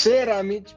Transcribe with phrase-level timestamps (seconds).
[0.00, 0.74] Buonasera amici.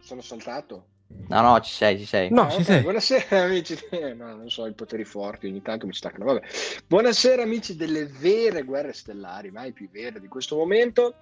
[0.00, 0.86] Sono saltato.
[1.28, 2.30] No, no, ci sei, ci sei.
[2.30, 2.80] No, Ah, ci sei.
[2.80, 3.78] Buonasera amici.
[3.90, 6.24] eh, No, non so, i poteri forti ogni tanto mi staccano.
[6.24, 6.40] Vabbè.
[6.86, 11.16] Buonasera amici delle vere guerre stellari, mai più vere di questo momento.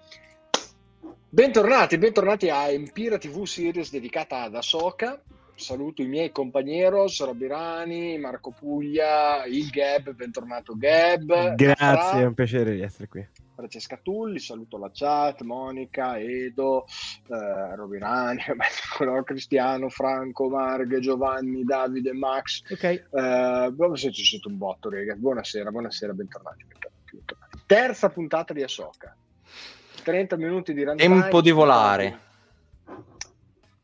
[1.29, 5.21] Bentornati, bentornati a Empira TV Series dedicata ad Ahsoka.
[5.57, 11.57] Saluto i miei compagneros, Robirani, Marco Puglia, il Gab, bentornato Gab.
[11.57, 13.27] Grazie, è Fra- un piacere di essere qui.
[13.55, 16.87] Francesca Tulli, saluto la chat, Monica, Edo,
[17.29, 18.43] eh, Robinani,
[19.25, 22.63] Cristiano, Franco, Marghe, Giovanni, Davide, Max.
[22.71, 22.83] Ok.
[22.85, 25.21] Eh, se ci siete un botto, ragazzi.
[25.21, 27.59] Buonasera, buonasera, bentornati, bentornati, bentornati.
[27.67, 29.17] Terza puntata di Ahsoka.
[30.03, 31.21] 30 minuti di runtime.
[31.21, 32.31] Tempo di volare.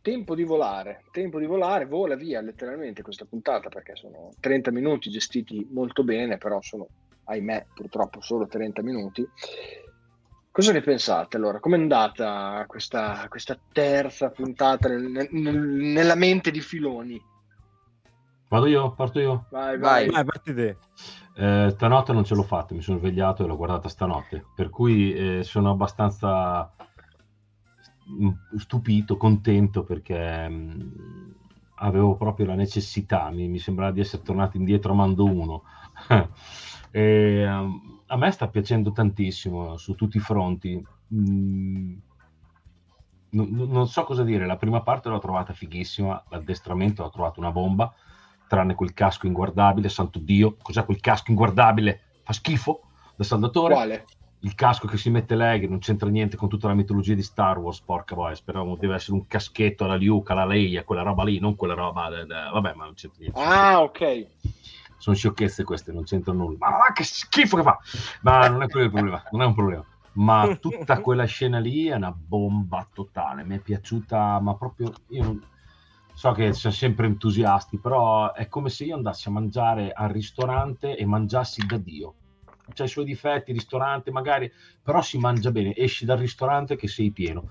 [0.01, 5.11] Tempo di volare, tempo di volare, vola via letteralmente questa puntata perché sono 30 minuti
[5.11, 6.87] gestiti molto bene, però sono,
[7.29, 9.27] ahimè, purtroppo solo 30 minuti.
[10.51, 11.61] Cosa ne pensate allora?
[11.61, 17.21] Com'è andata questa, questa terza puntata nel- nel- nella mente di Filoni?
[18.49, 19.47] Vado io, parto io.
[19.51, 20.09] Vai, Vai.
[20.09, 20.25] vai.
[20.25, 20.79] Parti te.
[21.37, 25.15] Eh, stanotte non ce l'ho fatta, mi sono svegliato e l'ho guardata stanotte, per cui
[25.15, 26.75] eh, sono abbastanza
[28.57, 30.81] stupito, contento perché mm,
[31.77, 35.63] avevo proprio la necessità, mi, mi sembrava di essere tornato indietro a Mando 1.
[36.91, 40.85] e, um, a me sta piacendo tantissimo su tutti i fronti.
[41.15, 41.97] Mm,
[43.31, 47.53] non, non so cosa dire, la prima parte l'ho trovata fighissima, l'addestramento l'ho trovato una
[47.53, 47.93] bomba,
[48.47, 52.01] tranne quel casco inguardabile, santo Dio, cos'è quel casco inguardabile?
[52.23, 52.83] Fa schifo
[53.17, 53.75] da saldatore.
[53.75, 54.05] Quale?
[54.43, 57.25] Il casco che si mette lei, che non c'entra niente con tutta la mitologia di
[57.25, 61.25] Star Wars, porca boia, speravamo deve essere un caschetto alla Luke, alla Leia, quella roba
[61.25, 62.09] lì, non quella roba,
[62.53, 63.41] vabbè, ma non c'entra niente.
[63.41, 64.27] Ah, ok.
[64.99, 66.57] Sono sciocchezze queste, non c'entrano nulla.
[66.59, 67.79] Ma va, che schifo che fa!
[68.23, 69.85] Ma non è quello il problema, non è un problema.
[70.15, 73.45] Ma tutta quella scena lì è una bomba totale.
[73.45, 75.43] Mi è piaciuta, ma proprio io non-
[76.13, 80.97] so che siamo sempre entusiasti, però è come se io andassi a mangiare al ristorante
[80.97, 82.15] e mangiassi da Dio.
[82.75, 84.51] C'ha i suoi difetti, il ristorante magari,
[84.83, 85.77] però si mangia bene.
[85.77, 87.49] Esci dal ristorante che sei pieno.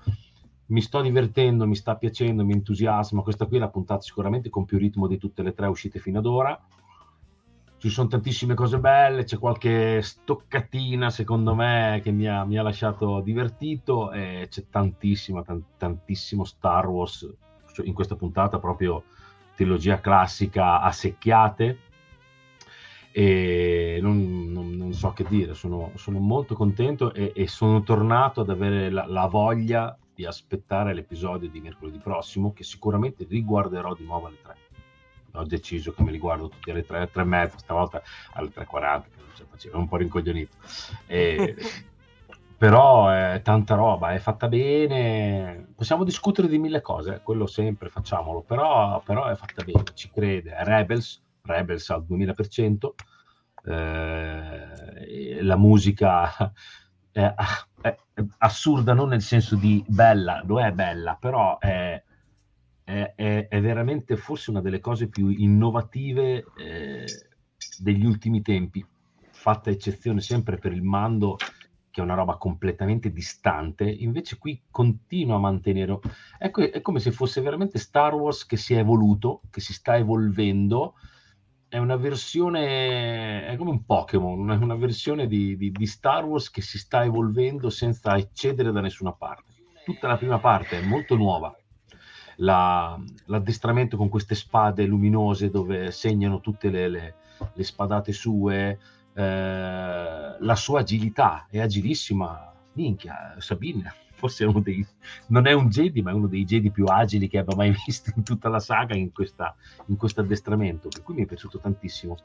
[0.66, 3.22] Mi sto divertendo, mi sta piacendo, mi entusiasma.
[3.22, 6.18] Questa qui è la puntata sicuramente con più ritmo di tutte le tre uscite fino
[6.18, 6.60] ad ora
[7.78, 12.62] ci sono tantissime cose belle, c'è qualche stoccatina secondo me che mi ha, mi ha
[12.62, 17.26] lasciato divertito e c'è tantissima, tan- tantissimo Star Wars
[17.78, 19.04] cioè in questa puntata, proprio
[19.54, 21.78] trilogia classica a secchiate
[23.12, 28.40] e non, non- non so che dire, sono, sono molto contento e, e sono tornato
[28.40, 34.04] ad avere la, la voglia di aspettare l'episodio di mercoledì prossimo che sicuramente riguarderò di
[34.04, 34.56] nuovo alle 3
[35.32, 38.02] ho deciso che me li guardo tutti alle 3, 3 e mezza, stavolta
[38.34, 40.56] alle 3.40, che non ce la facevo, un po' rincoglionito.
[41.06, 41.56] E-
[42.58, 47.88] però è tanta roba, è fatta bene, possiamo discutere di mille cose, eh, quello sempre
[47.88, 52.94] facciamolo, però, però è fatta bene, ci crede, è Rebels, Rebels al 2000%,
[53.64, 56.52] eh, la musica
[57.12, 57.32] è,
[57.80, 62.02] è- è assurda non nel senso di bella, lo è bella, però è,
[62.88, 67.04] è- è- è veramente forse una delle cose più innovative eh,
[67.80, 68.82] degli ultimi tempi,
[69.30, 71.36] fatta eccezione sempre per il mando,
[71.90, 75.98] che è una roba completamente distante, invece qui continua a mantenere...
[76.38, 79.74] È, co- è come se fosse veramente Star Wars che si è evoluto, che si
[79.74, 80.94] sta evolvendo,
[81.68, 86.50] è una versione, è come un Pokémon, una, una versione di, di- di Star Wars
[86.50, 89.52] che si sta evolvendo senza eccedere da nessuna parte.
[89.84, 91.54] Tutta la prima parte è molto nuova,
[92.38, 97.14] la- l'addestramento con queste spade luminose dove segnano tutte le, le-
[97.52, 98.78] le spadate sue,
[99.14, 104.84] eh, la sua agilità, è agilissima, minchia, Sabine, forse è uno dei,
[105.28, 108.12] non è un Jedi, ma è uno dei Jedi più agili che abbia mai visto
[108.14, 112.16] in tutta la saga in, questo addestramento, per cui mi è piaciuto tantissimo.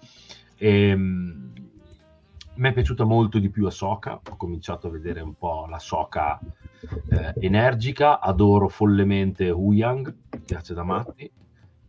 [0.58, 1.52] Ehm,
[2.56, 6.40] mi è piaciuta molto di più Ahsoka, ho cominciato a vedere un po' la Ahsoka
[7.10, 11.32] eh, energica, adoro follemente Huyang, mi piace da matti,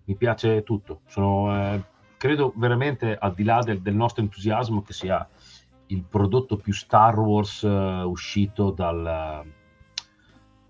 [0.05, 1.85] mi piace tutto, sono, eh,
[2.17, 5.29] credo veramente al di là del, del nostro entusiasmo che sia
[5.89, 9.45] il prodotto più Star Wars eh, uscito dal,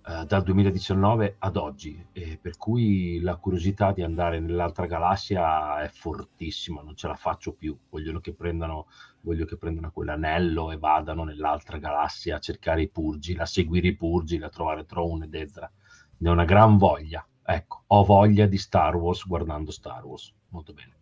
[0.06, 5.88] eh, dal 2019 ad oggi, e per cui la curiosità di andare nell'altra galassia è
[5.88, 8.86] fortissima, non ce la faccio più, vogliono che prendano,
[9.24, 13.96] voglio che prendano quell'anello e vadano nell'altra galassia a cercare i purgi, a seguire i
[13.96, 15.70] purgi, a trovare Tron ed Ezra,
[16.18, 20.74] ne ho una gran voglia, ecco, ho voglia di Star Wars guardando Star Wars, molto
[20.74, 20.92] bene.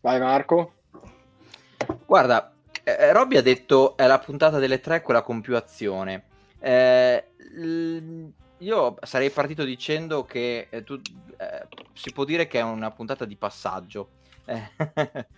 [0.00, 0.74] Vai Marco.
[2.06, 2.54] Guarda,
[2.84, 6.24] eh, Robby ha detto è la puntata delle tre quella con più azione.
[6.60, 12.62] Eh, l- io sarei partito dicendo che eh, tu, eh, si può dire che è
[12.62, 14.10] una puntata di passaggio.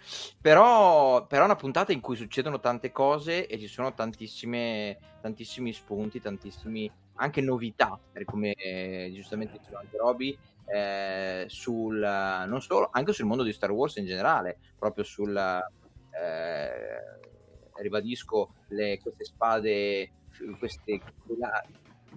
[0.40, 5.72] Però, però è una puntata in cui succedono tante cose e ci sono tantissime, tantissimi
[5.72, 13.12] spunti, tantissimi anche novità, come eh, giustamente diceva anche Roby, eh, sul, non solo, anche
[13.12, 20.12] sul mondo di Star Wars in generale, proprio sul, eh, ribadisco, le, queste spade,
[20.58, 21.00] queste,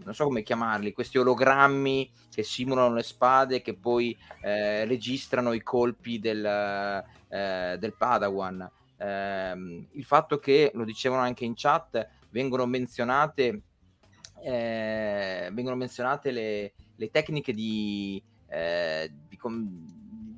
[0.04, 5.62] non so come chiamarli, questi ologrammi che simulano le spade che poi eh, registrano i
[5.62, 8.70] colpi del, eh, del Padawan.
[8.98, 13.62] Eh, il fatto che, lo dicevano anche in chat, vengono menzionate,
[14.44, 19.38] eh, vengono menzionate le, le tecniche di, eh, di,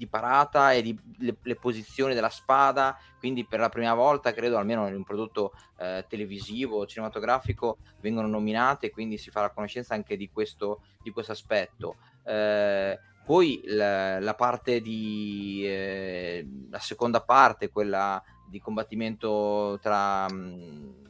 [0.03, 4.57] di parata e di, le, le, posizioni della spada, quindi per la prima volta credo
[4.57, 10.17] almeno in un prodotto eh, televisivo, cinematografico, vengono nominate, quindi si fa la conoscenza anche
[10.17, 11.95] di questo, di questo aspetto.
[12.25, 20.35] Eh, poi la, la, parte di eh, la seconda parte, quella di combattimento tra mh,
[20.35, 21.03] mm,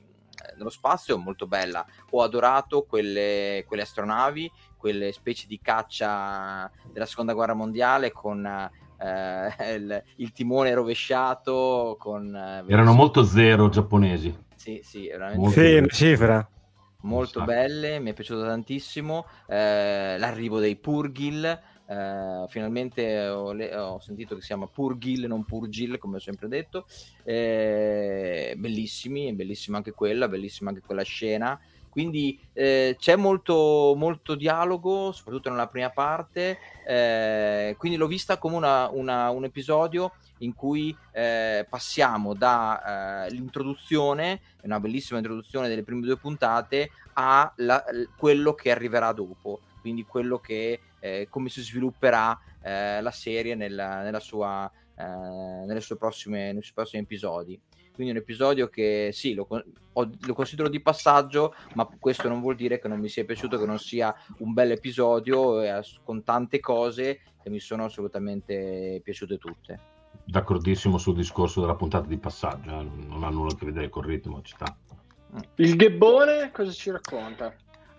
[0.56, 1.86] nello spazio, molto bella.
[2.12, 8.70] Ho adorato quelle, quelle astronavi, quelle specie di caccia della seconda guerra mondiale con
[9.04, 11.98] eh, il, il, timone rovesciato.
[12.00, 14.36] Con, eh, Erano molto zero giapponesi.
[14.56, 15.50] Sì, sì, veramente.
[15.50, 16.48] Sì, una cifra.
[17.02, 19.26] Molto belle, mi è piaciuto tantissimo.
[19.48, 21.72] Eh, l'arrivo dei Purgil.
[21.86, 26.48] Uh, finalmente ho, le- ho, sentito che si chiama Purgil, non Purgil, come ho sempre
[26.48, 26.86] detto.
[27.26, 31.60] Eh, bellissimi, bellissima anche quella, bellissima anche quella scena.
[31.94, 36.58] Quindi eh, c'è molto, molto, dialogo, soprattutto nella prima parte,
[36.88, 44.40] eh, quindi l'ho vista come una, una, un episodio in cui eh, passiamo dall'introduzione, eh,
[44.64, 47.84] una bellissima introduzione delle prime due puntate, a la,
[48.18, 54.02] quello che arriverà dopo, quindi quello che, eh, come si svilupperà eh, la serie nella,
[54.02, 57.62] nella sua, nelle prossime, nei suoi prossimi episodi.
[57.94, 62.80] Quindi un episodio che sì, lo, lo, considero di passaggio, ma questo non vuol dire
[62.80, 67.22] che non mi sia piaciuto, che non sia un bel episodio eh, con tante cose
[67.42, 69.80] che mi sono assolutamente piaciute tutte.
[70.26, 72.84] D'accordissimo sul discorso della puntata di passaggio, eh?
[73.08, 74.76] non ha nulla a che vedere col ritmo, ci sta.
[75.56, 77.54] Il Ghebbone cosa ci racconta?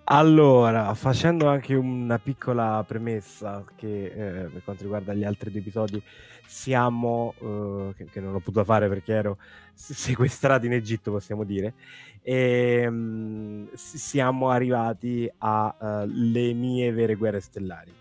[0.06, 6.02] Allora, facendo anche una piccola premessa che eh, per quanto riguarda gli altri due episodi,
[6.46, 9.38] siamo, eh, che, che, non ho potuto fare perché ero
[9.72, 11.72] sequestrati in Egitto, possiamo dire,
[12.20, 17.92] e ehm, siamo arrivati alle uh, mie vere guerre stellari.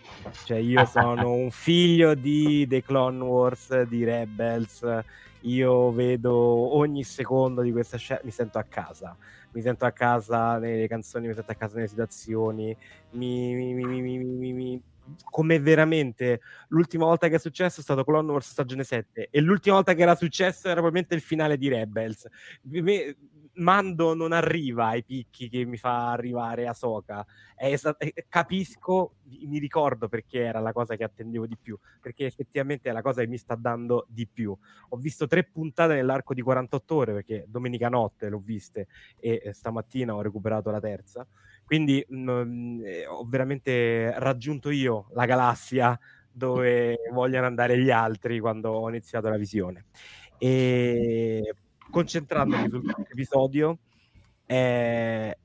[0.45, 4.85] Cioè io sono un figlio di The Clone Wars, di Rebels,
[5.43, 9.15] io vedo ogni secondo di questa scena, mi sento a casa
[9.53, 12.75] mi sento a casa nelle canzoni, mi sento a casa nelle situazioni,
[13.11, 14.81] mi, mi, mi,
[15.29, 19.75] come veramente l'ultima volta che è successo è stato Clone Wars stagione 7 e l'ultima
[19.75, 22.27] volta che era successo era probabilmente il finale di Rebels.
[23.55, 27.25] Mando non arriva ai picchi che mi fa arrivare a Soka.
[28.27, 33.01] capisco, mi ricordo perché era la cosa che attendevo di più, perché effettivamente è la
[33.01, 34.57] cosa che mi sta dando di più.
[34.89, 38.87] Ho visto tre puntate nell'arco di 48 ore, perché domenica notte l'ho viste
[39.19, 41.25] e stamattina ho recuperato la terza.
[41.63, 45.97] Quindi mh, mm, eh, ho veramente raggiunto io la galassia
[46.31, 49.85] dove vogliono andare gli altri quando ho iniziato la visione.
[50.37, 51.55] E
[51.89, 53.77] concentrandomi sul episodio,
[54.45, 55.37] eh,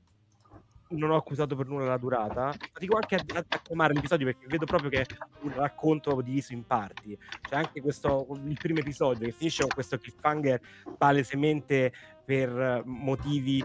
[0.89, 2.53] non ho accusato per nulla la durata.
[2.77, 5.05] Dico anche a, a, a chiamare l'episodio perché vedo proprio che è
[5.41, 7.17] un racconto diviso in parti.
[7.41, 10.59] C'è anche questo, il primo episodio che finisce con questo cliffhanger
[10.97, 11.91] palesemente
[12.29, 13.63] per motivi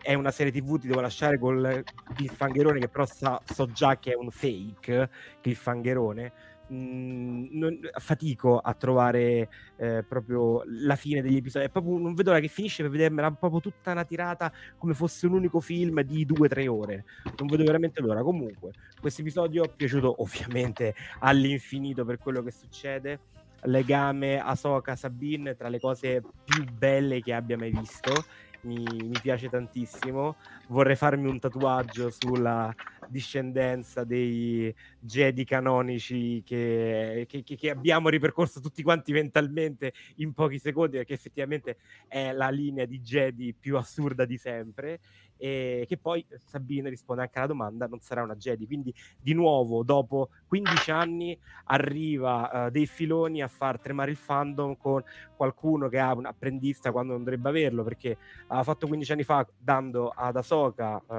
[0.00, 4.12] è una serie tv ti devo lasciare col cliffhangerone che però sa, so già che
[4.12, 5.10] è un fake
[5.42, 6.32] cliffhangerone
[6.68, 11.68] Mhmm, non, fatico a trovare eh, proprio la fine degli episodi.
[11.68, 15.34] Proprio, non vedo l'ora che finisce per vedermela proprio tutta una tirata come fosse un
[15.34, 17.04] unico film di due o tre ore.
[17.38, 18.22] Non vedo veramente l'ora.
[18.22, 23.20] Comunque, questo episodio è piaciuto ovviamente all'infinito per quello che succede.
[23.62, 28.12] Legame Asoka Sabine tra le cose più belle che abbia mai visto
[28.66, 30.36] mi, mi, piace tantissimo.
[30.68, 32.74] Vorrei farmi un tatuaggio sulla
[33.08, 40.96] discendenza dei Jedi canonici che, che, che, abbiamo ripercorso tutti quanti mentalmente in pochi secondi,
[40.96, 41.76] perché effettivamente
[42.08, 45.00] è la linea di Jedi più assurda di sempre
[45.36, 49.82] e che poi Sabine risponde anche alla domanda non sarà una Jedi quindi di nuovo
[49.82, 55.02] dopo 15 anni arriva uh, dei filoni a far tremare il fandom con
[55.36, 58.16] qualcuno che ha un apprendista quando non dovrebbe averlo perché
[58.48, 61.14] ha fatto 15 anni fa dando ad Ahsoka uh,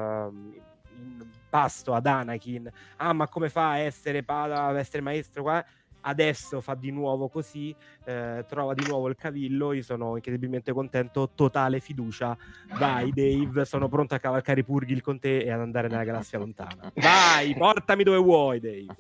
[0.97, 2.69] in pasto ad Anakin.
[2.97, 5.63] Ah, ma come fa a essere, a essere maestro qua?
[6.01, 7.75] Adesso fa di nuovo così,
[8.06, 9.74] eh, trova di nuovo il cavillo.
[9.74, 11.30] Io sono incredibilmente contento.
[11.36, 12.38] Totale fiducia.
[12.77, 13.66] Vai, Dave.
[13.66, 16.92] Sono pronto a cavalcare i purgil con te e ad andare nella galassia lontana.
[16.96, 18.96] Vai, portami dove vuoi, Dave.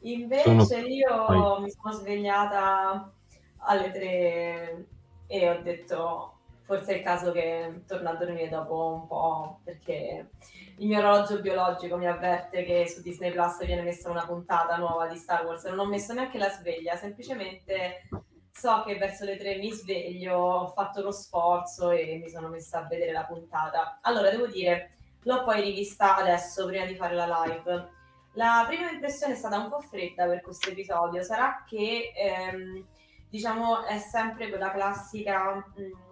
[0.00, 0.86] Invece sono...
[0.86, 3.12] io mi sono svegliata
[3.56, 4.86] alle tre
[5.26, 6.35] e ho detto
[6.66, 10.30] forse è il caso che torno a dormire dopo un po' perché
[10.78, 15.06] il mio orologio biologico mi avverte che su Disney Plus viene messa una puntata nuova
[15.06, 15.64] di Star Wars.
[15.64, 18.08] Non ho messo neanche la sveglia semplicemente
[18.50, 22.80] so che verso le tre mi sveglio ho fatto lo sforzo e mi sono messa
[22.80, 24.00] a vedere la puntata.
[24.02, 27.88] Allora devo dire l'ho poi rivista adesso prima di fare la live.
[28.32, 31.22] La prima impressione è stata un po' fredda per questo episodio.
[31.22, 32.84] Sarà che ehm,
[33.30, 36.05] diciamo è sempre quella classica mh, mm,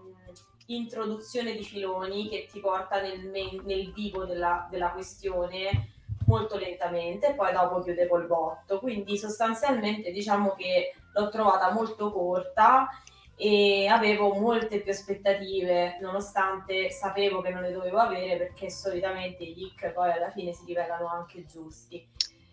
[0.66, 3.21] introduzione di filoni che ti porta nel,
[3.64, 5.92] nel vivo della, della, questione
[6.26, 8.78] molto lentamente e poi dopo chiude col botto.
[8.78, 12.88] Quindi sostanzialmente diciamo che l'ho trovata molto corta
[13.37, 19.54] e avevo molte più aspettative nonostante sapevo che non le dovevo avere perché solitamente i
[19.56, 22.06] leak poi alla fine si rivelano anche giusti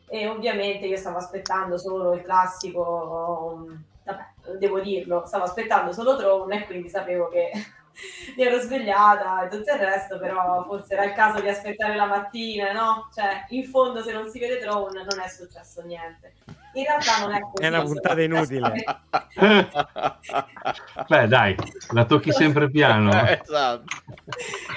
[0.07, 3.67] e ovviamente io stavo aspettando solo il classico
[4.03, 7.51] vabbè, devo dirlo, stavo aspettando solo Tron e quindi sapevo che
[8.35, 12.05] mi ero svegliata e tutto il resto, però forse era il caso di aspettare la
[12.05, 13.09] mattina, no?
[13.13, 16.33] Cioè, in fondo se non si vede Tron non è successo niente.
[16.73, 17.61] In realtà non è così.
[17.63, 18.83] È una puntata inutile.
[21.07, 21.55] Beh, dai,
[21.91, 23.11] la tocchi sempre piano.
[23.11, 23.83] esatto.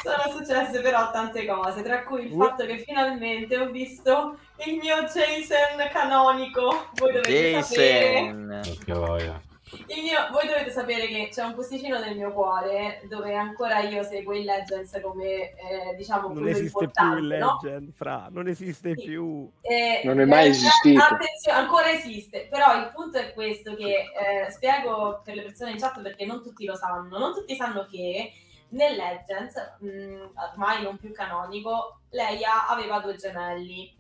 [0.03, 5.05] Sono successe però tante cose, tra cui il fatto che finalmente ho visto il mio
[5.05, 6.89] Jason canonico.
[6.95, 7.63] Voi dovete Jason.
[7.63, 8.77] sapere.
[8.85, 9.53] Che voglia
[9.89, 14.35] mio, voi dovete sapere che c'è un posticino nel mio cuore dove ancora io seguo
[14.35, 17.93] il Legends come eh, diciamo non esiste più il Legend, no?
[17.95, 19.05] fra, non esiste sì.
[19.05, 19.51] più.
[19.61, 21.03] Eh, non è mai eh, esistito.
[21.03, 25.79] Attenzione, ancora esiste, però il punto è questo che eh, spiego per le persone in
[25.79, 28.33] chat perché non tutti lo sanno, non tutti sanno che
[28.75, 33.94] nel Legends, mh, ormai non più canonico, Leia aveva due gemelli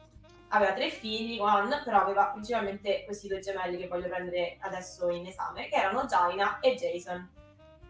[0.54, 5.26] aveva tre figli, Juan, però aveva principalmente questi due gemelli che voglio prendere adesso in
[5.26, 7.30] esame, che erano Jaina e Jason.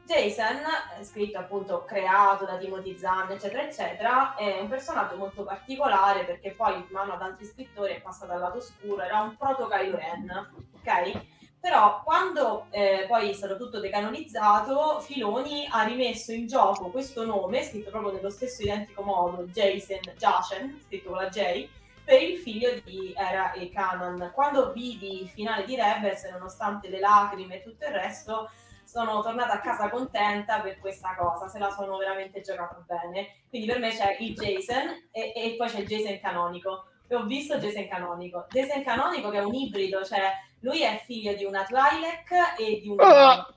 [0.04, 0.60] Jason,
[1.02, 6.74] scritto appunto creato da Timothy Zahn, eccetera, eccetera, è un personaggio molto particolare perché poi
[6.74, 10.50] in mano ad altri scrittori è passato al lato oscuro, era un proto Kylo Ren,
[10.74, 11.22] ok?
[11.58, 17.62] Però quando eh, poi è stato tutto decanonizzato, Filoni ha rimesso in gioco questo nome,
[17.62, 21.66] scritto proprio nello stesso identico modo, Jason, Jacen, scritto con la J,
[22.04, 24.30] per il figlio di Era e Canon.
[24.34, 28.50] Quando vidi il finale di Rebels, nonostante le lacrime e tutto il resto,
[28.84, 33.38] sono tornata a casa contenta per questa cosa, se la sono veramente giocata bene.
[33.48, 36.86] Quindi per me c'è il Jason e, e poi c'è il Jason canonico.
[37.08, 38.46] E ho visto Jason canonico.
[38.50, 42.88] Jason canonico che è un ibrido, cioè lui è figlio di una Twi'lek e di
[42.88, 43.00] un...
[43.00, 43.54] Oh!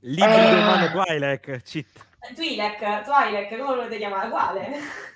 [0.00, 2.06] L'ibrido umano Twi'lek, cheat.
[2.34, 4.26] Twi'lek, Twi'lek, come lo volete chiamare?
[4.26, 5.12] Uguale.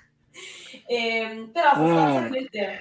[0.85, 2.79] Eh, però sostanzialmente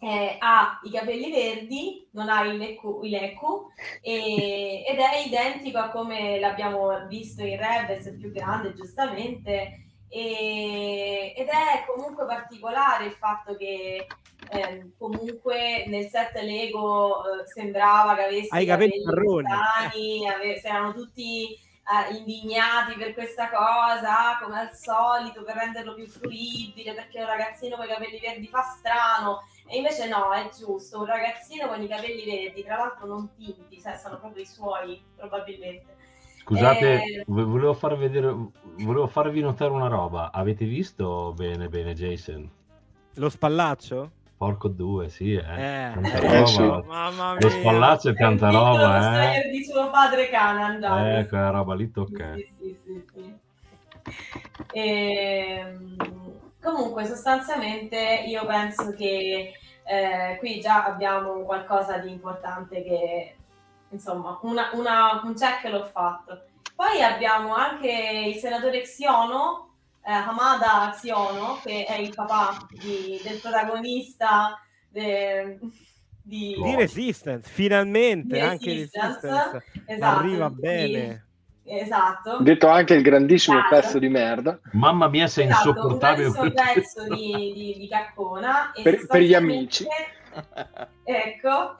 [0.00, 3.70] eh, ha i capelli verdi, non ha il lecco, lecco
[4.02, 9.80] e, ed è identico a come l'abbiamo visto in Rebels, più grande giustamente.
[10.08, 14.06] E, ed è comunque particolare il fatto che
[14.50, 19.50] eh, comunque nel set Lego eh, sembrava che avesse i capelli marroni,
[20.28, 26.94] ave- erano tutti eh, indignati per questa cosa, come al solito, per renderlo più fruibile,
[26.94, 29.42] perché un ragazzino con i capelli verdi fa strano.
[29.66, 33.80] E invece no, è giusto, un ragazzino con i capelli verdi, tra l'altro non tinti,
[33.80, 35.92] cioè sono proprio i suoi, probabilmente.
[36.44, 37.24] Scusate, eh...
[37.26, 38.34] volevo, far vedere,
[38.78, 40.30] volevo farvi notare una roba.
[40.30, 42.50] Avete visto bene bene Jason?
[43.14, 44.10] Lo spallaccio?
[44.44, 45.42] Porco due, sì, eh.
[45.42, 46.42] eh.
[46.42, 46.60] Eh, sì.
[46.60, 47.38] Mamma mia.
[47.40, 49.48] Lo spallaccio è tanta roba, eh.
[49.48, 52.34] di suo padre Canan, Eh, quella roba lì tocca.
[52.34, 53.34] Sì, sì, sì, sì.
[54.70, 55.96] E, ehm,
[56.60, 63.36] comunque, sostanzialmente, io penso che eh, qui già abbiamo qualcosa di importante che,
[63.88, 66.42] insomma, una, una, un check l'ho fatto.
[66.76, 69.73] Poi abbiamo anche il senatore Xiono,
[70.06, 75.58] eh, Hamada Aziono, che è il papà di, del protagonista de,
[76.22, 76.54] di...
[76.62, 76.74] di...
[76.76, 81.26] Resistance, finalmente di anche Resistance, Resistance esatto, arriva bene.
[81.66, 82.38] Esatto.
[82.40, 83.74] Detto anche il grandissimo esatto.
[83.74, 84.58] pezzo di merda.
[84.72, 86.26] Mamma mia, sei esatto, insopportabile.
[86.26, 88.70] Un pezzo di, di, di caccona.
[88.82, 89.86] Per, per, gli amici.
[91.04, 91.76] ecco,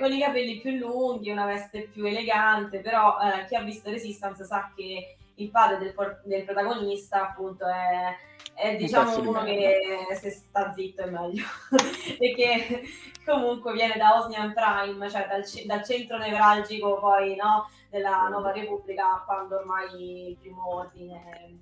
[0.00, 4.44] con i capelli più lunghi, una veste più elegante, però eh, chi ha visto Resistance
[4.44, 8.14] sa che il padre del, del protagonista appunto è,
[8.54, 11.44] è diciamo uno che se sta zitto è meglio
[12.18, 12.82] e che
[13.24, 19.22] comunque viene da Osnian Prime, cioè dal, dal centro nevralgico poi no, della nuova repubblica
[19.26, 21.58] quando ormai il primo ordine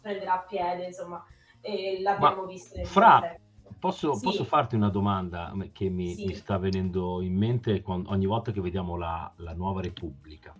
[0.00, 1.24] prenderà piede insomma
[1.60, 3.36] e l'abbiamo Ma visto fra
[3.82, 4.22] Posso, sì.
[4.22, 6.26] posso, farti una domanda che mi, sì.
[6.26, 10.54] mi, sta venendo in mente quando, ogni volta che vediamo la, la Nuova Repubblica?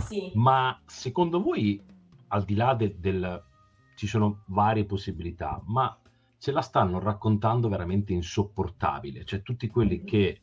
[0.00, 0.30] Sì.
[0.34, 1.82] Ma secondo voi,
[2.28, 3.44] al di là de, del...
[3.96, 5.98] ci sono varie possibilità, ma
[6.38, 9.24] ce la stanno raccontando veramente insopportabile?
[9.24, 10.40] Cioè tutti quelli che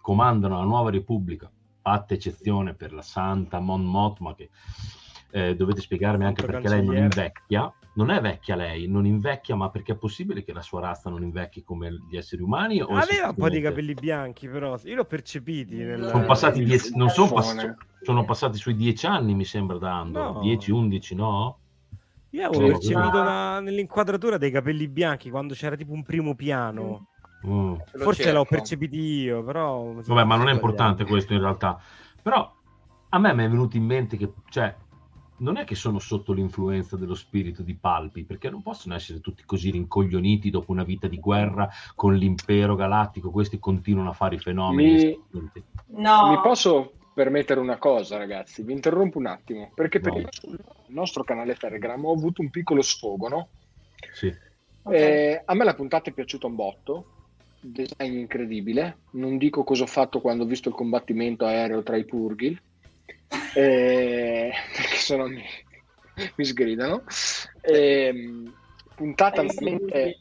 [0.00, 4.50] comandano la Nuova Repubblica, fatta eccezione per la Santa Mon Mothma, che
[5.32, 9.70] eh, dovete spiegarmi anche perché lei non invecchia, non è vecchia lei, non invecchia, ma
[9.70, 12.80] perché è possibile che la sua razza non invecchi come gli esseri umani?
[12.82, 15.76] O Aveva un po' di capelli bianchi, però io l'ho percepiti.
[15.76, 16.08] Nel...
[16.08, 20.34] Sono passati dieci, non sono, pass- sono passati sui dieci anni, mi sembra, da Andor.
[20.34, 20.40] No.
[20.40, 21.58] 10-11, no?
[22.30, 27.08] Io avevo percepito una, nell'inquadratura dei capelli bianchi quando c'era tipo un primo piano.
[27.46, 27.74] Mm.
[27.96, 28.38] Forse cerco.
[28.38, 29.92] l'ho percepito io, però...
[29.92, 31.78] Vabbè, ma non è importante questo in realtà.
[32.22, 32.54] Però
[33.10, 34.74] a me mi è venuto in mente che, cioè,
[35.42, 39.42] non è che sono sotto l'influenza dello spirito di Palpi, perché non possono essere tutti
[39.44, 44.38] così rincoglioniti dopo una vita di guerra con l'impero galattico, questi continuano a fare i
[44.38, 45.20] fenomeni.
[45.30, 45.42] Mi,
[46.00, 46.30] no.
[46.30, 48.62] Mi posso permettere una cosa, ragazzi?
[48.62, 50.14] Vi interrompo un attimo, perché no.
[50.14, 50.58] per sul
[50.88, 53.48] nostro canale Telegram ho avuto un piccolo sfogo, no?
[54.12, 54.32] Sì.
[54.84, 55.00] Okay.
[55.00, 57.06] Eh, a me la puntata è piaciuta un botto,
[57.60, 62.04] design incredibile, non dico cosa ho fatto quando ho visto il combattimento aereo tra i
[62.04, 62.60] Purgil,
[63.54, 65.42] eh, perché sennò mi,
[66.36, 67.04] mi sgridano.
[67.60, 68.42] Eh,
[68.94, 70.20] puntata, veramente,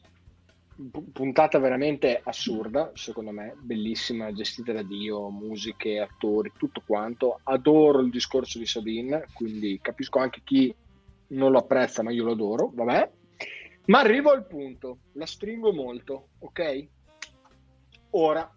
[1.11, 7.39] puntata veramente assurda, secondo me, bellissima, gestita da Dio, musiche, attori, tutto quanto.
[7.43, 10.73] Adoro il discorso di Sabine, quindi capisco anche chi
[11.27, 13.11] non lo apprezza, ma io lo adoro, vabbè.
[13.85, 16.87] Ma arrivo al punto, la stringo molto, ok?
[18.11, 18.49] Ora,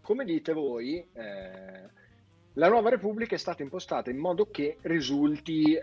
[0.00, 1.88] come dite voi, eh,
[2.54, 5.80] la nuova Repubblica è stata impostata in modo che risulti eh,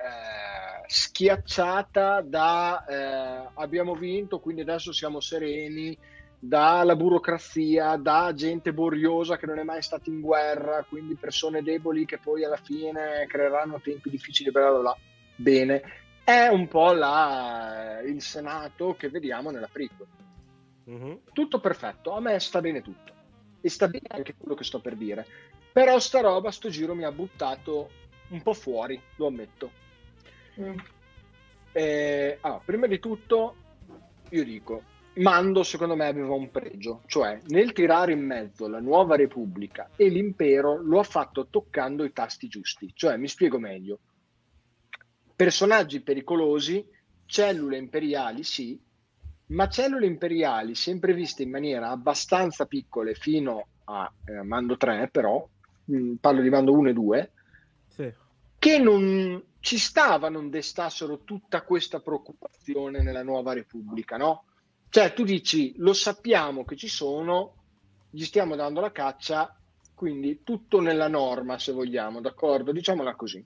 [0.87, 5.97] schiacciata da eh, abbiamo vinto, quindi adesso siamo sereni,
[6.39, 12.05] dalla burocrazia, da gente boriosa che non è mai stata in guerra, quindi persone deboli
[12.05, 14.97] che poi alla fine creeranno tempi difficili, bla bla bla.
[15.35, 15.81] Bene,
[16.23, 20.07] è un po' la, il Senato che vediamo nella prequel.
[20.89, 21.15] Mm-hmm.
[21.33, 23.13] Tutto perfetto, a me sta bene tutto.
[23.59, 25.25] E sta bene anche quello che sto per dire
[25.71, 27.89] però sta roba, sto giro mi ha buttato
[28.29, 29.71] un po' fuori, lo ammetto.
[30.59, 30.77] Mm.
[31.71, 33.55] Eh, allora, prima di tutto,
[34.29, 34.83] io dico,
[35.15, 40.07] Mando secondo me aveva un pregio, cioè nel tirare in mezzo la nuova Repubblica e
[40.07, 43.99] l'impero lo ha fatto toccando i tasti giusti, cioè mi spiego meglio.
[45.35, 46.85] Personaggi pericolosi,
[47.25, 48.79] cellule imperiali sì,
[49.47, 55.45] ma cellule imperiali sempre viste in maniera abbastanza piccole fino a eh, Mando 3 però,
[55.89, 57.31] Mm, parlo di Mando 1 e 2,
[57.87, 58.13] sì.
[58.59, 64.45] che non ci stava non destassero tutta questa preoccupazione nella nuova Repubblica, no?
[64.89, 67.53] Cioè tu dici, lo sappiamo che ci sono,
[68.09, 69.55] gli stiamo dando la caccia,
[69.95, 72.71] quindi tutto nella norma, se vogliamo, d'accordo?
[72.71, 73.45] Diciamola così.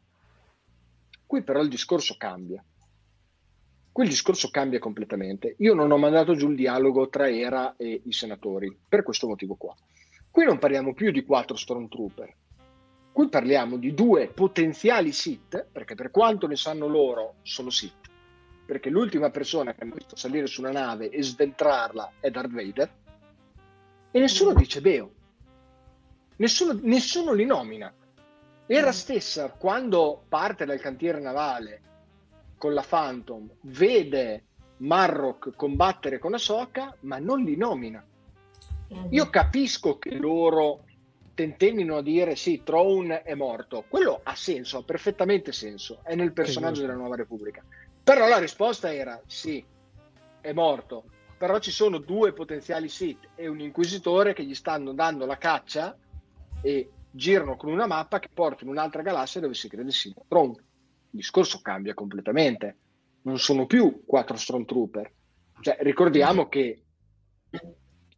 [1.25, 2.63] Qui però il discorso cambia.
[3.91, 5.55] Qui il discorso cambia completamente.
[5.59, 9.55] Io non ho mandato giù il dialogo tra Era e i senatori, per questo motivo
[9.55, 9.75] qua.
[10.35, 12.35] Qui non parliamo più di quattro Stormtrooper,
[13.13, 18.09] qui parliamo di due potenziali Sith, perché per quanto ne sanno loro, sono Sith.
[18.65, 22.93] Perché l'ultima persona che hanno visto salire su una nave e sventrarla è Darth Vader,
[24.11, 24.55] e nessuno mm.
[24.57, 25.13] dice Beo,
[26.35, 27.93] nessuno, nessuno li nomina.
[28.65, 28.91] Era mm.
[28.91, 31.81] stessa, quando parte dal cantiere navale
[32.57, 34.43] con la Phantom, vede
[34.79, 38.05] Marrock combattere con Ahsoka, ma non li nomina.
[39.09, 40.83] Io capisco che loro
[41.33, 43.83] tentennino a dire sì, Throne è morto.
[43.87, 47.63] Quello ha senso, ha perfettamente senso, è nel personaggio della Nuova Repubblica.
[48.03, 49.63] Però la risposta era sì,
[50.41, 51.03] è morto.
[51.37, 55.95] Però ci sono due potenziali Sith e un inquisitore che gli stanno dando la caccia
[56.61, 60.53] e girano con una mappa che porta in un'altra galassia dove si crede sia Throne.
[60.53, 62.77] Il discorso cambia completamente.
[63.23, 65.11] Non sono più quattro Stormtrooper.
[65.59, 66.83] Cioè, ricordiamo che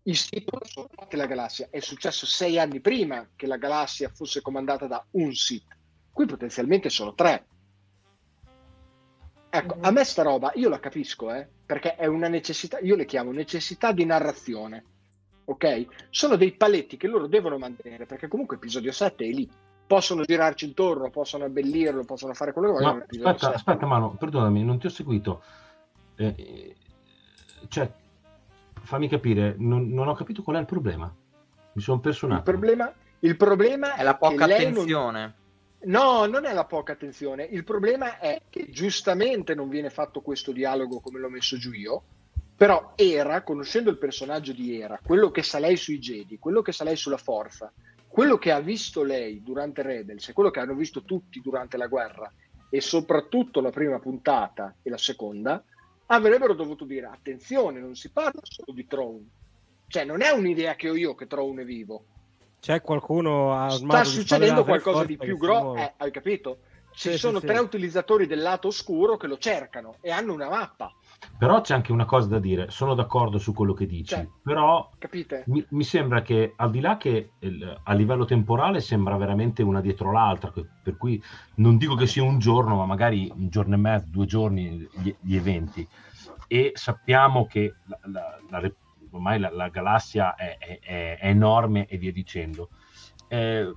[0.07, 1.67] i Sith sono la galassia.
[1.69, 5.75] È successo sei anni prima che la galassia fosse comandata da un Sith.
[6.11, 7.45] Qui potenzialmente sono tre.
[9.49, 9.83] Ecco, mm-hmm.
[9.83, 13.31] a me sta roba, io la capisco, eh, perché è una necessità, io le chiamo
[13.31, 14.83] necessità di narrazione,
[15.45, 16.07] ok?
[16.09, 19.49] Sono dei paletti che loro devono mantenere, perché comunque episodio 7 è lì.
[19.87, 23.05] possono girarci intorno, possono abbellirlo, possono fare quello che vogliono.
[23.07, 25.41] Aspetta, aspetta, Mano, perdonami, non ti ho seguito.
[26.15, 26.75] Eh,
[27.69, 27.89] cioè,
[28.87, 31.13] fammi capire, non, non, ho capito qual è il problema.
[31.73, 32.55] Mi sono perso un attimo.
[32.55, 35.35] Il problema, il problema è la poca attenzione.
[35.81, 35.91] Non...
[35.91, 37.43] No, non è la poca attenzione.
[37.43, 42.03] Il problema è che giustamente non viene fatto questo dialogo come l'ho messo giù io.
[42.55, 46.71] Però Era, conoscendo il personaggio di Era, quello che sa lei sui Jedi, quello che
[46.71, 47.71] sa lei sulla forza,
[48.07, 51.85] quello che ha visto lei durante Rebels e quello che hanno visto tutti durante la
[51.85, 52.31] guerra
[52.69, 55.63] e soprattutto la prima puntata e la seconda,
[56.07, 59.25] avrebbero dovuto dire attenzione, non si parla solo di Throne.
[59.87, 62.03] Cioè, non è un'idea che ho io che Throne è vivo.
[62.59, 66.59] C'è qualcuno a Sta succedendo qualcosa di più grosso, eh, hai capito?
[66.91, 67.61] Ci sì, sono sì, tre sì.
[67.61, 70.91] utilizzatori del lato oscuro che lo cercano e hanno una mappa.
[71.37, 74.89] Però c'è anche una cosa da dire, sono d'accordo su quello che dici, cioè, però
[75.45, 79.81] mi, mi, sembra che al di là che il, a livello temporale sembra veramente una
[79.81, 81.21] dietro l'altra, per cui
[81.55, 85.15] non dico che sia un giorno, ma magari un giorno e mezzo, due giorni gli,
[85.19, 85.87] gli eventi.
[86.47, 88.71] E sappiamo che la, la, la,
[89.11, 92.69] ormai la, galassia è, è, è, enorme e via dicendo.
[93.27, 93.71] Eh,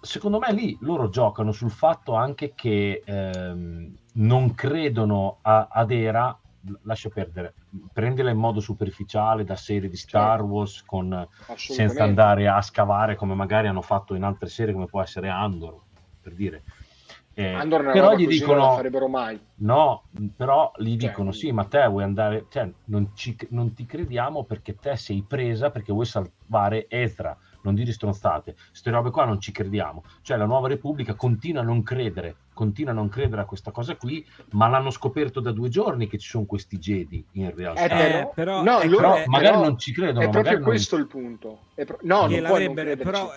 [0.00, 6.38] secondo me lì loro giocano sul fatto anche che ehm, non credono a, ad Era
[6.82, 7.54] lascia perdere,
[7.92, 10.52] prendila in modo superficiale da serie di Star certo.
[10.52, 15.02] Wars con, senza andare a scavare come magari hanno fatto in altre serie come può
[15.02, 15.80] essere Andor,
[16.20, 16.62] per dire.
[17.34, 19.40] Eh, Andor però gli dicono non la farebbero mai.
[19.56, 20.04] No,
[20.36, 24.44] però gli cioè, dicono sì, ma te vuoi andare, cioè, non, ci, non ti crediamo
[24.44, 29.40] perché te sei presa perché vuoi salvare Ezra non dire stronzate, queste robe qua non
[29.40, 30.04] ci crediamo.
[30.22, 33.96] Cioè la nuova Repubblica continua a non credere, continua a non credere a questa cosa
[33.96, 37.84] qui, ma l'hanno scoperto da due giorni che ci sono questi Jedi in realtà.
[37.84, 40.26] Eh, però, no, però è, magari però, non ci credono.
[40.26, 40.62] È proprio non...
[40.62, 41.58] questo il punto.
[41.74, 41.98] Pro...
[42.02, 43.32] No, non puoi non però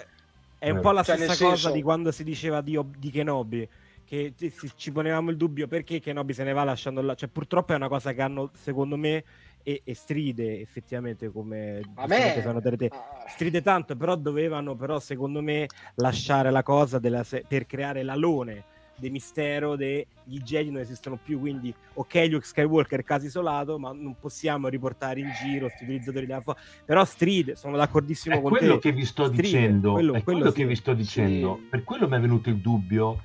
[0.58, 1.72] è un po' la cioè, stessa cosa senso...
[1.72, 3.68] di quando si diceva di, di Kenobi
[4.06, 4.34] che
[4.76, 7.16] ci ponevamo il dubbio perché Kenobi se ne va lasciando là.
[7.16, 9.24] Cioè, purtroppo è una cosa che hanno, secondo me,
[9.68, 12.78] e, e stride effettivamente come me...
[12.78, 13.26] te, ah.
[13.28, 19.10] stride tanto, però dovevano, però, secondo me, lasciare la cosa della, per creare l'alone di
[19.10, 24.70] mistero degli Jedi non esistono più quindi ok Luke Skywalker caso isolato ma non possiamo
[24.70, 28.90] riportare in giro questi utilizzatori della forza però stride sono d'accordissimo è con quello te
[28.90, 30.62] che vi sto stride, dicendo quello, è quello, quello sì.
[30.62, 31.68] che vi sto dicendo sì.
[31.72, 33.22] per quello mi è venuto il dubbio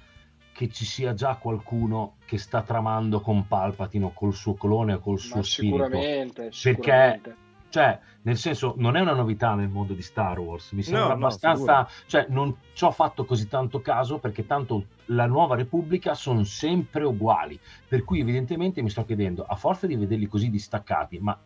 [0.61, 4.99] che ci sia già qualcuno che sta tramando con Palpatine o col suo clone o
[4.99, 5.85] col suo Ma spirito.
[5.85, 7.21] Sicuramente, sicuramente.
[7.23, 10.73] Perché, cioè, nel senso, non è una novità nel mondo di Star Wars.
[10.73, 11.79] Mi sembra no, abbastanza.
[11.79, 16.45] No, cioè, non ci ho fatto così tanto caso perché tanto la nuova Repubblica sono
[16.45, 17.59] sempre uguali.
[17.89, 21.39] Per cui, evidentemente, mi sto chiedendo, a forza di vederli così distaccati, ma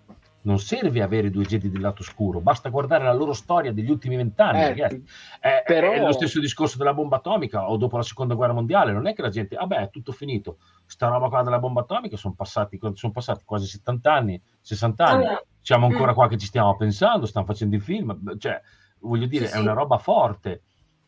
[0.44, 4.16] non serve avere due Jedi del lato oscuro, basta guardare la loro storia degli ultimi
[4.16, 4.60] vent'anni.
[4.60, 5.02] Eh,
[5.40, 5.92] è, però...
[5.92, 8.92] è, lo stesso discorso della bomba atomica o dopo la seconda guerra mondiale.
[8.92, 10.58] Non è che la gente, vabbè, è tutto finito.
[10.86, 15.26] Sta roba qua della bomba atomica sono passati, sono passati quasi 70 anni, 60 anni.
[15.26, 16.14] Ah, Siamo ancora mm.
[16.14, 18.36] qua che ci stiamo pensando, stanno facendo i film.
[18.38, 18.60] Cioè,
[19.00, 20.62] voglio dire, sì, è una roba forte.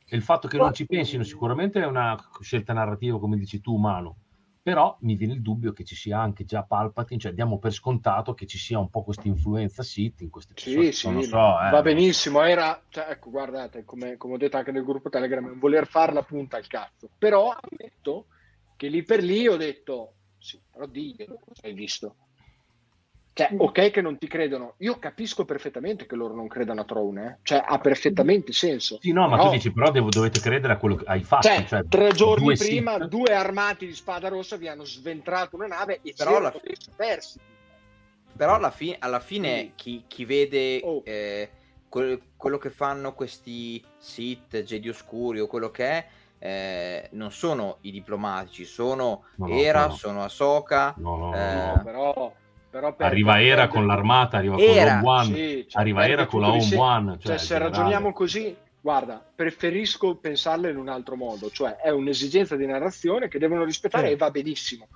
[0.09, 3.75] E il fatto che non ci pensino sicuramente è una scelta narrativa, come dici tu,
[3.75, 4.17] umano
[4.67, 8.35] però mi viene il dubbio che ci sia anche già Palpatine, cioè diamo per scontato
[8.35, 10.87] che ci sia un po' questa influenza Sith in queste persone.
[10.87, 11.71] Sì, sì, so, eh.
[11.71, 15.87] va benissimo, era, cioè, ecco, guardate, come, come, ho detto anche nel gruppo Telegram, voler
[15.87, 18.27] fare la punta al cazzo, però ammetto
[18.75, 22.17] che lì per lì ho detto, sì, però diglielo, hai visto,
[23.37, 27.27] cioè, ok che non ti credono, io capisco perfettamente che loro non credano a Throne,
[27.27, 27.37] eh?
[27.43, 28.97] cioè ha perfettamente senso.
[28.99, 31.47] Sì, no, ma tu dici però devo, dovete credere a quello che hai fatto.
[31.47, 33.09] Cioè, cioè tre giorni prima sit.
[33.09, 36.51] due armati di spada rossa vi hanno sventrato una nave e però la...
[36.97, 37.39] persi.
[38.35, 41.03] Però alla, fi- alla fine chi, chi vede oh.
[41.05, 41.51] eh,
[41.91, 46.07] que- quello che fanno questi Sith, Jedi Oscuri o quello che è,
[46.39, 49.93] eh, non sono i diplomatici, sono no, Era, no.
[49.95, 50.95] sono Ahsoka.
[50.97, 52.33] No, no, eh, no, però però
[52.71, 53.71] per, arriva Era per...
[53.71, 56.77] con l'armata, arriva era, con l'Home One, sì, cioè, arriva Era con la Home se...
[56.77, 57.13] One.
[57.13, 62.57] Cioè, cioè se ragioniamo così, guarda, preferisco pensarla in un altro modo, cioè è un'esigenza
[62.57, 64.13] di narrazione che devono rispettare sì.
[64.13, 64.89] e va benissimo.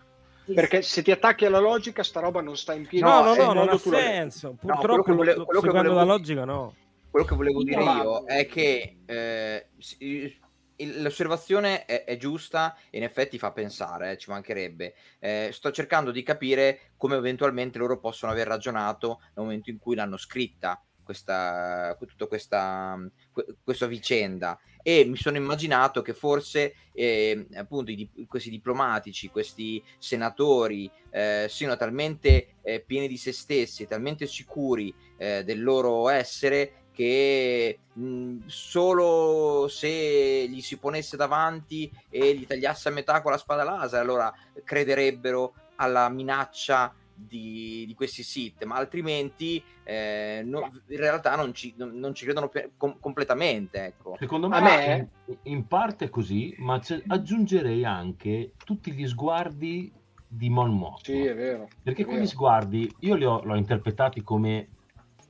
[0.52, 3.04] Perché se ti attacchi alla logica, sta roba non sta in piedi.
[3.04, 4.56] No, no, no, non ha senso.
[4.60, 6.74] Purtroppo, no, quello che volevo, quello che volevo, la logica, no.
[7.10, 9.66] Quello che volevo dire io è che eh,
[10.86, 14.94] l'osservazione è, è, giusta e in effetti fa pensare, eh, ci mancherebbe.
[15.18, 19.94] Eh, sto cercando di capire come eventualmente loro possono aver ragionato nel momento in cui
[19.94, 22.96] l'hanno scritta questa, tutta questa,
[23.64, 30.90] questa vicenda e mi sono immaginato che forse eh, appunto i, questi diplomatici, questi senatori
[31.10, 37.78] eh, siano talmente eh, pieni di se stessi, talmente sicuri eh, del loro essere che
[37.94, 43.64] mh, solo se gli si ponesse davanti e gli tagliasse a metà con la spada
[43.64, 44.30] laser, allora
[44.62, 51.72] crederebbero alla minaccia di, di, questi sit, ma altrimenti eh, no, in realtà non ci,
[51.78, 53.82] non, non ci credono per, com- completamente.
[53.82, 54.16] Ecco.
[54.18, 55.08] Secondo me, me...
[55.24, 59.90] In, in, parte è così, ma aggiungerei anche tutti gli sguardi
[60.28, 60.98] di Mon Mothma.
[61.02, 61.66] Sì, è vero.
[61.82, 62.30] Perché è quegli vero.
[62.30, 64.68] sguardi io li ho, li ho interpretati come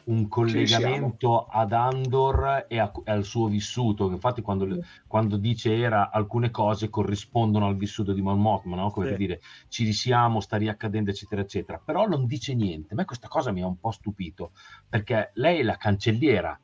[0.05, 4.11] un collegamento ad Andor e, a, e, al suo vissuto.
[4.11, 4.79] Infatti, quando, mm.
[5.07, 8.91] quando, dice era alcune cose corrispondono al vissuto di Mon Mothma, no?
[8.91, 9.13] come sì.
[9.13, 11.81] per dire ci risiamo, sta riaccadendo, eccetera, eccetera.
[11.85, 12.95] Però non dice niente.
[12.95, 14.53] A me questa cosa mi ha un po' stupito
[14.89, 16.59] perché lei è la cancelliera,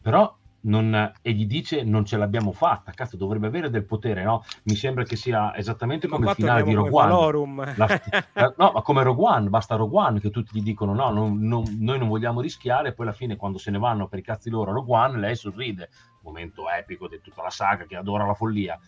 [0.00, 4.44] però non, e gli dice non ce l'abbiamo fatta, cazzo dovrebbe avere del potere, no?
[4.64, 7.74] Mi sembra che sia esattamente come il finale di Rogue One.
[7.76, 8.00] La,
[8.34, 11.38] la, no, ma come Rogue One, basta Rogue One che tutti gli dicono no, non,
[11.40, 14.22] non, noi non vogliamo rischiare, e poi alla fine quando se ne vanno per i
[14.22, 15.90] cazzi loro a Rogue One, lei sorride,
[16.22, 18.78] momento epico di tutta la saga che adora la follia.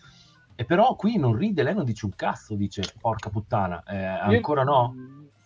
[0.55, 4.61] E però qui non ride, lei non dice un cazzo, dice porca puttana, eh, ancora
[4.61, 4.95] Io no?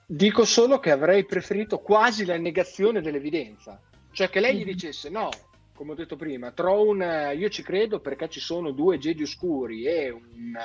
[0.06, 3.80] Dico solo che avrei preferito quasi la negazione dell'evidenza,
[4.12, 5.30] cioè che lei gli dicesse no,
[5.78, 10.10] come ho detto prima, Throne io ci credo perché ci sono due Jedi oscuri e
[10.10, 10.58] un,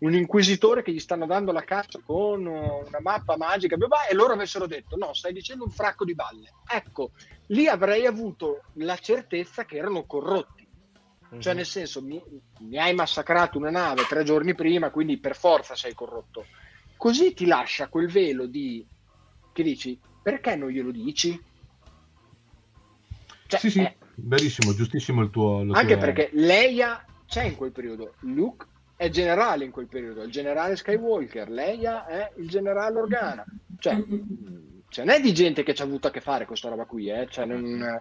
[0.00, 4.66] un inquisitore che gli stanno dando la caccia con una mappa magica e loro avessero
[4.66, 6.52] detto no, stai dicendo un fracco di balle.
[6.70, 7.12] Ecco,
[7.46, 10.68] lì avrei avuto la certezza che erano corrotti.
[11.30, 11.40] Mm-hmm.
[11.40, 12.22] Cioè, nel senso, mi,
[12.60, 16.44] mi hai massacrato una nave tre giorni prima, quindi per forza sei corrotto.
[16.96, 18.86] Così ti lascia quel velo di...
[19.52, 21.40] che dici, perché non glielo dici?
[23.50, 23.80] Cioè, sì, sì.
[23.80, 25.58] È, Verissimo, giustissimo il tuo...
[25.72, 25.98] Anche tuo...
[25.98, 31.48] perché Leia c'è in quel periodo, Luke è generale in quel periodo, il generale Skywalker,
[31.48, 33.44] Leia è il generale Organa.
[33.78, 34.04] Cioè,
[34.88, 37.08] cioè non è di gente che ci ha avuto a che fare questa roba qui,
[37.08, 37.26] eh?
[37.28, 38.00] Cioè, non...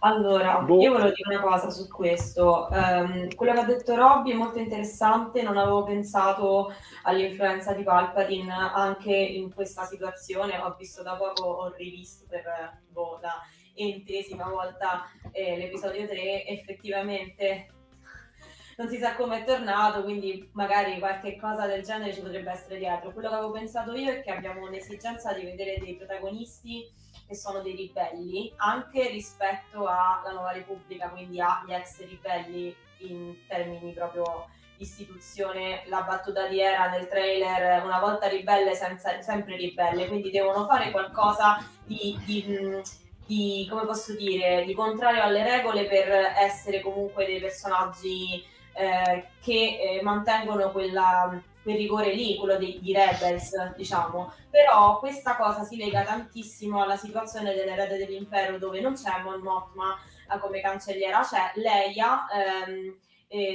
[0.00, 0.80] Allora, boh.
[0.80, 2.68] io volevo dire una cosa su questo.
[2.70, 6.72] Um, quello che ha detto Robby è molto interessante, non avevo pensato
[7.04, 13.18] all'influenza di Palpatine anche in questa situazione, ho visto da poco, ho rivisto per boh,
[13.22, 13.32] la
[13.76, 17.68] entesima volta eh, l'episodio 3, effettivamente
[18.76, 22.78] non si sa come è tornato, quindi magari qualche cosa del genere ci potrebbe essere
[22.78, 23.12] dietro.
[23.12, 26.90] Quello che avevo pensato io è che abbiamo un'esigenza di vedere dei protagonisti
[27.26, 33.92] che sono dei ribelli, anche rispetto alla Nuova Repubblica, quindi agli ex ribelli in termini
[33.92, 35.82] proprio istituzione.
[35.86, 40.90] La battuta di Era nel trailer, una volta ribelle, senza, sempre ribelle, quindi devono fare
[40.90, 42.80] qualcosa di, di
[43.26, 49.98] di, come posso dire, di contrario alle regole per essere comunque dei personaggi eh, che
[49.98, 54.32] eh, mantengono quella, quel rigore lì, quello di, di Rebels, diciamo.
[54.50, 59.96] Però questa cosa si lega tantissimo alla situazione dell'erede dell'impero dove non c'è Mon Mothma
[60.40, 62.96] come cancelliera, c'è Leia, ehm,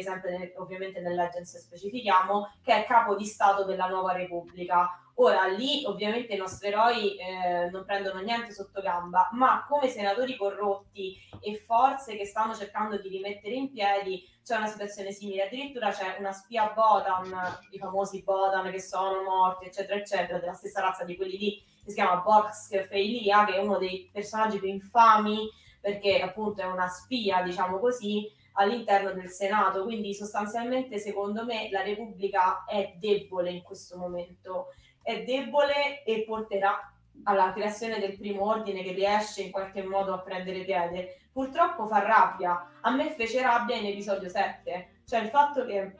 [0.01, 5.00] sempre ovviamente nel Legends specifichiamo, che è capo di Stato della Nuova Repubblica.
[5.15, 10.35] Ora lì ovviamente i nostri eroi eh, non prendono niente sotto gamba, ma come senatori
[10.35, 15.45] corrotti e forze che stanno cercando di rimettere in piedi c'è una situazione simile.
[15.45, 17.31] Addirittura c'è una spia Botan,
[17.71, 21.89] i famosi Botan che sono morti, eccetera, eccetera, della stessa razza di quelli lì, che
[21.89, 25.49] si chiama Box Feilia, che è uno dei personaggi più infami
[25.81, 29.83] perché appunto è una spia, diciamo così, all'interno del Senato.
[29.83, 34.67] Quindi sostanzialmente secondo me la Repubblica è debole in questo momento
[35.01, 36.91] è debole e porterà
[37.23, 41.19] alla creazione del primo ordine che riesce in qualche modo a prendere piede.
[41.31, 42.69] Purtroppo fa rabbia.
[42.81, 45.95] A me fece rabbia in episodio 7, cioè il fatto che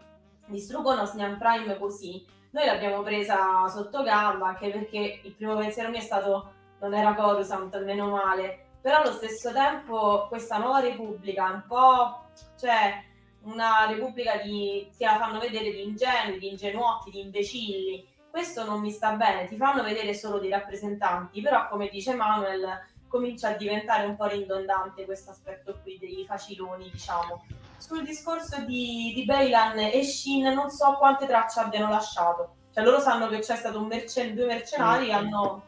[0.48, 2.26] distruggono Snan Prime così.
[2.52, 7.14] Noi l'abbiamo presa sotto gamba anche perché il primo pensiero mio è stato non era
[7.14, 8.66] Coruscant, meno male.
[8.82, 12.26] Però allo stesso tempo questa nuova repubblica un po',
[12.60, 13.04] cioè
[13.44, 18.80] una repubblica di, che la fanno vedere di ingenui, di ingenuotti, di imbecilli questo non
[18.80, 22.66] mi sta bene, ti fanno vedere solo dei rappresentanti, però come dice Manuel
[23.08, 27.46] comincia a diventare un po' ridondante questo aspetto qui dei faciloni, diciamo.
[27.78, 33.00] Sul discorso di, di Bailan e Shin non so quante tracce abbiano lasciato, cioè loro
[33.02, 35.66] sanno che c'è stato un mercen- due mercenari che hanno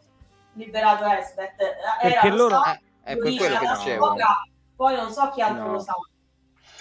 [0.53, 1.55] liberato Esbeth,
[2.01, 2.61] perché Era loro...
[2.61, 4.15] Sa- è per quello che dicevo.
[4.75, 5.71] Poi non so chi altro No.
[5.73, 5.93] lo sa.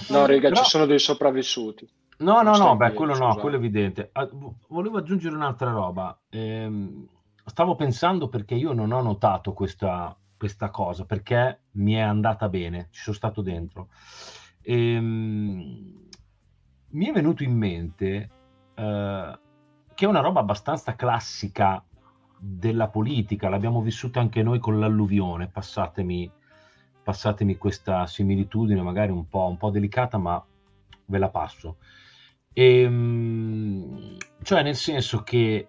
[0.08, 1.88] No, raga, Però- ci sono dei sopravvissuti.
[2.18, 4.10] No, no, no, beh, quello no, quello è evidente.
[4.12, 6.16] Ah, vo- volevo aggiungere un'altra roba.
[6.30, 7.06] Ehm,
[7.44, 12.88] stavo pensando perché io non ho notato questa, questa cosa, perché mi è andata bene,
[12.90, 13.88] ci sono stato dentro.
[14.62, 16.08] Ehm,
[16.90, 18.30] mi è venuto in mente
[18.74, 19.38] eh,
[19.94, 21.84] che è una roba abbastanza classica
[22.38, 26.30] della politica, l'abbiamo vissuta anche noi con l'alluvione, passatemi
[27.02, 30.42] passatemi questa similitudine, magari un po', un po delicata, ma
[31.06, 31.78] ve la passo.
[32.52, 35.68] E, ehm, cioè, nel senso che,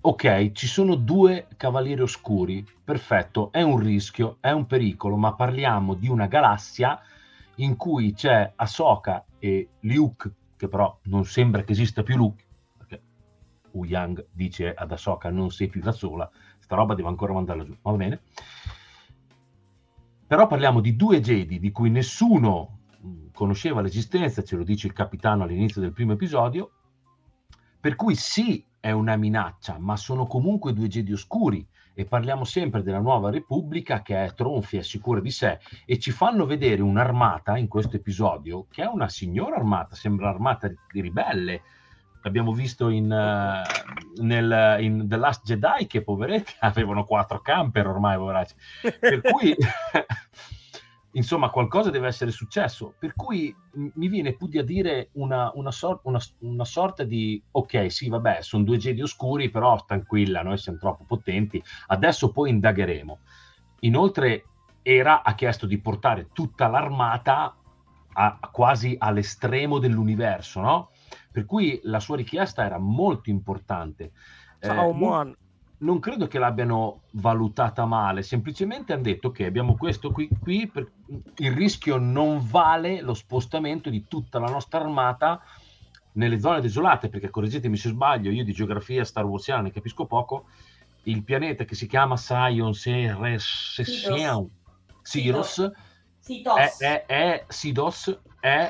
[0.00, 5.94] ok, ci sono due cavalieri oscuri, perfetto, è un rischio, è un pericolo, ma parliamo
[5.94, 7.00] di una galassia
[7.56, 12.44] in cui c'è Ahsoka e Luke, che però non sembra che esista più Luke,
[12.76, 13.02] perché
[13.72, 17.64] Wu Yang dice ad Ahsoka non sei più da sola, sta roba deve ancora mandarla
[17.64, 18.20] giù, va bene.
[20.26, 22.79] Però parliamo di due Jedi di cui nessuno
[23.32, 26.72] conosceva l'esistenza, ce lo dice il capitano all'inizio del primo episodio,
[27.80, 32.82] per cui sì, è una minaccia, ma sono comunque due Jedi oscuri e parliamo sempre
[32.82, 37.68] della nuova Repubblica che è tronfia, sicura di sé e ci fanno vedere un'armata in
[37.68, 41.62] questo episodio che è una signora armata, sembra un'armata ribelle.
[42.22, 48.16] L'abbiamo visto in, uh, nel, in The Last Jedi che poveretti avevano quattro camper ormai,
[48.16, 48.54] poveracci.
[48.98, 49.56] Per cui
[51.12, 52.94] insomma qualcosa deve essere successo.
[52.98, 57.90] Per cui mi viene più a dire una, una, sor- una, una, sorta di ok
[57.90, 63.18] sì vabbè sono due Jedi oscuri però tranquilla noi siamo troppo potenti adesso poi indagheremo.
[63.80, 64.44] Inoltre
[64.82, 67.54] Era ha chiesto di portare tutta l'armata
[68.12, 70.90] a, a quasi all'estremo dell'universo no?
[71.30, 74.12] per cui la sua richiesta era molto importante.
[74.58, 75.36] Ciao, eh, Moan
[75.80, 80.90] non credo che l'abbiano valutata male, semplicemente hanno detto che abbiamo questo qui, qui per,
[81.36, 85.40] il rischio non vale lo spostamento di tutta la nostra armata
[86.12, 90.46] nelle zone desolate, perché correggetemi se sbaglio, io di geografia Star Warsiana ne capisco poco,
[91.04, 93.80] il pianeta che si chiama Sion Siros
[96.56, 98.68] è, è, è, Sidos è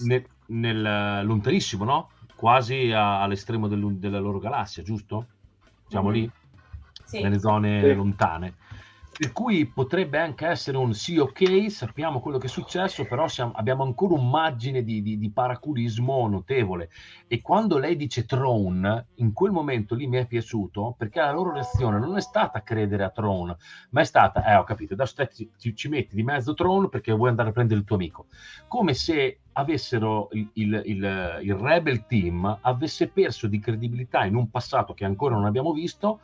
[0.00, 2.10] ne, nel lontanissimo, no?
[2.36, 5.26] Quasi a, all'estremo del, della loro galassia, giusto?
[5.92, 6.20] Diciamo mm-hmm.
[6.20, 6.30] lì,
[7.04, 7.20] sì.
[7.20, 7.94] nelle zone sì.
[7.94, 8.54] lontane.
[9.14, 13.52] Per cui potrebbe anche essere un sì, ok, sappiamo quello che è successo, però siamo,
[13.54, 16.88] abbiamo ancora un margine di, di, di, paraculismo notevole.
[17.28, 21.52] E quando lei dice Throne, in quel momento lì mi è piaciuto perché la loro
[21.52, 23.56] reazione non è stata credere a Throne,
[23.90, 26.88] ma è stata, eh, ho capito, adesso te ci, ci, ci metti di mezzo Throne
[26.88, 28.26] perché vuoi andare a prendere il tuo amico.
[28.66, 34.50] Come se avessero il, il, il, il, Rebel Team avesse perso di credibilità in un
[34.50, 36.20] passato che ancora non abbiamo visto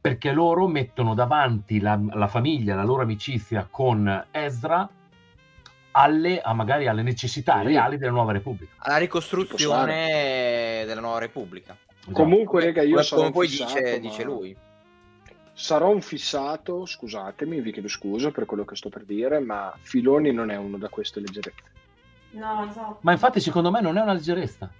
[0.00, 4.88] perché loro mettono davanti la, la famiglia, la loro amicizia con Ezra
[5.92, 7.66] alle, a magari alle necessità sì.
[7.66, 8.72] reali della nuova Repubblica.
[8.78, 11.76] Alla ricostruzione della nuova Repubblica.
[12.00, 12.12] Esatto.
[12.12, 13.98] Comunque, rega, io sono come poi fissato, dice, ma...
[13.98, 14.56] dice lui.
[15.52, 20.32] Sarò un fissato, scusatemi, vi chiedo scusa per quello che sto per dire, ma Filoni
[20.32, 21.77] non è uno da queste leggerezze.
[22.30, 22.98] No, esatto.
[23.02, 24.70] Ma infatti secondo me non è una leggerezza.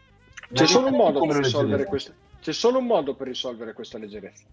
[0.52, 4.44] C'è solo, un modo per risolvere questa, c'è solo un modo per risolvere questa leggerezza.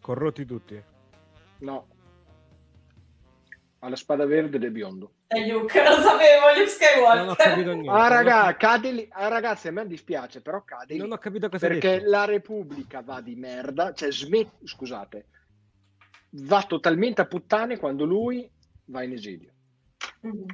[0.00, 0.82] Corrotti tutti?
[1.58, 1.86] No.
[3.80, 5.12] Alla spada verde del biondo.
[5.26, 7.20] E Luke, lo sapevo, Luke Skywalker.
[7.20, 7.90] Non ho capito niente.
[7.90, 12.00] Ah, raga, cade ah, ragazzi, a me dispiace, però cade Non ho capito cosa Perché
[12.00, 14.48] la Repubblica va di merda, cioè smet...
[14.64, 15.26] scusate,
[16.30, 18.50] va totalmente a puttane quando lui
[18.86, 19.52] va in esilio.
[20.26, 20.44] Mm-hmm.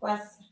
[0.00, 0.48] Può essere.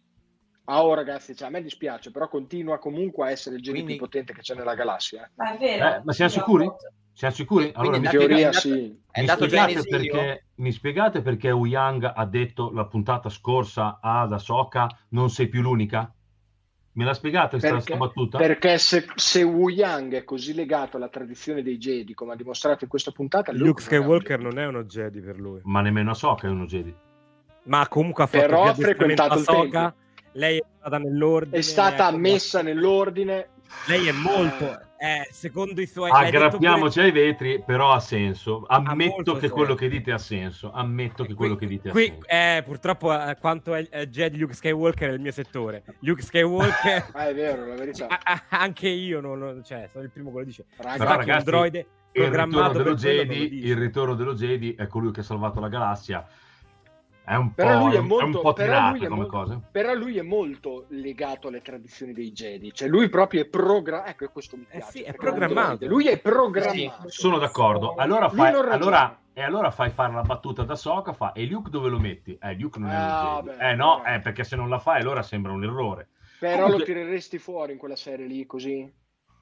[0.66, 3.96] Ah, oh, ragazzi, cioè, a me dispiace, però continua comunque a essere il genio Quindi...
[3.96, 5.28] più potente che c'è nella galassia.
[5.36, 5.86] Ma è vero.
[5.86, 6.70] Eh, ma siamo sicuri?
[7.14, 7.72] Siamo sicuri?
[7.74, 8.94] Allora, in teoria sì.
[9.16, 14.86] Mi spiegate, perché, mi spiegate perché Wu Yang ha detto la puntata scorsa ad Ahsoka
[15.10, 16.12] non sei più l'unica?
[16.92, 18.36] Me l'ha spiegato questa perché, battuta?
[18.36, 22.84] Perché se, se Wu Yang è così legato alla tradizione dei Jedi, come ha dimostrato
[22.84, 25.60] in questa puntata, Luke, Luke Skywalker non è uno Jedi per lui.
[25.64, 26.94] Ma nemmeno Ahsoka è uno Jedi
[27.68, 29.94] ma comunque ha fatto Però ha frequentato il Soga,
[30.32, 31.56] lei è stata nell'ordine.
[31.56, 33.50] È stata messa nell'ordine.
[33.86, 36.10] Lei è molto, eh, secondo i suoi...
[36.10, 38.64] Aggrappiamoci ai vetri, però ha senso.
[38.66, 39.54] Ammetto che senso.
[39.54, 40.72] quello che dite ha senso.
[40.72, 42.26] Ammetto che quello qui, che dite qui, ha senso.
[42.28, 45.84] Eh, purtroppo eh, quanto è eh, Jedi Luke Skywalker è il mio settore.
[46.00, 47.10] Luke Skywalker...
[47.12, 48.08] ah, è vero, la verità.
[48.48, 49.62] anche io non lo...
[49.62, 50.64] Cioè, sono il primo che lo dice.
[50.78, 54.86] Raga, però, ragazzi, un droide programmato il ritorno, dello Jedi, il ritorno dello Jedi è
[54.86, 56.26] colui che ha salvato la galassia
[57.28, 59.60] è un, però po', lui è, molto, è un po' tirata come molto, cosa.
[59.70, 62.72] Però lui è molto legato alle tradizioni dei Jedi.
[62.72, 64.08] Cioè lui proprio è programmato.
[64.08, 64.86] Ecco, questo mi piace.
[64.86, 65.86] Eh sì, è programmato.
[65.86, 66.72] Lui è programmato.
[66.72, 67.96] Sì, sono d'accordo.
[67.96, 71.90] Allora fai, allora, e allora fai fare la battuta da Soca, fa e Luke dove
[71.90, 72.38] lo metti?
[72.40, 73.58] Eh, Luke non è ah, un Jedi.
[73.58, 76.08] Beh, eh no, eh, perché se non la fai allora sembra un errore.
[76.40, 76.78] Però Comunque...
[76.78, 78.90] lo tireresti fuori in quella serie lì così?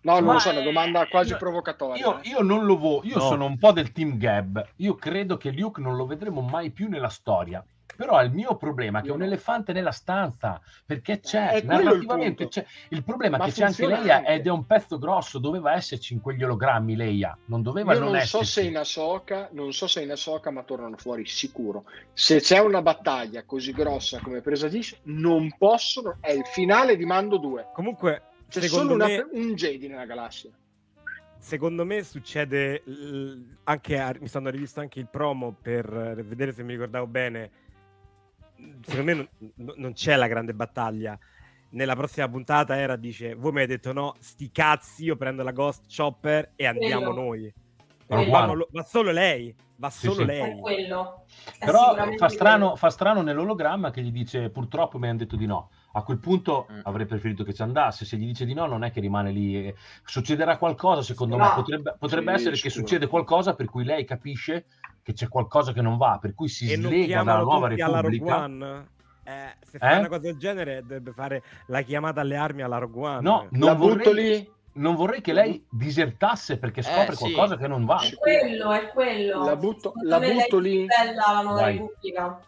[0.02, 2.04] No, non lo so, è una domanda quasi io, provocatoria.
[2.04, 3.20] Io, io, non lo vo, io no.
[3.20, 4.64] sono un po' del team Gab.
[4.76, 7.64] Io credo che Luke non lo vedremo mai più nella storia
[7.96, 12.44] Però il mio problema è che è un elefante nella stanza, perché c'è, il narrativamente
[12.44, 12.60] punto.
[12.60, 12.66] c'è.
[12.90, 14.32] Il problema è Ma che c'è anche Leia anche.
[14.34, 18.12] ed è un pezzo grosso, doveva esserci in quegli ologrammi Leia, non doveva Io non,
[18.12, 18.52] non so esserci.
[18.52, 21.84] se in Ahsoka, non so se in Ahsoka, ma tornano fuori sicuro.
[22.12, 24.74] Se c'è una battaglia così grossa come presa di
[25.04, 26.18] non possono.
[26.20, 27.68] È il finale di Mando 2.
[27.72, 30.50] Comunque, C'è solo una- me, un Jedi nella galassia.
[31.38, 32.82] secondo me succede
[33.64, 37.50] anche a- mi sono rivisto anche il promo per eh, vedere se mi ricordavo bene.
[38.82, 41.18] Secondo me non, non- c'è la grande battaglia.
[41.70, 45.50] Nella prossima puntata era dice: Voi mi avete detto no, sti cazzi, io prendo la
[45.52, 47.20] Ghost Chopper e andiamo Quello.
[47.20, 47.54] noi.
[48.06, 48.30] Quello.
[48.30, 50.24] Va, va solo lei, va Sì, solo sì.
[50.26, 50.58] lei.
[50.60, 51.24] Quello.
[51.58, 52.76] È Però fa strano, quello.
[52.76, 55.70] fa strano nell'ologramma che gli dice purtroppo mi hanno detto di no.
[55.92, 56.80] A quel punto Mm.
[56.84, 58.04] avrei preferito che ci andasse.
[58.04, 59.74] Se gli dice di no, non è che rimane lì.
[60.04, 61.44] Succederà qualcosa, secondo No.
[61.44, 61.50] me.
[61.56, 64.66] Potrebbe, potrebbe Sì, essere che succede qualcosa per cui lei capisce
[65.06, 68.00] che c'è qualcosa che non va, per cui si e slega dalla nuova tutti alla
[68.00, 68.42] Rogue Repubblica.
[68.42, 68.88] One.
[69.22, 69.98] Eh, se fa Eh?
[69.98, 73.20] una cosa del genere, dovrebbe fare la chiamata alle armi alla Rogue One.
[73.20, 74.52] No, La non butto vorrei, lì.
[74.72, 77.18] non vorrei che lei disertasse perché scopre sì.
[77.32, 78.00] qualcosa che non va.
[78.00, 79.44] È quello, è quello.
[79.44, 80.86] La butto- la butto lì.
[80.86, 81.66] Bella la nuova.
[81.66, 82.40] Repubblica.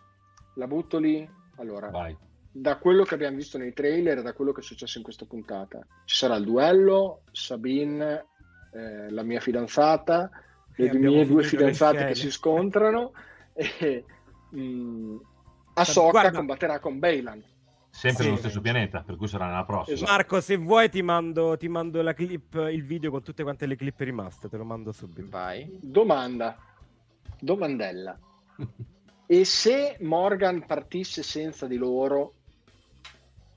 [0.54, 1.30] La butto lì.
[1.58, 2.16] Allora, Vai.
[2.50, 5.26] da quello che abbiamo visto nei trailer e da quello che è successo in questa
[5.26, 8.26] puntata, ci sarà il duello, Sabine,
[8.72, 10.28] eh, la mia fidanzata,
[10.86, 13.12] le mie due fidanzate che si scontrano
[13.54, 14.04] e
[14.50, 15.16] mh,
[15.74, 17.42] Ahsoka Guarda- combatterà con Bailan.
[17.90, 18.28] Sempre Sì.
[18.28, 19.96] nello stesso pianeta, per cui sarà nella prossima.
[19.96, 20.10] Esatto.
[20.12, 23.76] Marco, se vuoi ti mando, ti mando la clip, il video con tutte quante le
[23.76, 25.26] clip rimaste, te lo mando subito.
[25.30, 25.68] Vai.
[25.80, 26.56] Domanda,
[27.40, 28.16] domandella.
[29.30, 32.32] E se Morgan partisse senza di loro,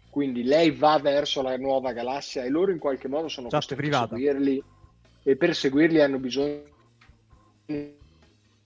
[0.09, 3.95] quindi lei va verso la nuova galassia e loro in qualche modo sono Chat costretti
[3.95, 4.61] a seguirli
[5.24, 6.63] e per seguirli hanno bisogno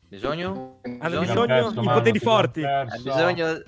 [0.08, 0.80] Bisogno?
[1.00, 1.46] Hanno Bisogno?
[1.46, 2.62] Perso, di Manu, poteri ti abbiamo forti.
[2.62, 2.96] perso.
[2.96, 3.02] Hai
[3.34, 3.64] bisogno...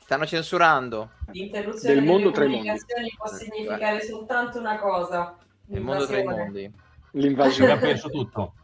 [0.00, 1.10] Stanno censurando.
[1.30, 2.66] L'interruzione Del mondo delle tra i mondi.
[2.66, 5.36] comunicazioni può significare soltanto una cosa.
[5.68, 6.42] Il mondo tra i l'invasione.
[6.44, 6.64] mondi.
[6.64, 6.82] Abbiamo
[7.12, 7.78] l'invasione.
[7.78, 8.54] perso tutto.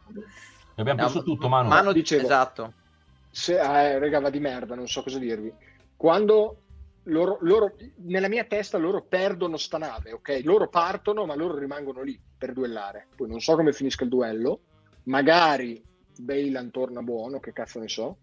[0.75, 1.69] Abbiamo No, perso tutto, Manu.
[1.69, 2.23] Mano, Dicevo.
[2.23, 2.73] esatto.
[3.29, 5.53] Se, eh, raga, va di merda, non so cosa dirvi.
[5.95, 6.57] Quando
[7.03, 10.41] loro, loro, nella mia testa loro perdono sta nave, ok?
[10.43, 13.07] Loro partono, ma loro rimangono lì per duellare.
[13.15, 14.59] Poi non so come finisca il duello.
[15.07, 15.83] Magari
[16.17, 18.17] Bailan torna buono, che cazzo ne so.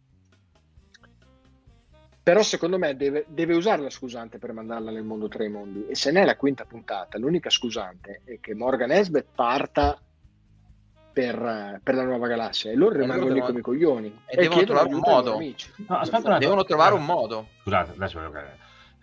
[2.22, 5.86] Però secondo me deve, deve usare la scusante per mandarla nel mondo tra i mondi.
[5.86, 10.00] E se ne è la quinta puntata, l'unica scusante è che Morgan Esbeth parta
[11.12, 14.36] per, per la nuova galassia e loro E rimangono lì devono- come i coglioni e
[14.36, 15.38] devono chiedono trovare un modo.
[15.86, 16.38] No, aspetta un attimo.
[16.38, 17.48] Devono trovare un modo.
[17.60, 18.18] Scusate, adesso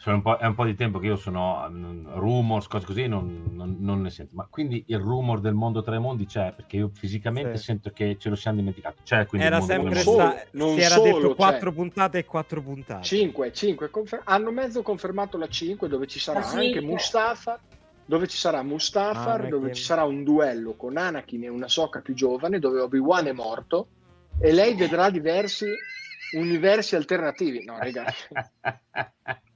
[0.10, 3.50] un po', è un po' di tempo che io sono mm, rumors, cose così, non,
[3.52, 4.36] non- non ne sento.
[4.36, 7.64] Ma quindi il rumor del mondo tra i mondi c'è perché io fisicamente Sì.
[7.66, 9.02] sento che ce lo siamo dimenticato.
[9.04, 12.62] C'è quindi Era sempre sta- non si era solo, detto cioè- quattro puntate e quattro
[12.62, 13.04] puntate.
[13.04, 16.82] 5, 5 confer- hanno mezzo confermato la 5 dove ci sarà anche.
[16.82, 17.60] Mustafa
[18.04, 19.50] dove ci sarà Mustafar, Anakin.
[19.50, 23.32] dove ci sarà un duello con Anakin e una Soka più giovane, dove Obi-Wan è
[23.32, 23.88] morto
[24.40, 25.66] e lei vedrà diversi
[26.36, 27.64] universi alternativi.
[27.64, 28.26] No, ragazzi,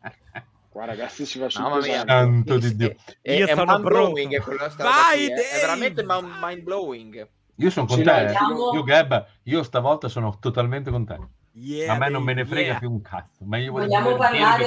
[0.69, 2.03] qua ragazzi si va sul Mamma mia.
[2.05, 2.95] Santo di Dio.
[3.21, 5.49] È, Io è sono mind blowing sta Vai, qui, eh.
[5.49, 7.29] È veramente mind blowing.
[7.57, 11.17] Io sono con Sì, te, no, io Gab, io stavolta sono totalmente con te.
[11.53, 12.79] Yeah, A me non me ne frega yeah.
[12.79, 13.45] più un cazzo.
[13.45, 14.65] Ma io voglio Vogliamo parlare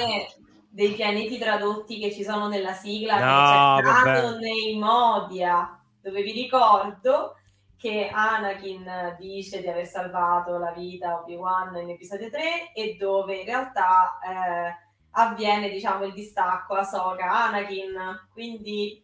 [0.70, 4.02] dei pianeti tradotti che ci sono nella sigla No, che c'è.
[4.04, 7.34] Canon nei Modia, dove vi ricordo
[7.76, 13.36] che Anakin dice di aver salvato la vita a Obi-Wan in episodio 3 e dove
[13.36, 19.02] in realtà eh, avviene diciamo il distacco Ahsoka Anakin quindi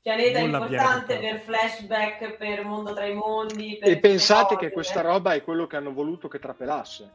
[0.00, 4.66] pianeta Nulla viene importante per flashback per mondo tra i mondi per E pensate cose.
[4.66, 7.10] che questa roba è quello che hanno voluto che trapelasse.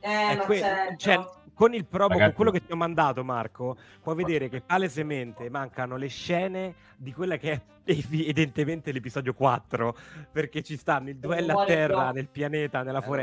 [0.00, 0.96] eh, È ma que- certo.
[0.96, 1.24] cioè,
[1.54, 5.96] con il promo, con quello che ti ho mandato, Marco, puoi vedere che palesemente mancano
[5.96, 9.96] le scene di quella che è evidentemente l'episodio 4,
[10.32, 13.16] perché ci stanno il duello a terra nel pianeta, nella Allora.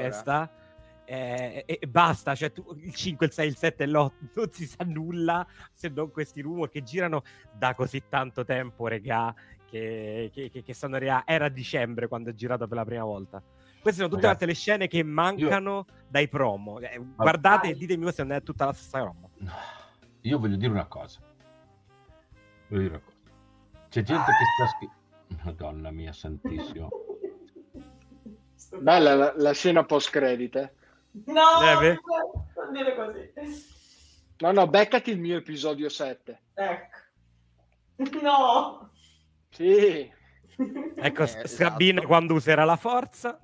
[1.06, 4.52] Eh, e, e basta, cioè tu, il 5, il 6, il 7 e l'8 non
[4.52, 9.34] si sa nulla se non questi rumor che girano da così tanto tempo, regà,
[9.70, 13.04] che, che, che, che sono rea- era a dicembre quando è girato per la prima
[13.04, 13.42] volta.
[13.82, 16.80] Queste sono tutte Ragazzi, le scene che mancano dai promo.
[16.80, 19.28] Eh, guardate e ditemi voi se non è tutta la stessa roba.
[20.22, 21.20] Io voglio dire una cosa.
[22.70, 23.18] Voglio dire una cosa.
[23.90, 25.02] C'è gente che sta scrivendo.
[25.44, 26.90] Madonna mia santissimo.
[28.80, 30.76] Bella la, la scena post credite.
[31.26, 32.00] No, Deve?
[32.56, 33.32] non dire così.
[34.40, 36.42] No, no, beccati il mio episodio 7.
[36.54, 36.98] Ecco.
[38.22, 38.90] No.
[39.50, 40.12] Sì,
[40.96, 41.48] Ecco, Eh, S- esatto.
[41.48, 43.40] Sabine quando userà la forza.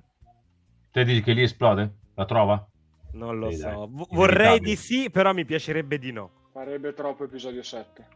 [0.90, 1.92] Te dici che lì esplode?
[2.14, 2.64] La trova?
[3.12, 3.86] Non lo so.
[3.88, 6.48] V- vorrei di sì, però mi piacerebbe di no.
[6.52, 8.08] Farebbe troppo episodio 7.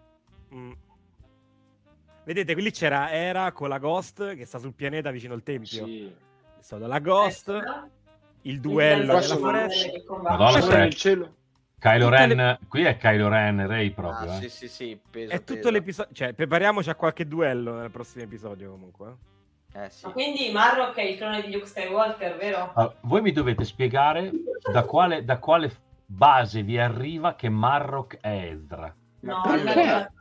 [0.55, 0.73] Mm.
[2.25, 5.85] Vedete, qui c'era Era con la Ghost che sta sul pianeta vicino al tempio.
[5.87, 6.13] Sì.
[6.61, 7.91] Stato la Ghost, Eh,
[8.45, 9.91] il duello Qua della foresta.
[10.23, 11.35] Madonna, C'è nel cielo.
[11.79, 14.31] Kylo Ren, qui è Kylo Ren Ray proprio.
[14.33, 14.41] Ah, eh.
[14.41, 15.71] sì, sì, sì, peso, È tutto peso.
[15.71, 16.15] l'episodio.
[16.15, 19.09] Cioè, prepariamoci a qualche duello nel prossimo episodio, comunque.
[19.75, 19.85] eh.
[19.85, 20.07] Eh, sì.
[20.07, 22.71] Ma quindi Marrock è il clone di Luke Skywalker, vero?
[22.75, 24.31] Allora, voi mi dovete spiegare
[24.73, 25.71] da quale, da quale
[26.07, 28.95] base vi arriva che Marrock è Ezra.
[29.21, 30.13] No, perché?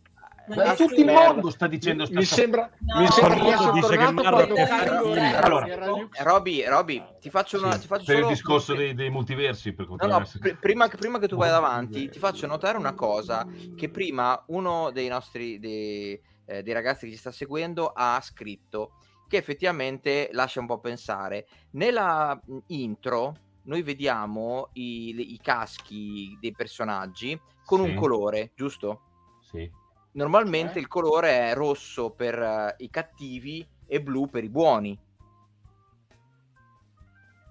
[0.45, 3.71] Ma tutto il mondo sta dicendo Mi sta- sembra, No, mi sembra no, che sia
[3.71, 8.15] dice che quando è Allora, Eh, Roby, Roby, ti faccio, una, Sì, ti faccio per
[8.15, 8.27] solo...
[8.27, 11.27] il discorso dei, dei multiversi per No, continuare no, essere- pr- prima, che- prima che
[11.29, 16.61] tu vada avanti, ti faccio notare una cosa, che prima uno dei nostri, dei, eh,
[16.61, 18.95] dei ragazzi che ci sta seguendo ha scritto,
[19.29, 21.47] che effettivamente lascia un po' pensare.
[21.71, 22.37] Nella
[22.67, 27.89] intro noi vediamo i, i caschi dei personaggi con Sì.
[27.89, 29.03] un colore, giusto?
[29.39, 29.71] Sì.
[30.13, 30.81] Normalmente Eh?
[30.81, 34.97] il colore è rosso per eh, i cattivi e blu per i buoni.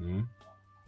[0.02, 0.20] Mm.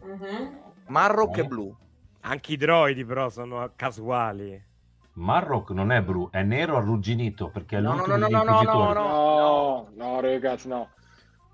[0.03, 0.59] Mhm.
[0.87, 1.41] Marrock Eh?
[1.41, 1.75] e blu.
[2.21, 4.73] Anche i droidi, però, sono casuali.
[5.13, 8.51] Marrock non è blu, è nero arrugginito perché è No, l'ultimo no, no, no, no,
[8.51, 8.93] Inquisitori.
[8.93, 10.89] no, No, no, ragazzi, no.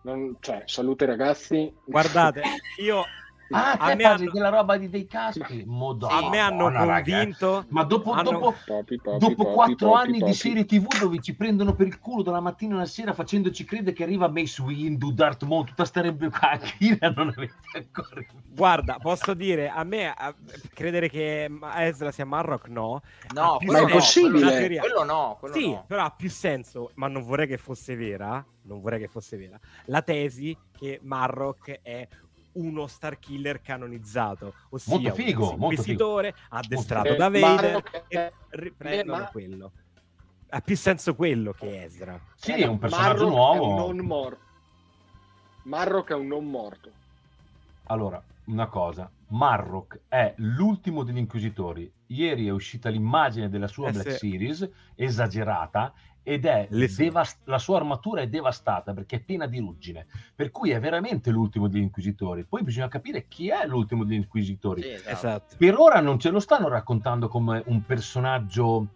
[0.03, 1.71] Non- cioè, salute ragazzi.
[1.85, 2.41] Guardate,
[2.81, 3.03] io
[3.51, 5.63] Ah, A me hanno- della roba di, dei caschi?
[5.65, 7.65] Madonna, a me hanno convinto.
[7.69, 10.31] Ma dopo, hanno- dopo, Popi, popi, dopo popi, quattro popi, anni popi.
[10.31, 13.93] di serie tv dove ci prendono per il culo dalla mattina alla sera facendoci credere
[13.95, 16.59] che arriva Mace Windu, Darth Maul, tutta sta roba qua,
[17.15, 18.21] non avete ancora
[18.53, 20.35] Guarda, posso dire, a me a-
[20.73, 23.01] credere che Ezra sia Marrock no.
[23.33, 24.79] No, Ma è no, possibile?
[24.79, 25.83] Quello no, quello sì, no.
[25.87, 29.59] però ha più senso, ma non vorrei che fosse vera, non vorrei che fosse vera,
[29.85, 32.07] la tesi che Marrock è
[32.53, 37.41] uno Star Killer canonizzato, ossia Molto figo, un molto inquisitore addestrato Eh, da Vader
[37.71, 39.71] Marrock e è- riprendono ma- quello.
[40.49, 42.19] Ha più senso quello che Ezra.
[42.35, 43.63] Sì, è un personaggio Marrock nuovo.
[43.63, 44.39] È un non morto.
[45.63, 46.91] Marrock è un non morto.
[47.85, 51.89] Allora, una cosa, Marrock è l'ultimo degli Inquisitori.
[52.07, 54.29] Ieri è uscita l'immagine della sua Eh, Black sì.
[54.29, 55.93] Series, esagerata,
[56.23, 60.05] ed è devast- la sua armatura è devastata perché è piena di ruggine.
[60.35, 62.45] Per cui è veramente l'ultimo degli Inquisitori.
[62.45, 64.81] Poi bisogna capire chi è l'ultimo degli Inquisitori.
[64.81, 65.09] Sì, esatto.
[65.11, 65.55] Esatto.
[65.57, 68.87] Per ora non ce lo stanno raccontando come un personaggio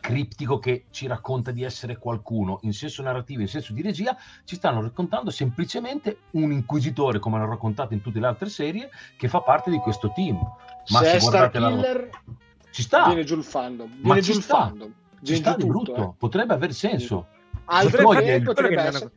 [0.00, 4.56] criptico che ci racconta di essere qualcuno in senso narrativo, in senso di regia, ci
[4.56, 9.42] stanno raccontando semplicemente un inquisitore, come hanno raccontato in tutte le altre serie, che fa
[9.42, 10.36] parte di questo team.
[10.88, 12.10] Ma Se se è Star guardate la- Killer,
[12.70, 13.88] Ci sta, viene giù il fandom.
[13.88, 14.56] Ma Viene ci giù il sta.
[14.56, 14.78] fandom.
[14.78, 14.94] Viene
[15.34, 16.14] sta di tutto, brutto, eh.
[16.18, 17.26] potrebbe aver senso.
[17.66, 19.10] Al Potrebbe- potrebbe che essere,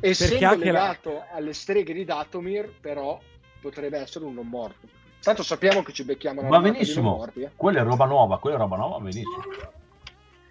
[0.00, 3.18] essendo anche la- legato alle streghe di Datomir, però
[3.60, 4.86] potrebbe essere un non morto.
[5.22, 7.50] Tanto sappiamo che ci becchiamo non benissimo, morti, eh.
[7.56, 9.42] quella è roba nuova, quella è roba nuova, va benissimo.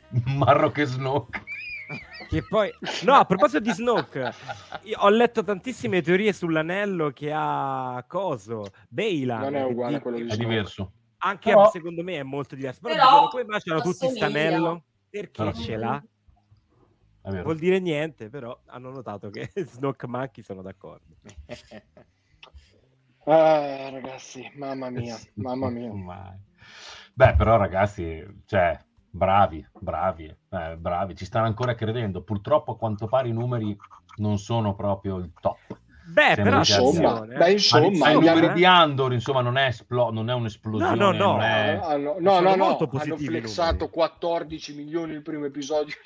[0.38, 1.44] Marrock e Snoke.
[2.30, 2.72] Che poi,
[3.04, 4.34] no, a proposito di Snoke,
[4.84, 9.42] io ho letto tantissime teorie sull'anello che ha Coso, Bailan.
[9.42, 10.44] Non è che uguale a quello di È Snoke.
[10.50, 10.92] diverso.
[11.20, 12.80] Anche Però- secondo me è molto diverso.
[12.82, 14.84] Però, Però mai c'hanno tutti stanello?
[15.14, 16.04] Perché Però- ce l'ha?
[17.44, 21.14] Vuol dire niente, però hanno notato che Snoke Monkey sono d'accordo.
[23.26, 25.92] Ah, ragazzi, mamma mia, mamma mia.
[27.14, 28.76] Beh, però ragazzi, cioè,
[29.08, 32.24] bravi, bravi, eh, bravi, ci stanno ancora credendo.
[32.24, 33.78] Purtroppo a quanto pare i numeri
[34.16, 35.80] non sono proprio il top.
[36.06, 37.52] Beh, Sembra però Insomma, beh, eh.
[37.54, 40.96] insomma, numeri di Andor, insomma, non è, esplo- non è un'esplosione.
[40.96, 41.32] No, no, no.
[41.34, 43.90] non è- Ah, no, no, no, no, hanno flexato numeri.
[43.92, 45.96] 14 milioni il primo episodio.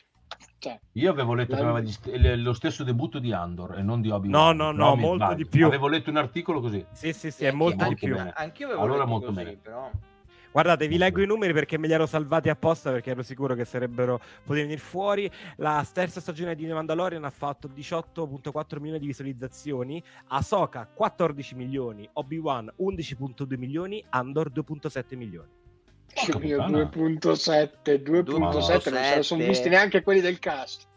[0.59, 4.07] Cioè, Io avevo letto che aveva st- lo stesso debutto di Andor e non di
[4.09, 4.55] No, Obi-Wan.
[4.57, 5.35] no, però no, mi molto sbaglio.
[5.35, 5.65] di più.
[5.67, 6.83] Avevo letto un articolo così.
[6.91, 8.15] Sì, sì, sì, è anch'io- molto di più.
[8.15, 8.33] bene.
[8.35, 9.57] Anch'io avevo Allora letto molto così, bene.
[9.61, 9.91] però...
[10.51, 13.65] Guardate, vi leggo i numeri perché me li ero salvati apposta perché ero sicuro che
[13.65, 15.29] sarebbero potuti venire fuori.
[15.57, 22.09] La terza stagione di The Mandalorian ha fatto 18.4 milioni di visualizzazioni, Ahsoka 14 milioni,
[22.13, 25.49] Obi-Wan 11.2 milioni, Andor 2.7 milioni.
[26.31, 26.89] Puttana.
[26.89, 29.47] 2.7, 2.7, non se ne sono 2.7.
[29.47, 30.87] visti neanche quelli del cast.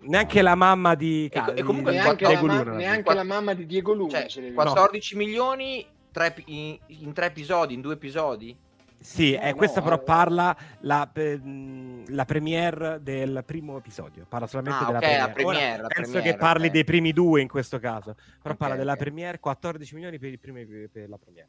[0.00, 1.30] Neanche la mamma di...
[1.32, 4.10] E- e comunque Neanche, Diego la, ma- Luna, neanche Quatt- la mamma di Diego Luna.
[4.18, 4.56] Cioè, se ne vede.
[4.56, 8.54] 14 milioni tre in, in tre episodi, in due episodi?
[9.02, 10.02] Sì, No, e no, questa però eh.
[10.02, 14.26] parla la, la premiere del primo episodio.
[14.26, 15.18] Parla solamente Ah, della ok, premiere.
[15.18, 16.72] la Ora, premiere, la penso premiere, che parli ok.
[16.72, 18.14] dei primi due in questo caso.
[18.40, 21.48] Però Ok, parla della premiere, 14 milioni per, il primo, per la premiere.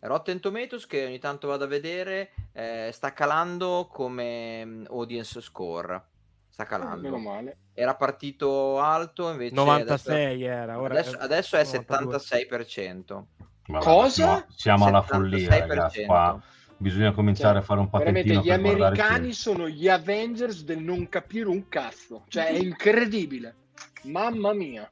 [0.00, 6.02] Rotten Tomatoes, che ogni tanto vado a vedere, eh, sta calando come audience score.
[6.48, 7.18] Sta Meno calando.
[7.18, 7.58] male.
[7.72, 12.18] Era partito alto, invece 96 era, ora adesso, adesso è 92.
[12.18, 13.24] 76%.
[13.66, 14.10] Vabbè, Cosa?
[14.10, 15.04] Siamo, siamo alla 76%.
[15.06, 16.04] follia, ragazzi.
[16.04, 16.40] Qua
[16.76, 21.48] bisogna cominciare Cioè, a fare un patentino gli americani sono gli Avengers del non capire
[21.48, 22.24] un cazzo.
[22.28, 23.54] Cioè, è incredibile.
[24.02, 24.88] Mamma mia.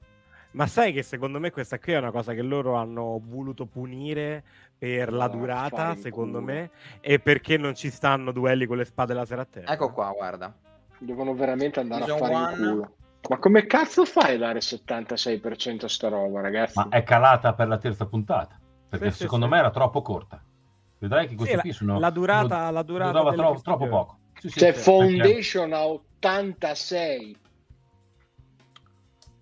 [0.52, 4.42] Ma sai che secondo me questa qui è una cosa che loro hanno voluto punire
[4.78, 6.52] per la Ah, durata, secondo culo.
[6.52, 6.70] me,
[7.00, 9.72] e perché non ci stanno duelli con le spade laser a terra.
[9.72, 10.54] Ecco qua, guarda.
[10.98, 12.52] Devono veramente andare a Season fare one.
[12.52, 12.94] in culo.
[13.28, 16.78] Ma come cazzo fai a dare 76% a sta roba, ragazzi?
[16.78, 18.58] Ma è calata per la terza puntata,
[18.92, 19.52] perché Sì, sì, secondo sì.
[19.52, 20.42] me era troppo corta.
[20.98, 21.98] Vedrai che Sì, questi la, qui sono...
[21.98, 24.18] la durata, sono- la durata durava tro- troppo poco.
[24.38, 27.36] Sì, sì, C'è sì, Foundation a 86.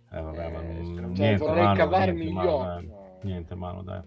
[0.08, 2.86] perché- Eh, vabbè, ma non- Cioè, niente, vorrei Manu, cavarmi niente, gli occhi.
[2.86, 2.98] dai.
[3.22, 4.00] Niente, mano, dai.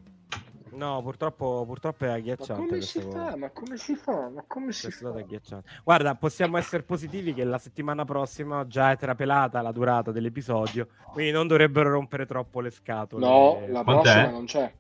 [0.72, 2.66] No, purtroppo, purtroppo è Ma agghiacciante.
[2.66, 3.36] come si fa?
[3.38, 4.30] Ma come si fa?
[4.30, 5.10] Ma come si questo fa?
[5.12, 5.70] dato è agghiacciante.
[5.84, 11.32] Guarda, possiamo essere positivi che la settimana prossima già è trapelata la durata dell'episodio, quindi
[11.32, 13.24] non dovrebbero rompere troppo le scatole.
[13.24, 14.02] No, la Quant'è?
[14.02, 14.74] prossima non c'è.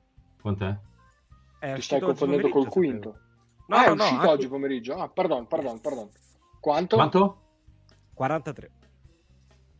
[0.43, 0.77] Quant'è?
[1.57, 3.17] È Ti stai confondendo col quinto.
[3.67, 4.93] No, ah, è no, no, uscito anche- oggi pomeriggio.
[4.95, 6.09] Ah, pardon, pardon, pardon.
[6.59, 6.97] Quanto?
[6.97, 7.41] Quanto?
[8.13, 8.71] 43.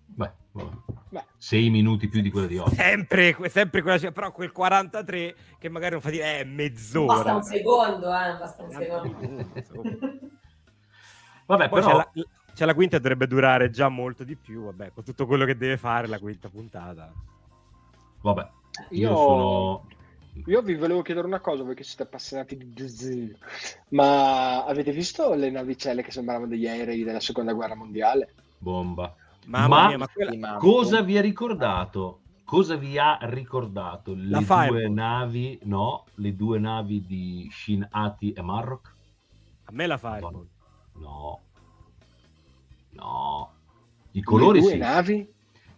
[0.05, 0.69] Beh, vabbè.
[1.09, 2.75] Beh, sei minuti più di quella di oggi.
[2.75, 7.33] Sempre, sempre quella, però quel 43 che magari non fa dire è Basta mezz'ora.
[7.35, 9.17] un secondo, eh, basta un secondo.
[11.45, 11.91] Vabbè, Poi però...
[11.91, 12.11] c'è, la,
[12.53, 15.75] c'è la quinta dovrebbe durare già molto di più, vabbè, con tutto quello che deve
[15.75, 17.11] fare la quinta puntata.
[18.21, 18.49] Vabbè,
[18.91, 19.87] io, Io- sono...
[20.45, 23.35] io vi volevo chiedere una cosa, voi che siete appassionati di Disney.
[23.89, 28.33] Ma avete visto le navicelle che sembravano degli aerei della seconda guerra mondiale?
[28.57, 29.15] Bomba.
[29.45, 30.57] Mamma Ma mia, ma quella...
[30.57, 32.19] Cosa vi ha ricordato?
[32.43, 34.13] Cosa vi ha ricordato?
[34.13, 34.93] Le La due Fireball.
[34.93, 38.95] navi, no, le due navi di Shin Ati e Marrock?
[39.65, 41.41] A me la fa No.
[42.91, 43.51] No.
[44.11, 44.77] I colori le due sì.
[44.77, 45.32] navi?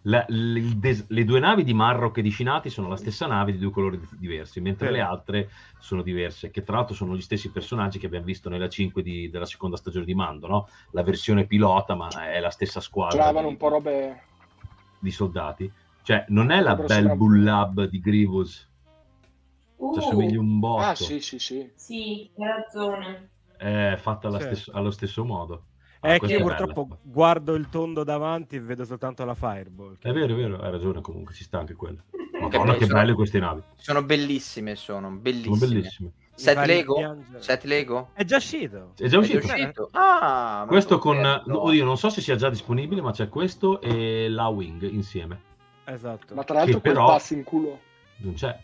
[0.08, 3.58] La- des- le due navi di Marrock e di Shinati sono la stessa nave di
[3.58, 4.92] due colori di- diversi, mentre Sì.
[4.92, 5.50] le altre
[5.80, 9.28] sono diverse, che tra l'altro sono gli stessi personaggi che abbiamo visto nella 5 di-
[9.30, 10.68] della seconda stagione di Mando, no?
[10.92, 14.22] La versione pilota, ma è la stessa squadra Sembravano di, un po' robe...
[15.00, 15.72] di soldati.
[16.02, 18.68] Cioè, non è la Sembra- Bel sembra- Bullab di Grievous,
[19.78, 21.70] Uh, ci assomiglia un botto, Ah, sì, sì, sì.
[21.74, 23.28] sì, hai ragione.
[23.58, 24.40] è fatta Sì.
[24.44, 25.64] stesso- allo stesso modo.
[26.00, 26.56] È Ah, che questa io bella.
[26.56, 29.96] purtroppo guardo il tondo davanti e vedo soltanto la Fireball.
[29.98, 32.02] che- È vero, è vero, hai ragione comunque, ci sta anche quello.
[32.10, 35.58] Che Madonna, che sono- belle queste navi, Sono bellissime, sono sono bellissime.
[35.58, 36.08] bellissime.
[36.16, 37.16] Mi Set Lego?
[37.38, 38.10] Set Lego?
[38.12, 38.92] È già uscito.
[38.94, 39.46] È già È uscito?
[39.46, 39.88] già uscito?
[39.92, 41.62] Ah, ma Questo sono con, perso.
[41.64, 45.40] oddio, non so se sia già disponibile, ma c'è questo e la Wing insieme.
[45.84, 46.34] Esatto.
[46.34, 47.80] Ma tra l'altro Che quel però- pazzo in culo,
[48.18, 48.54] Non c'è.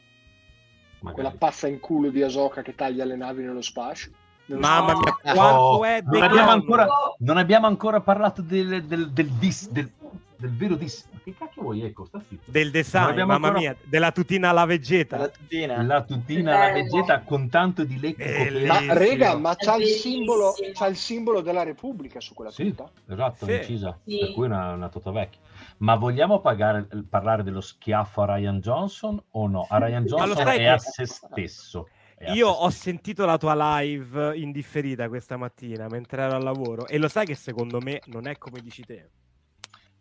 [1.00, 1.14] Magari.
[1.22, 4.12] quella pazza in culo di Asoka che taglia le navi nello spazio.
[4.46, 5.00] Mamma No.
[5.00, 6.86] mia, Oh, quanto è non abbiamo, ancora,
[7.18, 9.90] non abbiamo ancora parlato del, del, del dis, del,
[10.36, 11.06] del vero dis.
[11.12, 12.50] Ma che cacchio vuoi, Ecco, sta zitto.
[12.50, 15.16] del design, mamma ancora- mia, della tutina alla vegeta.
[15.16, 15.80] La tutina?
[15.82, 16.82] La tutina, la Bello.
[16.82, 18.24] vegeta con tanto di lecco.
[18.66, 22.90] Ma rega, ma c'ha il, simbolo, c'ha il simbolo della Repubblica su quella Sì, tuta.
[23.08, 23.52] esatto, Sì.
[23.54, 23.98] incisa.
[24.04, 24.18] Sì.
[24.18, 25.40] Per cui è una, una tuta vecchia.
[25.78, 29.66] Ma vogliamo pagare- parlare dello schiaffo a Ryan Johnson o no?
[29.70, 31.88] A Ryan Johnson è a se stesso.
[32.30, 36.98] Io ho sentito la tua live in differita questa mattina mentre ero al lavoro e
[36.98, 39.10] lo sai che secondo me non è come dici te.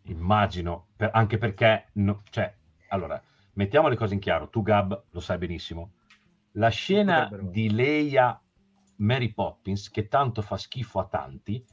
[0.04, 2.52] Immagino, per- anche perché, no- cioè,
[2.88, 3.20] allora,
[3.54, 5.92] mettiamo le cose in chiaro, tu Gab lo sai benissimo,
[6.52, 8.40] la scena di Leia
[8.96, 11.64] Mary Poppins, che tanto fa schifo a tanti,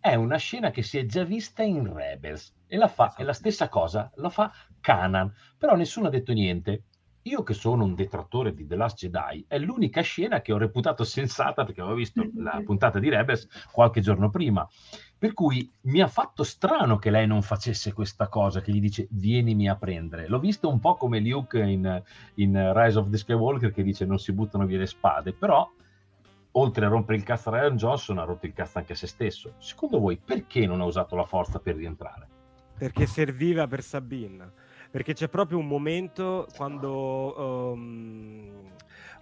[0.00, 3.22] è una scena che si è già vista in Rebels e la fa, Esatto.
[3.22, 6.84] è la stessa cosa, la fa Kanan, però nessuno ha detto niente.
[7.28, 11.04] Io che sono un detrattore di The Last Jedi, è l'unica scena che ho reputato
[11.04, 14.66] sensata perché avevo visto la puntata di Rebels qualche giorno prima.
[15.18, 19.08] Per cui mi ha fatto strano che lei non facesse questa cosa, che gli dice
[19.10, 20.26] vienimi a prendere.
[20.26, 22.02] L'ho visto un po' come Luke in,
[22.36, 25.70] in Rise of the Skywalker che dice non si buttano via le spade, però
[26.52, 29.06] oltre a rompere il cazzo a Ryan Johnson ha rotto il cazzo anche a se
[29.06, 29.52] stesso.
[29.58, 32.26] Secondo voi perché non ha usato la forza per rientrare?
[32.78, 34.67] Perché serviva per Sabine.
[34.90, 37.72] Perché c'è proprio un momento quando...
[37.74, 38.50] ehm,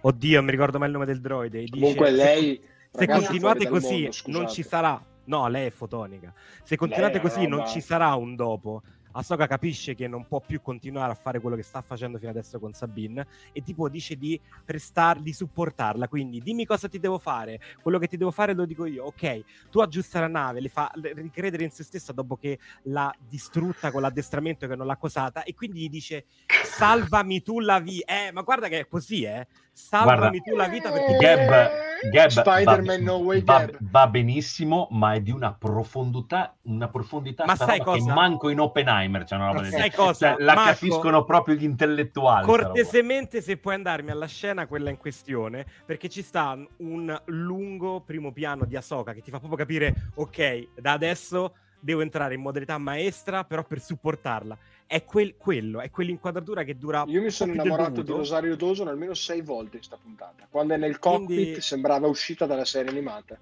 [0.01, 1.59] Oddio, mi ricordo mai il nome del droide.
[1.59, 2.61] dice, Comunque "Se- lei...
[2.89, 5.03] Se ragazzi, continuate così, mondo, non ci sarà.
[5.25, 6.33] No, lei è fotonica.
[6.63, 8.81] Se continuate Lei così, non roba- ci sarà un dopo.
[9.17, 12.59] Ahsoka capisce che non può più continuare a fare quello che sta facendo fino adesso
[12.59, 16.07] con Sabine e tipo dice di prestar, di supportarla.
[16.07, 17.59] Quindi dimmi cosa ti devo fare.
[17.81, 19.05] Quello che ti devo fare lo dico io.
[19.05, 23.91] Ok, tu aggiusta la nave, le fa ricredere in se stessa dopo che l'ha distrutta
[23.91, 26.25] con l'addestramento che non l'ha cosata e quindi gli dice
[26.63, 28.27] salvami tu la vita.
[28.27, 29.47] Eh, ma guarda che è così, eh.
[29.77, 35.13] Salvami tu la vita perché Gab, Gab Spider-Man va, No Way va, va benissimo, ma
[35.13, 38.13] è di una profondità, una profondità Ma sai roba che cosa?
[38.13, 40.33] manco in Oppenheimer c'è una roba del Sai cosa?
[40.33, 42.43] Cioè, la Marco, capiscono proprio gli intellettuali.
[42.47, 48.31] Cortesemente, se puoi andarmi alla scena, quella in questione, perché ci sta un lungo primo
[48.31, 52.77] piano di Ahsoka che ti fa proprio capire, ok, da adesso devo entrare in modalità
[52.79, 54.57] maestra, però per supportarla.
[54.87, 57.03] È quel- quello, è quell'inquadratura che dura.
[57.07, 58.11] Io mi sono innamorato di.
[58.11, 60.47] Rosario Dawson almeno sei volte in sta puntata.
[60.49, 63.37] Quando è nel cockpit Quindi- sembrava uscita dalla serie animata.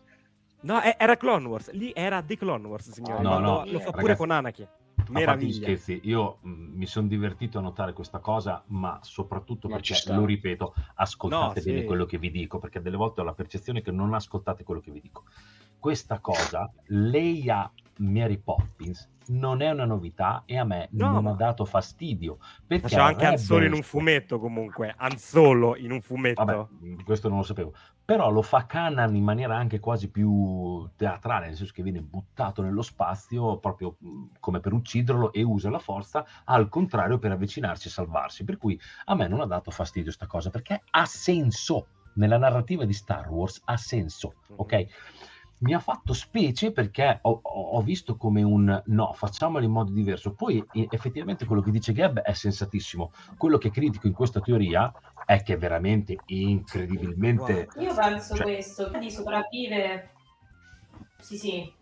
[0.62, 1.72] No, è- era Clone Wars.
[1.74, 3.22] Lì era The Clone Wars, signore.
[3.22, 4.68] No, Lo- no, lo fa pure ragazzi, con Anakin.
[5.10, 5.54] Meraviglia.
[5.66, 10.26] scherzi, io mh, mi sono divertito a notare questa cosa, ma soprattutto Ma perché, lo
[10.26, 11.86] ripeto, ascoltate No, bene sì.
[11.86, 14.90] quello che vi dico, perché delle volte ho la percezione che non ascoltate quello che
[14.90, 15.26] vi dico.
[15.78, 21.32] Questa cosa, Leia Mary Poppins, non è una novità e a me No, non ma-
[21.32, 22.38] ha dato fastidio.
[22.66, 24.94] Perché Faceva anche Han Solo in un Rebels- fumetto, comunque.
[24.98, 26.44] Han Solo in un fumetto.
[26.44, 27.74] Vabbè, questo non lo sapevo.
[28.06, 32.62] Però lo fa Kanan in maniera anche quasi più teatrale, nel senso che viene buttato
[32.62, 37.88] nello spazio proprio mh, come per ucciderlo e usa la forza al contrario per avvicinarsi
[37.88, 38.44] e salvarsi.
[38.44, 41.88] Per cui a me non ha dato fastidio sta cosa perché ha senso.
[42.18, 44.56] Nella narrativa di Star Wars ha senso, Mhm.
[44.60, 44.86] ok?
[45.60, 50.34] Mi ha fatto specie perché ho, ho- visto come un no, facciamolo in modo diverso.
[50.34, 53.12] Poi effettivamente quello che dice Gab è sensatissimo.
[53.38, 54.92] Quello che critico in questa teoria
[55.26, 60.12] è che è veramente incredibilmente Io penso Cioè- questo, di sopravvivere...
[61.20, 61.74] Sì, sì.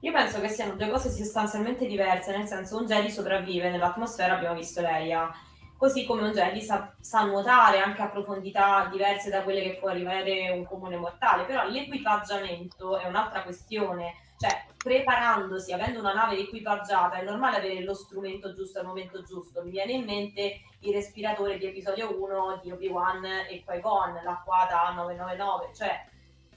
[0.00, 4.54] Io penso che siano due cose sostanzialmente diverse, nel senso un Jedi sopravvive nell'atmosfera, abbiamo
[4.54, 5.30] visto Leia,
[5.76, 9.90] così come un Jedi sa, sa nuotare anche a profondità diverse da quelle che può
[9.90, 17.16] arrivare un comune mortale, però l'equipaggiamento è un'altra questione, cioè preparandosi, avendo una nave equipaggiata,
[17.16, 21.58] è normale avere lo strumento giusto al momento giusto, mi viene in mente il respiratore
[21.58, 26.06] di episodio 1 di Obi-Wan e Qui-Gon, l'acquata 999, cioè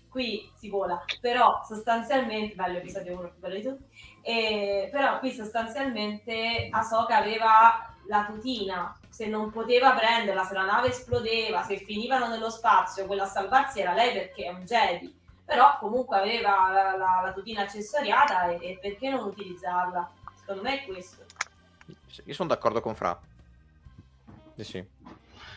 [0.10, 3.84] qui si vola, però sostanzialmente, bello episodio 1, più bello di tutti,
[4.22, 10.90] e, però qui sostanzialmente Ahsoka aveva la tutina, se non poteva prenderla, se la nave
[10.90, 15.78] esplodeva, se finivano nello spazio, quella a salvarsi era lei perché è un Jedi, però
[15.80, 20.10] comunque aveva la, la- la tutina accessoriata e, e perché non utilizzarla?
[20.34, 21.24] Secondo me è questo.
[22.26, 23.18] Io sono d'accordo con Fra.
[24.56, 24.88] Sì, sì.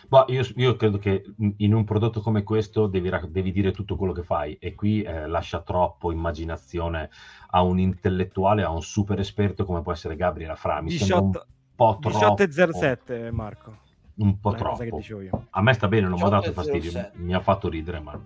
[0.08, 1.24] Boh, io, io credo che
[1.56, 5.26] in un prodotto come questo devi, devi dire tutto quello che fai e qui eh,
[5.26, 7.08] lascia troppo immaginazione
[7.50, 10.82] a un intellettuale, a un super esperto come può essere Gabriela Fra.
[10.82, 12.42] Mi sembra un 18, po' troppo.
[12.42, 13.78] 18.07 Marco.
[14.14, 14.96] Un po' troppo.
[14.96, 15.46] dicevo io.
[15.50, 16.52] A me sta bene, non mi ha dato 18,07.
[16.52, 18.20] fastidio, mi ha fatto ridere, ma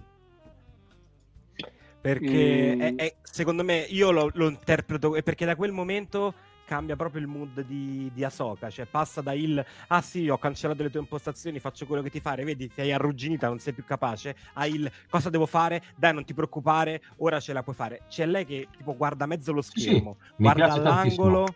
[2.00, 2.80] Perché Mm.
[2.80, 6.34] è- è- secondo me io lo, lo interpreto è perché da quel momento
[6.64, 10.82] cambia proprio il mood di, di Ahsoka, cioè passa da il ah sì, ho cancellato
[10.84, 14.36] le tue impostazioni, faccio quello che ti pare, vedi, sei arrugginita, non sei più capace,
[14.54, 15.82] a il cosa devo fare?
[15.96, 18.02] Dai, non ti preoccupare, ora ce la puoi fare.
[18.08, 21.54] C'è lei che tipo guarda mezzo lo Sì, sì, schermo, mi guarda all'angolo,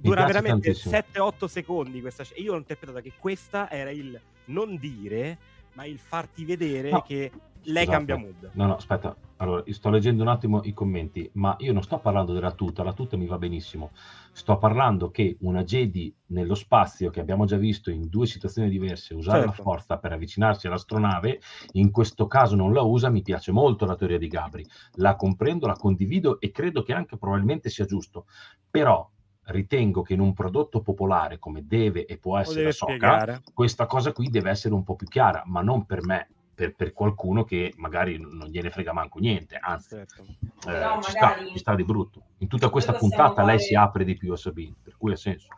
[0.00, 0.94] dura veramente tantissimo.
[0.94, 5.38] 7-8 secondi questa sc- Io l'ho interpretata che questa era il non dire,
[5.74, 7.02] ma il farti vedere No.
[7.02, 7.30] che
[7.68, 7.90] lei Scusate.
[7.90, 8.50] cambia mood.
[8.52, 9.16] No, no, aspetta.
[9.38, 12.92] Allora, sto leggendo un attimo i commenti, ma io non sto parlando della tuta, la
[12.94, 13.90] tuta mi va benissimo.
[14.32, 19.14] Sto parlando che una Jedi nello spazio, che abbiamo già visto in due situazioni diverse,
[19.14, 19.62] usare la Certo.
[19.62, 21.40] forza per avvicinarsi all'astronave,
[21.72, 24.64] in questo caso non la usa, mi piace molto la teoria di Gabri.
[24.92, 28.26] La comprendo, la condivido e credo che anche probabilmente sia giusto.
[28.70, 29.10] Però
[29.46, 33.42] ritengo che in un prodotto popolare come deve e può essere Ahsoka, spiegare.
[33.52, 36.92] questa cosa qui deve essere un po' più chiara, ma non per me, per, per
[36.92, 40.22] qualcuno che magari non gliene frega manco niente, anzi, Certo.
[40.22, 42.22] eh, Però ci, sta, ci sta di brutto.
[42.38, 45.16] In tutta questa puntata lei fare- si apre di più a Sabine, per cui ha
[45.16, 45.48] senso.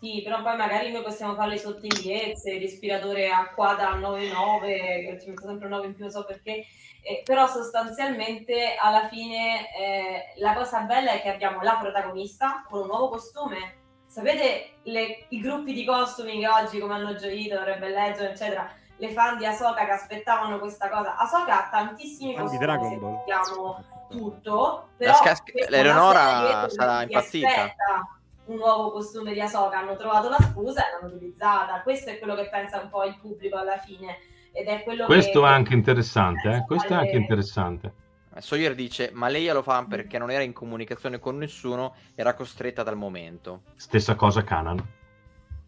[0.00, 5.18] Sì, però poi magari noi possiamo fare le sottigliezze, il respiratore a quadra 99, che
[5.18, 6.64] ci metto sempre un 9 in più, non so perché,
[7.04, 12.80] eh, però sostanzialmente alla fine eh, la cosa bella è che abbiamo la protagonista con
[12.80, 13.82] un nuovo costume.
[14.06, 19.10] Sapete le- i gruppi di costumi che oggi, come hanno gioito, Rebel Legend, eccetera, le
[19.10, 21.16] fan di Ahsoka che aspettavano questa cosa.
[21.16, 23.16] Ahsoka ha tantissimi Fan costumi, Dragon Ball.
[23.24, 27.48] vogliamo tutto, però La scas- questa è l'Eleonora sarà impazzita.
[27.48, 28.08] aspetta
[28.46, 31.80] un nuovo costume di Ahsoka, hanno trovato la scusa e l'hanno utilizzata.
[31.82, 34.16] Questo è quello che pensa un po' il pubblico alla fine.
[34.56, 35.46] Ed è quello Questo che...
[35.46, 36.64] è anche interessante, eh?
[36.64, 37.92] questo è anche interessante.
[38.32, 42.34] Eh, Sawyer dice, ma lei lo fa perché non era in comunicazione con nessuno, era
[42.34, 43.62] costretta dal momento.
[43.74, 44.80] Stessa cosa Canan,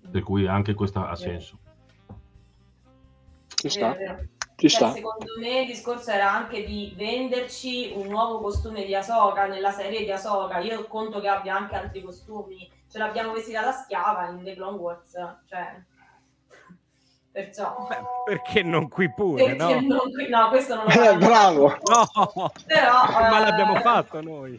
[0.09, 1.59] per cui anche questo ha senso.
[3.57, 4.18] Ci sta, vero.
[4.55, 4.93] ci Cioè, sta.
[4.93, 10.05] secondo me il discorso era anche di venderci un nuovo costume di Ahsoka nella serie
[10.05, 10.59] di Ahsoka.
[10.59, 12.70] Io conto che abbia anche altri costumi.
[12.89, 15.11] Ce l'abbiamo vestita da schiava in The Clone Wars.
[15.49, 15.82] Cioè...
[17.37, 17.87] Perciò...
[17.87, 19.95] Beh, perché non qui pure, perché no?
[19.97, 20.26] Non qui...
[20.30, 21.68] No, questo non lo Eh, bravo.
[21.68, 24.59] No, Però, ma eh, l'abbiamo fatto noi.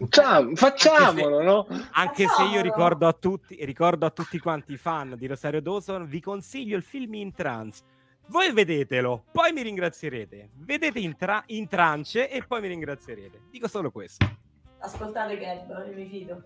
[0.00, 1.66] Facciamo- facciamolo, no?
[1.92, 2.60] Anche se io Facciamolo.
[2.62, 6.82] ricordo a tutti, ricordo a tutti quanti i fan di Rosario Dawson, vi consiglio il
[6.82, 7.84] film in trance.
[8.26, 10.50] Voi vedetelo, poi mi ringrazierete.
[10.56, 13.42] Vedete in, tra- in trance e poi mi ringrazierete.
[13.48, 14.26] Dico solo questo.
[14.80, 16.42] Ascoltate Gab, mi fido.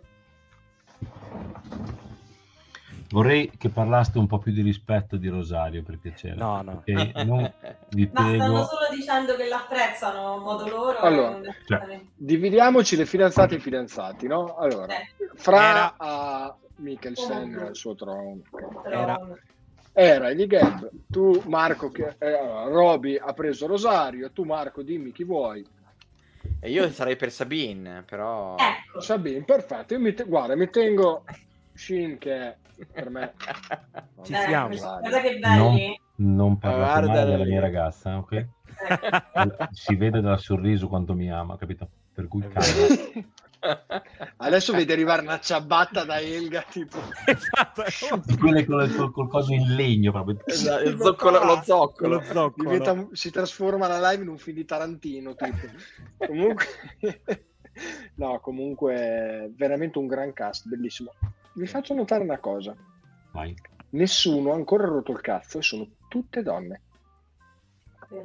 [3.10, 6.34] Vorrei che parlaste un po' più di rispetto di Rosario, per piacere.
[6.34, 6.82] No, no.
[6.84, 7.52] Perché non
[7.90, 8.64] vi Ma stanno prego...
[8.64, 10.98] solo dicendo che l'apprezzano a modo loro.
[10.98, 12.00] Allora, non cioè.
[12.14, 14.56] Dividiamoci le fidanzate e i fidanzati, no?
[14.56, 17.66] Allora, Eh, fra Era- a Mikkelsen Oh.
[17.68, 18.40] al suo trono.
[18.90, 19.18] Era-
[19.98, 25.10] Era di Gab, tu Marco, che, eh, allora, Roby ha preso Rosario, tu Marco dimmi
[25.10, 25.66] chi vuoi.
[26.60, 28.56] E io sarei per Sabine, però...
[28.58, 31.24] Ecco, Sabine, perfetto, io mi te- guarda, mi tengo
[31.76, 32.56] Shin che è
[32.92, 33.34] per me...
[34.24, 34.76] Ci eh, siamo.
[34.76, 36.00] Guarda che belli.
[36.16, 37.50] Non parlate Guarda mai della lì.
[37.50, 38.32] mia ragazza, ok?
[38.32, 38.48] Eh,
[39.70, 41.88] Si vede dal sorriso quanto mi ama, capito?
[42.12, 42.44] Per cui.
[44.36, 46.98] Adesso vedi arrivare una ciabatta da Elga, tipo...
[47.24, 47.82] esatto.
[48.38, 50.38] Quelle col- col coso in legno proprio.
[50.44, 52.14] Esatto, il zoccolo- lo zoccolo.
[52.16, 52.70] Lo zoccolo.
[52.70, 55.66] Diventa- si trasforma la live in un film di Tarantino, tipo.
[56.18, 56.66] comunque...
[58.14, 61.12] no, comunque veramente un gran cast, bellissimo.
[61.56, 62.74] Vi faccio notare una cosa.
[63.32, 63.54] Vai.
[63.90, 66.82] Nessuno ha ancora rotto il cazzo e sono tutte donne.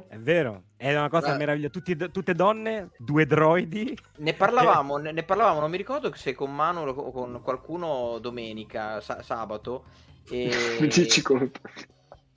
[0.08, 1.72] È vero, è una cosa Ma- meravigliosa.
[1.72, 3.96] Tutti- tutte donne, due droidi.
[4.18, 9.00] Ne parlavamo, ne, ne parlavamo, non mi ricordo se con Manu o con qualcuno domenica,
[9.00, 9.84] sa- sabato.
[10.30, 10.78] E...
[10.80, 11.50] Mi dici come...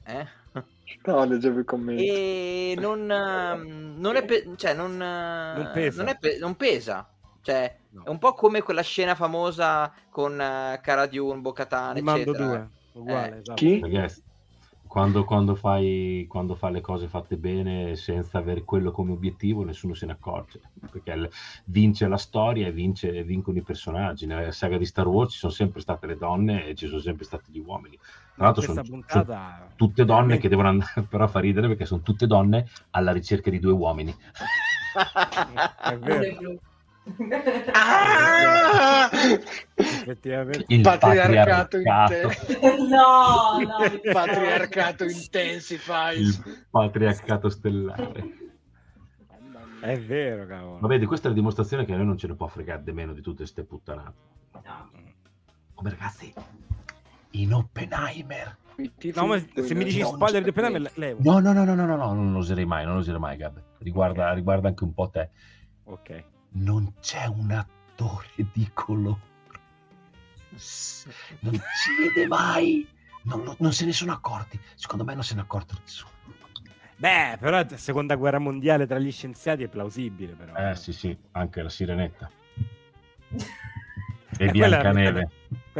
[0.05, 0.27] Eh?
[1.03, 2.07] No, leggevo i commenti.
[2.07, 6.01] E non, ehm, non è pe- cioè non, eh, Non pesa.
[6.01, 7.07] non è pe- non pesa.
[7.45, 8.03] Cioè, No.
[8.05, 12.45] è un po' come quella scena famosa con uh, Cara Dune, Bocatan, Ne mando eccetera.
[12.45, 12.69] due.
[12.93, 13.53] Uguale, Eh, esatto.
[13.53, 13.79] Chi?
[13.79, 14.23] Ragazzi,
[14.87, 19.93] quando, quando fai, quando fai le cose fatte bene senza avere quello come obiettivo, nessuno
[19.93, 20.59] se ne accorge.
[20.91, 21.29] Perché il-
[21.65, 24.25] vince la storia e vince, e vincono i personaggi.
[24.25, 27.25] Nella saga di Star Wars ci sono sempre state le donne e ci sono sempre
[27.25, 27.97] stati gli uomini.
[28.35, 29.55] Tra l'altro sono, puntata...
[29.59, 33.49] sono tutte donne che devono andare, però fa ridere perché sono tutte donne alla ricerca
[33.51, 34.13] di due uomini.
[35.81, 36.59] È vero.
[37.71, 39.09] Ah!
[39.75, 40.65] effettivamente.
[40.67, 43.83] Il Patriarcato, patriarcato, inte- no, no.
[43.85, 46.17] Il patriarcato intensifies.
[46.19, 48.43] il patriarcato stellare.
[49.81, 50.79] È vero, cavolo.
[50.79, 52.91] Ma vedi, questa è la dimostrazione che a noi non ce ne può fregare di
[52.91, 54.13] meno di tutte queste puttanate.
[54.53, 54.89] No.
[55.75, 56.33] Come ragazzi,
[57.31, 58.57] in Oppenheimer.
[59.13, 61.19] No, ma se mi dici spoiler di Oppenheimer, le- levo.
[61.21, 63.37] No, no, no, no, no, no, no, non lo oserei mai, non lo oserei mai,
[63.37, 63.61] Gab.
[63.77, 65.29] Riguarda, riguarda anche un po' te.
[65.83, 66.23] Ok.
[66.57, 69.19] Non c'è un attore di colore.
[71.39, 72.87] Non si vede mai.
[73.23, 74.59] Non, non se ne sono accorti.
[74.75, 76.11] Secondo me non se ne è accorto nessuno.
[76.97, 80.53] Beh, però seconda guerra mondiale tra gli scienziati è plausibile, però.
[80.55, 82.29] Eh sì, sì, anche la sirenetta.
[84.37, 85.11] E Eh, Biancaneve.
[85.11, 85.29] Quella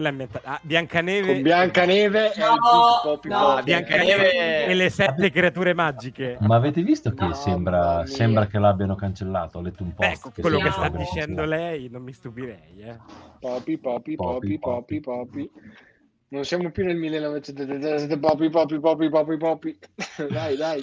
[0.04, 0.50] è ambientata.
[0.50, 1.34] Ah, Biancaneve.
[1.34, 3.64] Con Biancaneve e No, il Pippi Poppi no, Poppi.
[3.64, 6.38] Biancaneve e le sette creature magiche.
[6.41, 9.58] Ma avete visto che No, sembra, sembra che l'abbiano cancellato?
[9.58, 10.22] Ho letto un post.
[10.22, 12.82] con quello che sta dicendo lei, non mi stupirei.
[12.82, 12.98] Eh.
[13.39, 15.52] Poppi, Poppi, Poppi, Poppi, Poppi.
[16.28, 18.18] Non siamo più nel 1977.
[18.20, 19.80] Poppi, Poppi, Poppi, Poppi, Poppi.
[20.30, 20.82] Dai, dai.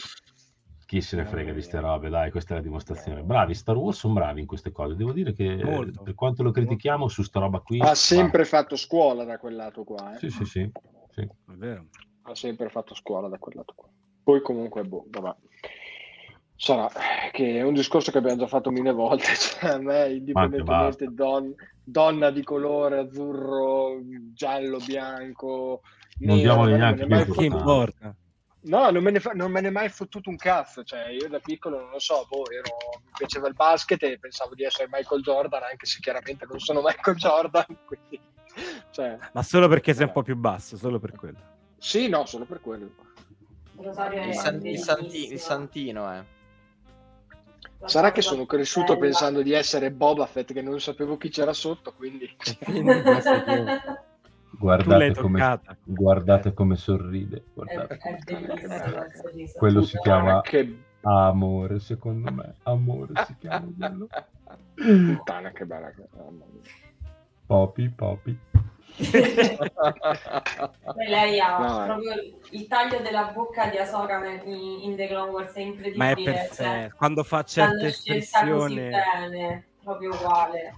[0.92, 3.22] Chi se ne frega di ste robe, dai, questa è la dimostrazione.
[3.22, 4.94] Bravi, Star Wars sono bravi in queste cose.
[4.94, 6.02] Devo dire che Molto.
[6.02, 7.80] per quanto lo critichiamo su sta roba qui...
[7.80, 10.02] Ha sempre fatto scuola da quel lato qua.
[10.02, 10.14] va.
[10.14, 10.18] eh.
[10.18, 10.70] Sì, sì, sì.
[11.08, 11.22] sì.
[11.22, 11.86] È vero.
[12.24, 13.88] Ha sempre fatto scuola da quel lato qua.
[14.22, 15.34] Poi comunque, boh, vabbè.
[16.56, 16.90] Sarà
[17.30, 19.28] che è un discorso che abbiamo già fatto mille volte.
[19.32, 23.98] Cioè, a me, indipendentemente don- donna di colore, azzurro,
[24.34, 25.80] giallo, bianco,
[26.18, 28.14] Non nero, diamogli neanche ne più Che importa?
[28.64, 30.84] No, non me, ne fa- non me ne è mai fottuto un cazzo.
[30.84, 34.54] Cioè, io da piccolo non lo so, boh, ero- mi piaceva il basket e pensavo
[34.54, 37.64] di essere Michael Jordan, anche se chiaramente non sono Michael Jordan.
[37.84, 38.20] Quindi,
[38.90, 41.38] cioè, Ma solo perché sei un po' più basso, solo per quello.
[41.78, 42.90] sì, no, solo per quello.
[43.80, 43.92] Il,
[44.34, 46.40] san- il santi- il santino, eh.
[47.84, 49.06] Sarà che sono cresciuto Bella.
[49.06, 52.30] pensando di essere Boba Fett, che non sapevo chi c'era sotto, quindi...
[54.58, 57.36] Guardate come, guardate come sorride.
[57.36, 57.98] È, Guardate.
[57.98, 59.58] è sorriso.
[59.58, 62.54] Quello si chiama Che amore, secondo me.
[62.64, 64.06] Amore si chiama quello.
[64.74, 65.92] puttana, che bella.
[67.46, 68.38] Popi, popi.
[71.06, 71.86] Lei ha No, eh.
[71.86, 72.12] proprio
[72.50, 75.96] il taglio della bocca di Ahsoka in, in The Clone Wars è incredibile.
[75.96, 76.92] Ma è cioè.
[76.94, 78.90] Quando fa certe scelta così espressioni...
[78.90, 79.66] bene.
[79.82, 80.74] Proprio uguale.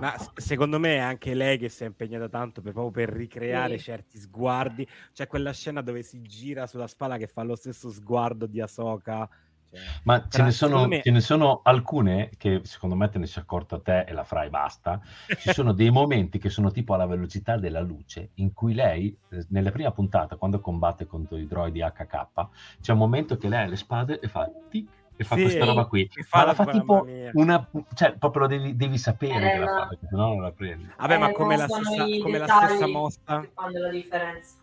[0.00, 3.78] Ma secondo me è anche lei che si è impegnata tanto per, proprio per ricreare
[3.78, 3.84] Sì.
[3.84, 4.86] certi sguardi.
[5.12, 9.28] C'è quella scena dove si gira sulla spalla che fa lo stesso sguardo di Ahsoka.
[9.74, 13.26] Cioè, Ma ce ne, sono, me- ce ne sono alcune che secondo me te ne
[13.26, 15.00] sei accorta te e la frai basta.
[15.36, 19.44] Ci sono dei momenti che sono tipo alla velocità della luce, in cui lei, eh,
[19.48, 22.48] nella prima puntata, quando combatte contro i droidi HK,
[22.80, 25.64] c'è un momento che lei ha le spade e fa tic e fa Sì, questa
[25.64, 26.08] roba qui.
[26.08, 27.30] che fa Ma la- la fa tipo mia.
[27.34, 27.68] una...
[27.94, 30.52] cioè proprio lo devi, devi sapere Eh, che la ma- fa, perché sennò non la
[30.52, 30.88] prendi.
[30.98, 34.54] Vabbè, ma Eh, come la stessa, come la stessa mossa, che fanno la differenza.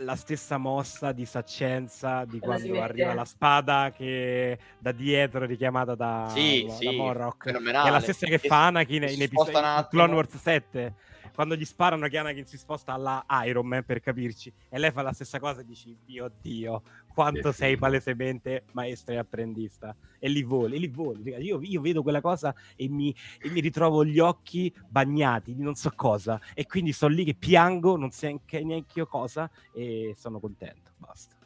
[0.00, 6.26] la stessa mossa di saccenza di Quando arriva la spada che da dietro richiamata da,
[6.28, 7.44] Sì, da sì, Morrock.
[7.44, 7.88] Che fenomenale.
[7.88, 10.02] è la stessa che Che fa Anakin che in episodio in attimo.
[10.02, 10.94] Clone Wars 7.
[11.36, 15.02] Quando gli sparano che Anakin si sposta alla Iron Man per capirci e lei fa
[15.02, 16.80] la stessa cosa e dici mio Dio
[17.12, 21.80] quanto Che sei palesemente maestro e apprendista e lì voli, e lì voli io, io
[21.82, 26.40] vedo quella cosa e mi, e mi ritrovo gli occhi bagnati di non so cosa
[26.54, 30.92] e quindi sto lì che piango non so neanche, neanche io cosa e sono contento
[30.96, 31.36] basta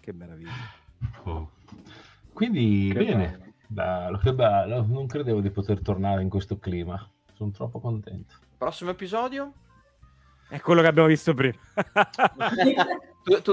[0.00, 0.50] che meraviglia
[1.24, 1.50] Oh.
[2.32, 3.52] Quindi Che bene, bello.
[3.68, 4.86] bello, che bello.
[4.86, 6.98] Non credevo di poter tornare in questo clima.
[7.38, 8.34] Sono troppo contento.
[8.58, 9.52] Prossimo episodio?
[10.48, 11.54] è quello che abbiamo visto prima
[13.22, 13.52] Tu, tu,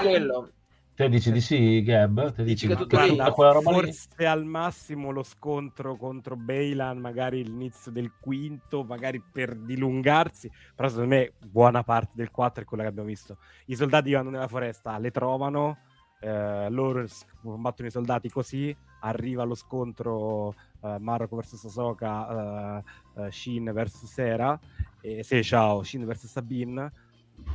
[0.00, 0.50] quello.
[0.94, 2.32] Te dici di sì, Gab?
[2.32, 3.14] Te Dici dici che tutto lì?
[3.14, 3.76] Guarda, quella roba lì?
[3.82, 10.88] forse al massimo lo scontro contro Bailan, magari l'inizio del quinto, magari per dilungarsi, però
[10.88, 13.36] secondo me buona parte del 4 è quella che abbiamo visto.
[13.66, 15.78] I soldati vanno nella foresta, le trovano,
[16.20, 17.04] eh, loro
[17.42, 22.82] combattono i soldati così, arriva lo scontro eh, Marco vs Ahsoka,
[23.16, 24.58] eh, eh, Shin vs Sera,
[25.00, 26.92] e se ciao, Shin vs Sabine,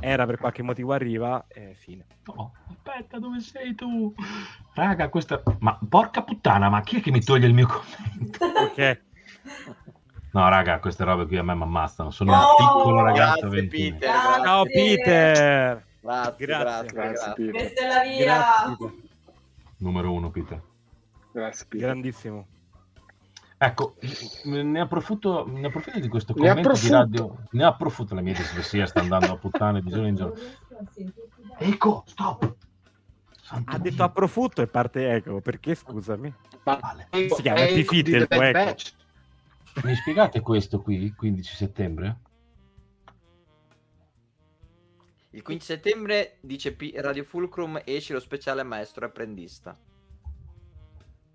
[0.00, 2.06] era per qualche motivo arriva e fine.
[2.24, 4.14] No, aspetta, dove sei tu?
[4.74, 5.42] Raga, questa...
[5.58, 8.44] Ma porca puttana, ma chi è che mi toglie il mio commento?
[8.44, 9.02] Ok.
[10.32, 12.10] No, raga, queste robe qui a me mi ammazzano.
[12.10, 13.98] Sono Oh, un piccolo ragazzo grazie, 21.
[13.98, 14.10] Peter.
[14.10, 14.42] Grazie.
[14.44, 15.84] Ciao Peter!
[16.00, 16.46] Grazie, Grazie.
[16.46, 17.34] grazie, Grazie, grazie.
[17.34, 17.50] Peter.
[17.52, 18.24] Questa è la via.
[18.24, 18.92] Grazie Peter.
[19.76, 20.62] Numero uno, Peter.
[21.30, 21.86] Grazie, Peter.
[21.86, 22.46] Grandissimo.
[23.56, 23.96] Ecco,
[24.44, 26.94] ne approfitto, ne approfitto di questo Ne commento di approfitto.
[26.94, 27.36] radio.
[27.50, 30.34] Ne approfitto, la mia dislessia sta andando a puttane di giorno in giorno.
[31.58, 32.56] Ecco, stop!
[33.40, 36.32] Santo Ha detto a profutto e parte eco, perché scusami?
[36.64, 37.08] Vale.
[37.10, 38.26] Si chiama di il.
[39.82, 42.18] Mi spiegate questo qui, 15 settembre?
[45.30, 49.76] Il 15 settembre dice P- Radio Fulcrum esce lo speciale maestro e apprendista.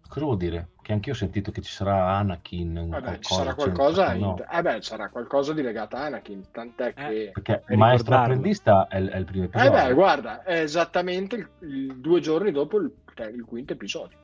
[0.10, 0.70] Cosa vuol dire?
[0.82, 2.76] Che anch'io ho sentito che ci sarà Anakin.
[2.78, 6.05] un Vabbè, ci sarà qualcosa, c'è- no, in- eh beh, sarà qualcosa di legato a
[6.05, 7.30] Anakin, tant'è che...
[7.32, 8.16] perché per Maestro.
[8.16, 9.72] Apprendista è, il- è il primo Eh episodio.
[9.72, 14.18] beh, guarda, è esattamente il, il- due giorni dopo il, cioè, il quinto episodio.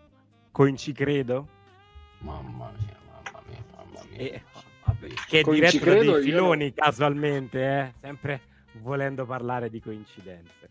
[0.52, 1.48] Coinci credo.
[2.20, 4.18] Mamma mia, mamma mia, mamma mia.
[4.20, 4.42] E,
[4.86, 7.94] vabbè, che è diretto dei io filoni casualmente, eh?
[8.02, 8.42] sempre
[8.82, 10.68] volendo parlare di coincidenze.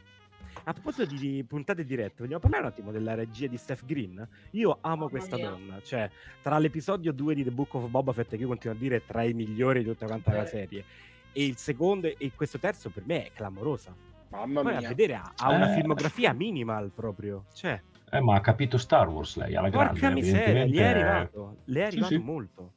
[0.67, 4.27] A proposito di, puntate dirette, vogliamo parlare un attimo della regia di Steph Green?
[4.53, 5.51] Io amo Mamma questa mia.
[5.51, 6.09] donna, cioè
[6.43, 9.03] tra l'episodio 2 di The Book of Boba Fett che io continuo a dire è
[9.05, 10.47] tra i migliori di tutta quanta la Eh.
[10.47, 10.85] serie
[11.33, 13.95] e il secondo e questo terzo per me è clamorosa.
[14.31, 14.89] Mamma Poi a mia.
[14.89, 15.75] vedere ha, ha una Eh.
[15.75, 17.81] filmografia minimal proprio, cioè
[18.11, 19.99] Eh, ma ha capito Star Wars lei, alla grande.
[20.01, 22.19] porca miseria, gli è arrivato, le è arrivato sì.
[22.19, 22.73] molto.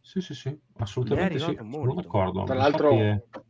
[0.00, 1.94] Sì, sì, sì, assolutamente sì, sono molto.
[1.94, 2.44] d'accordo.
[2.44, 3.42] Tra l'altro, Infatti è-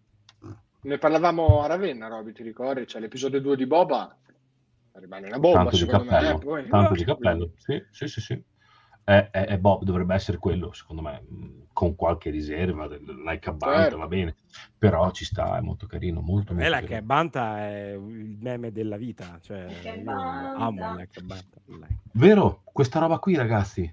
[0.84, 2.84] ne parlavamo a Ravenna, Roby, ti ricordi?
[2.84, 4.16] C'è l'episodio 2 di Boba,
[4.92, 6.10] rimane una bomba, tanto secondo me.
[6.10, 8.44] cappello, eh, poi- tanto di cappello, sì, sì, sì, sì.
[9.04, 13.48] È, è- è Bob, dovrebbe essere quello, secondo me, mh, con qualche riserva, del like
[13.50, 13.98] a Banta, Certo.
[13.98, 14.34] va bene,
[14.78, 16.98] però ci sta, è molto carino, molto, Per me molto la carino.
[16.98, 19.66] che Banta è il meme della vita, cioè
[20.54, 21.60] amo la che Banta.
[22.12, 23.92] Vero, questa roba qui, ragazzi,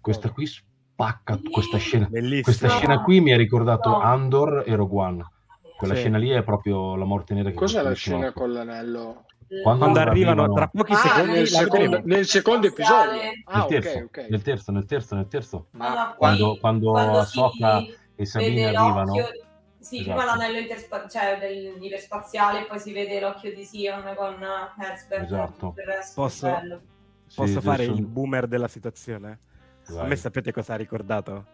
[0.00, 2.42] questa qui spacca, questa scena, Bellissimo.
[2.42, 3.94] questa scena qui mi ha ricordato.
[3.98, 5.30] Andor e Rogue One.
[5.78, 6.00] Quella Sì.
[6.00, 8.32] scena lì è proprio la morte nera che Cos'è la scena l'occhio.
[8.32, 9.24] con l'anello?
[9.62, 13.20] Quando Quando arrivano- arrivano tra pochi Ah, secondi nel secondo, nel secondo episodio.
[13.44, 14.26] Ah, nel, ok, terzo, ok.
[14.28, 15.66] nel terzo, nel terzo, nel terzo.
[15.70, 17.78] No, no, Ma poi Quando, quando, quando Ahsoka
[18.16, 19.14] e Sabine arrivano,
[19.80, 20.26] Sì, prima Esatto.
[20.38, 24.34] l'anello interspa- cioè del- iperspaziale, poi si vede l'occhio di Sion con
[24.76, 25.52] Herzberg Esatto.
[25.52, 26.20] e tutto il resto.
[26.20, 26.60] Posso-.
[27.36, 29.38] Posso sì, fare adesso- il boomer della situazione?
[29.90, 30.00] vai.
[30.00, 31.46] A me sapete cosa ha ricordato?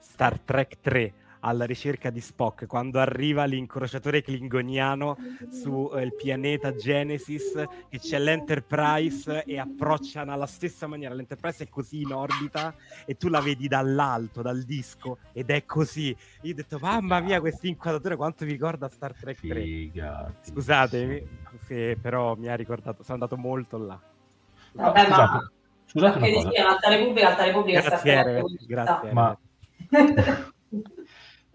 [0.00, 1.14] Star Trek 3
[1.44, 5.16] alla ricerca di Spock quando arriva l'incrociatore klingoniano
[5.50, 7.52] sul pianeta Genesis
[7.88, 12.74] che c'è l'Enterprise e approcciano alla stessa maniera l'Enterprise è così in orbita
[13.04, 17.40] e tu la vedi dall'alto dal disco ed è così io ho detto mamma mia
[17.40, 20.50] questo inquadratore quanto mi ricorda Star Trek 3 Figati.
[20.50, 21.28] scusatemi
[21.66, 24.00] sì, però mi ha ricordato sono andato molto là
[24.74, 25.50] Vabbè, ma Scusate,
[25.86, 28.66] Scusate Perché una cosa, sì, Alta Repubblica, Alta Repubblica Grazie, pubblicità.
[28.72, 29.12] grazie.
[29.12, 29.38] ma,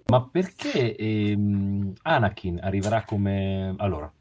[0.07, 3.73] ma perché ehm, Anakin arriverà come...
[3.77, 4.11] Allora,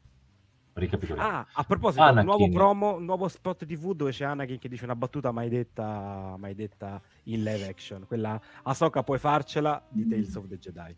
[0.73, 1.27] ricapitoliamo.
[1.29, 2.25] Ah, a proposito, Anakin.
[2.25, 6.55] nuovo promo, nuovo spot TV dove c'è Anakin che dice una battuta mai detta, mai
[6.55, 8.05] detta in live action.
[8.05, 10.95] Quella Ahsoka puoi farcela di Tales of the Jedi.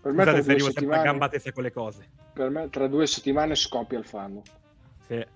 [0.00, 2.08] Per me, tra Scusate se due arrivo sempre a settimane, gamba tesa con le cose.
[2.32, 4.40] per me tra due settimane scoppia il fan.
[5.00, 5.26] Sì.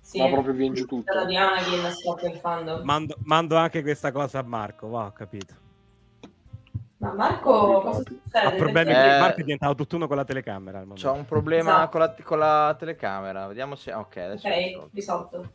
[0.00, 1.12] Sì, Va proprio in giù tutto.
[2.82, 5.54] Mando, mando anche questa cosa a Marco, va, ho capito.
[7.02, 8.46] Ma Marco, cosa succede?
[8.46, 10.84] Ha problemi Eh, Marco è diventato tutt'uno con la telecamera.
[10.94, 11.90] C'ho un problema Esatto.
[11.90, 13.46] con, la, con la telecamera.
[13.48, 13.92] Vediamo se.
[13.92, 14.46] Ok, adesso.
[14.46, 15.52] Ok, risolto.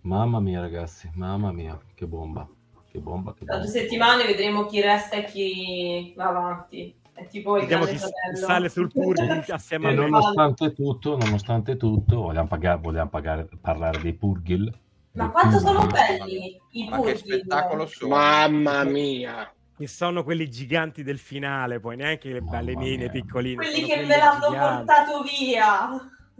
[0.00, 2.48] Mamma mia ragazzi, mamma mia, che bomba,
[2.90, 3.62] che bomba, che bomba.
[3.62, 6.92] due settimane vedremo chi resta e chi va avanti.
[7.12, 8.36] È tipo il Vediamo chi fratello.
[8.36, 9.96] sale sul purghi assieme a me.
[9.96, 14.76] nonostante tutto, nonostante tutto, vogliamo, pagare, vogliamo pagare, parlare dei Purgil.
[15.12, 18.14] Ma quanto sono belli i Ma che spettacolo sono.
[18.16, 19.52] Mamma mia.
[19.80, 22.42] Che sono quelli giganti del finale, poi neanche le
[22.76, 23.08] mia.
[23.08, 23.54] piccoline.
[23.56, 24.84] Quelli che quelli me l'hanno giganti.
[24.84, 25.88] portato via.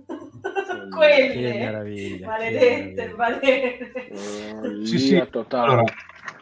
[0.99, 2.27] Meraviglia.
[2.27, 3.93] Maledette, maledette.
[4.15, 5.27] Follia Sì, sì.
[5.31, 5.73] totale.
[5.73, 5.85] Allora,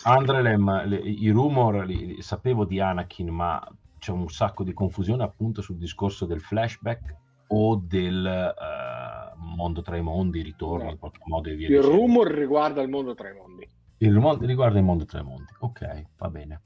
[0.02, 3.64] Andre Lem, le- i rumor li, li- sapevo di Anakin, ma
[4.00, 7.14] c'è un sacco di confusione appunto sul discorso del flashback
[7.48, 10.90] o del eh, mondo tra i mondi, ritorno No.
[10.90, 11.96] in qualche modo e via Il dicendo.
[11.96, 13.68] rumor riguarda il mondo tra i mondi.
[13.98, 15.52] Il rumor riguarda il mondo tra i mondi.
[15.60, 16.60] Ok, va bene.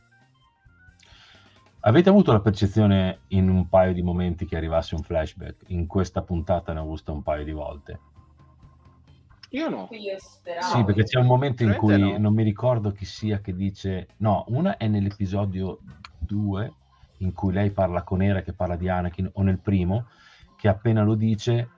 [1.85, 5.65] Avete avuto la percezione in un paio di momenti che arrivasse un flashback?
[5.69, 7.99] In questa puntata ne ho avuto un paio di volte.
[9.51, 9.89] Io no.
[9.91, 10.17] Io.
[10.19, 12.19] Sì, perché c'è un momento in cui no.
[12.19, 14.07] non mi ricordo chi sia che dice...
[14.19, 15.81] No, una è nell'episodio
[16.19, 16.73] 2
[17.19, 20.07] in cui lei parla con Era che parla di Anakin, o nel primo,
[20.57, 21.69] che appena lo dice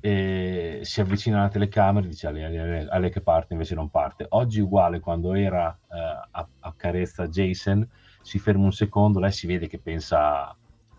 [0.00, 3.52] eh, si avvicina alla telecamera e dice a lei, a lei- a lei che parte,
[3.52, 4.24] invece non parte.
[4.30, 7.86] Oggi uguale, quando Era eh, a- accarezza Jason,
[8.20, 10.48] si ferma un secondo, lei si vede che pensa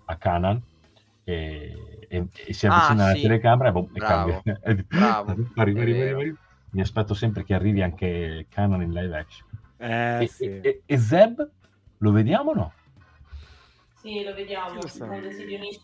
[0.05, 0.61] a Kanan
[1.23, 3.19] e, e- e si Ah, avvicina alla sì.
[3.19, 4.01] telecamera e, boh, e Bravo.
[4.01, 4.41] cambia.
[4.89, 6.37] Bravo, Arriva, arriva, arriva.
[6.69, 9.47] Mi aspetto sempre che arrivi anche Canon in live action.
[9.79, 10.47] Eh, e, sì.
[10.61, 11.51] e- e- e Zeb
[11.97, 12.75] lo vediamo o no?
[13.93, 14.85] Sì, lo vediamo.
[14.87, 15.11] Chi lo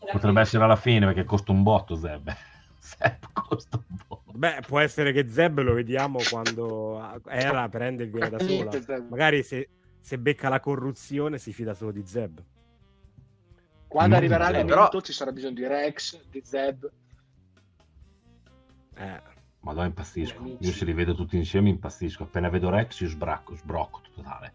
[0.09, 2.31] Potrebbe essere alla fine perché costa un botto Zeb.
[2.79, 4.23] Zeb costa un botto.
[4.37, 8.79] Beh, può essere che Zeb lo vediamo quando Era prende e viene da sola.
[9.07, 9.71] Magari se,
[10.07, 12.41] se becca la corruzione si fida solo di Zeb.
[13.89, 16.89] Quando Mm, arriverà il eh, momento però- ci sarà bisogno di Rex, di Zeb.
[18.95, 19.21] Eh,
[19.59, 20.55] Madonna, impazzisco.
[20.59, 22.23] Io se li vedo tutti insieme impazzisco.
[22.23, 24.53] Appena vedo Rex io sbracco, sbrocco totale.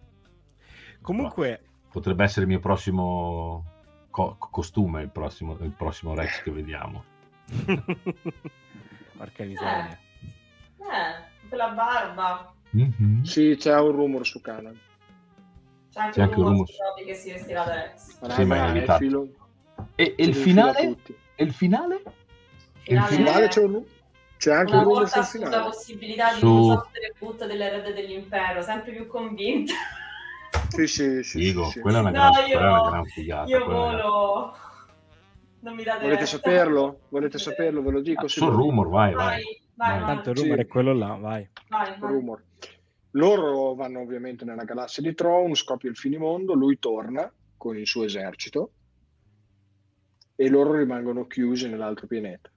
[1.02, 3.66] Comunque, Potrebbe essere il mio prossimo
[4.08, 7.04] co- costume, il prossimo, il prossimo Rex che vediamo.
[9.18, 9.98] porca miseria.
[10.78, 12.54] Eh, quella barba.
[12.70, 13.22] Mhm.
[13.24, 14.78] Sì, c'è un rumor su Canon.
[15.92, 16.66] C'è anche, C'è anche un rumor.
[17.04, 18.32] che si vestirà da Rex.
[18.32, 18.84] Sì, ma è
[19.94, 20.96] E, e il finale?
[21.34, 22.02] E il finale?
[22.80, 23.82] Finale- Il finale c'è, un...
[24.38, 25.64] c'è anche una un rumor volta sul sulla finale.
[25.70, 29.74] possibilità di Su- un software boot dell'erede dell'impero, sempre più convinta.
[30.68, 31.38] Sì, sì, sì.
[31.40, 31.80] Figo, sì, sì.
[31.80, 33.48] quella è una No, gran, io- quella è una gran figata.
[33.50, 34.56] Io volo.
[35.60, 36.26] Non mi date Volete retta.
[36.26, 37.00] saperlo?
[37.10, 37.82] Volete saperlo?
[37.82, 38.24] Ve lo dico.
[38.24, 38.62] Ah, sì, sul dico.
[38.62, 39.26] rumor, vai, vai.
[39.26, 39.42] Vai,
[39.74, 40.06] vai, Vai.
[40.14, 40.42] Tanto il Sì.
[40.44, 41.48] rumore è quello là, vai.
[41.68, 42.10] vai, vai.
[42.10, 42.42] rumor.
[43.12, 48.04] Loro vanno ovviamente nella galassia di Tron, scoppia il finimondo, lui torna con il suo
[48.04, 48.72] esercito
[50.34, 52.50] e loro rimangono chiusi nell'altro pianeta.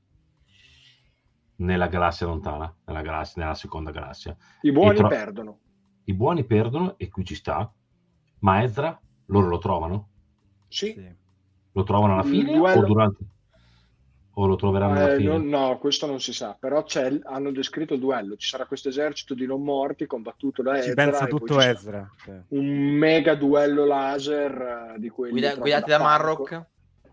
[1.58, 4.36] Nella galassia lontana, nella, galassia, nella seconda galassia.
[4.62, 5.60] I buoni tro- perdono.
[6.06, 7.72] I buoni perdono e qui ci sta.
[8.40, 10.10] Ma Ezra, loro lo trovano?
[10.68, 11.16] Sì.
[11.72, 13.26] Lo trovano alla Il fine duello- o durante?
[14.38, 15.30] O lo troveranno alla Eh, fine?
[15.30, 18.36] non- no, questo non si sa, però c'è- hanno descritto il duello.
[18.36, 21.04] Ci sarà questo esercito di non morti combattuto da Ci Ezra.
[21.06, 22.12] pensa e poi tutto ci sarà Ezra.
[22.22, 22.32] Sì.
[22.50, 22.66] Un
[22.98, 26.04] mega duello laser eh, di quelli Guida- guidati da tanco.
[26.12, 26.66] Marrock.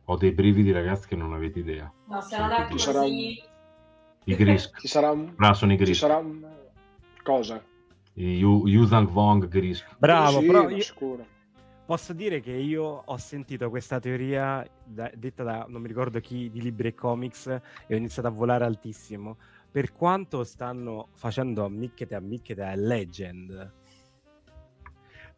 [0.06, 1.90] Ho dei brividi, ragazzi, che non avete idea.
[2.08, 4.78] No, se Sì, ci sarà I Grisk.
[4.80, 5.32] Ci sarà un...
[5.36, 6.00] No, sono i Ci Grisk.
[6.00, 6.44] sarà un...
[7.22, 7.62] Cosa?
[8.14, 9.86] Yuzang Vong Grisk.
[9.96, 11.26] Bravo, Sì, però io sicuro.
[11.84, 16.50] Posso dire che io ho sentito questa teoria da- detta da non mi ricordo chi
[16.50, 19.36] di libri e comics e ho iniziato a volare altissimo.
[19.70, 23.72] Per quanto stanno facendo ammicchete ammicchete a Legend,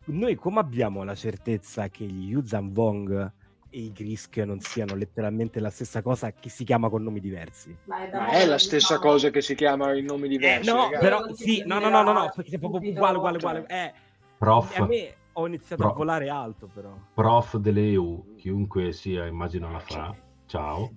[0.07, 3.33] noi come abbiamo la certezza che gli Yuzan Vong
[3.71, 7.77] e i Grisk non siano letteralmente la stessa cosa che si chiama con nomi diversi?
[7.85, 9.11] Ma è, Ma è la stessa diciamo.
[9.12, 10.69] cosa che si chiama in nomi diversi.
[10.69, 11.01] Eh, no, ragazzi.
[11.01, 13.66] però sì, no, no, no, no, no, è proprio uguale, uguale, uguale.
[13.66, 13.93] Eh,
[14.39, 16.93] Prof, a me ho iniziato a Pro- volare alto però.
[17.15, 20.15] prof dell'EU, chiunque sia, immagino la fra.
[20.47, 20.90] Ciao.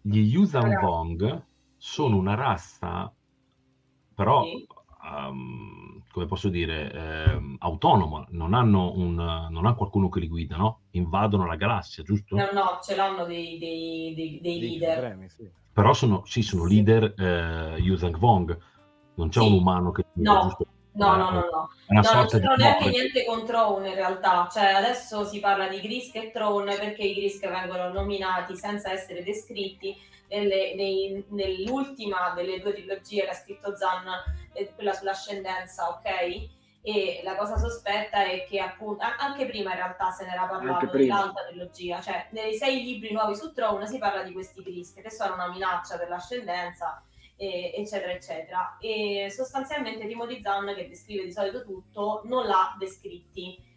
[0.00, 0.84] Gli Yuzan Ragazzi.
[0.84, 1.46] Vong
[1.76, 3.12] sono una razza
[4.14, 4.44] però
[5.02, 10.56] um, come posso dire, eh, autonomo, non hanno, un, non hanno qualcuno che li guida,
[10.56, 10.82] no?
[10.90, 12.36] Invadono la galassia, giusto?
[12.36, 14.98] No, no, ce l'hanno dei, dei, dei, dei leader.
[14.98, 15.50] Premi, sì.
[15.72, 18.58] Però sono, sì, sono leader eh, Yuzhang Vong,
[19.14, 19.46] non c'è sì.
[19.46, 20.04] un umano che...
[20.14, 20.40] No.
[20.42, 20.66] Giusto?
[20.94, 21.70] No, no, no, no.
[21.88, 24.48] no non c'è neanche niente con Throne in realtà.
[24.50, 29.22] Cioè, adesso si parla di Grisk e Throne perché i Grisk vengono nominati senza essere
[29.22, 29.96] descritti
[30.28, 34.04] nelle, nei, nell'ultima delle due trilogie che ha scritto Zan,
[34.74, 36.60] quella sull'ascendenza, ok?
[36.84, 40.90] E la cosa sospetta è che appunto, anche prima in realtà se ne era parlato
[40.92, 45.10] nell'altra trilogia, cioè nei sei libri nuovi su Throne si parla di questi Grisk che
[45.10, 47.02] sono una minaccia per l'ascendenza
[47.74, 48.76] eccetera, eccetera.
[48.80, 53.70] E sostanzialmente Timothy Zahn, che descrive di solito tutto, non l'ha descritti.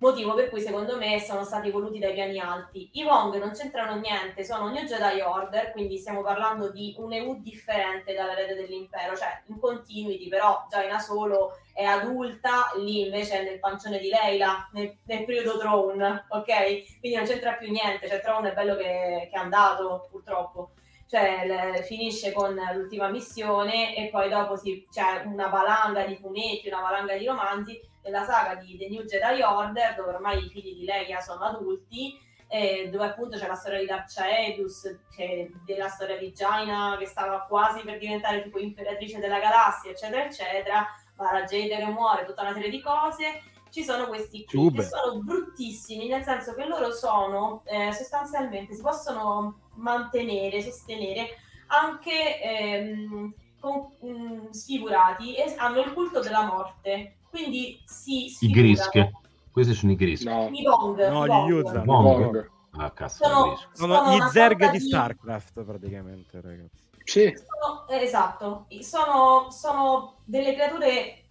[0.00, 2.88] Motivo per cui secondo me sono stati voluti dai piani alti.
[2.92, 7.40] I Wong non c'entrano niente, sono New Jedi Order, quindi stiamo parlando di un EU
[7.40, 13.58] differente dall'erede dell'impero, cioè in continuity, però Jaina solo è adulta, lì invece è nel
[13.58, 17.00] pancione di Leila, nel, nel periodo Throne, ok?
[17.00, 20.70] Quindi non c'entra più niente, cioè Throne è bello che, che è andato, purtroppo
[21.08, 26.68] cioè le, finisce con l'ultima missione e poi dopo si, c'è una valanga di fumetti,
[26.68, 30.74] una valanga di romanzi della saga di The New Jedi Order, dove ormai i figli
[30.74, 35.88] di Leia sono adulti, eh, dove appunto c'è la storia di Darth Aedus, c'è della
[35.88, 40.86] storia di Jaina che stava quasi per diventare tipo imperatrice della galassia, eccetera, eccetera,
[41.16, 43.42] ma la Jade che muore, tutta una serie di cose.
[43.70, 44.78] Ci sono questi qui Ciube.
[44.78, 51.28] che sono bruttissimi, nel senso che loro sono eh, sostanzialmente si possono mantenere, sostenere
[51.68, 57.16] anche ehm, con, mh, mm, sfigurati e hanno il culto della morte.
[57.28, 58.66] Quindi si sfigurano.
[58.66, 59.10] I Grisk.
[59.50, 60.24] Questi sono i Grisk.
[60.26, 60.48] No.
[60.52, 61.08] I Bong.
[61.08, 61.80] No, gli Yuza.
[61.80, 62.50] Bong.
[62.72, 66.86] Ah, cazzo, sono, sono gli Zerg di Starcraft praticamente, ragazzi.
[67.02, 67.34] Sì.
[67.34, 71.24] Sono, eh, esatto, sono, sono delle creature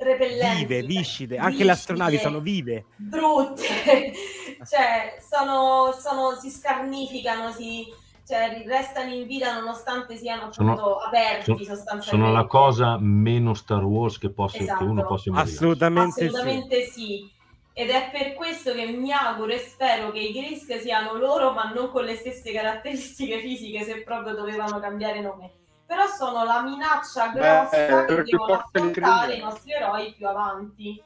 [0.00, 0.64] repellenti.
[0.64, 2.86] Vive, viscide, anche viscide, le astronavi sono vive.
[2.96, 3.62] Brutte,
[4.68, 7.86] cioè sono, sono, si scarnificano, si,
[8.26, 12.08] cioè, restano in vita nonostante siano appunto sono, aperti sono, sostanzialmente.
[12.08, 14.78] Sono la cosa meno Star Wars che, possa, esatto.
[14.78, 15.56] che uno possa immaginare.
[15.56, 16.90] Assolutamente, Assolutamente sì.
[16.90, 17.38] sì.
[17.72, 21.72] Ed è per questo che mi auguro e spero che i Grisk siano loro, ma
[21.72, 25.59] non con le stesse caratteristiche fisiche se proprio dovevano cambiare nome
[25.90, 31.02] però sono la minaccia grossa Beh, che devono affrontare i nostri eroi più avanti.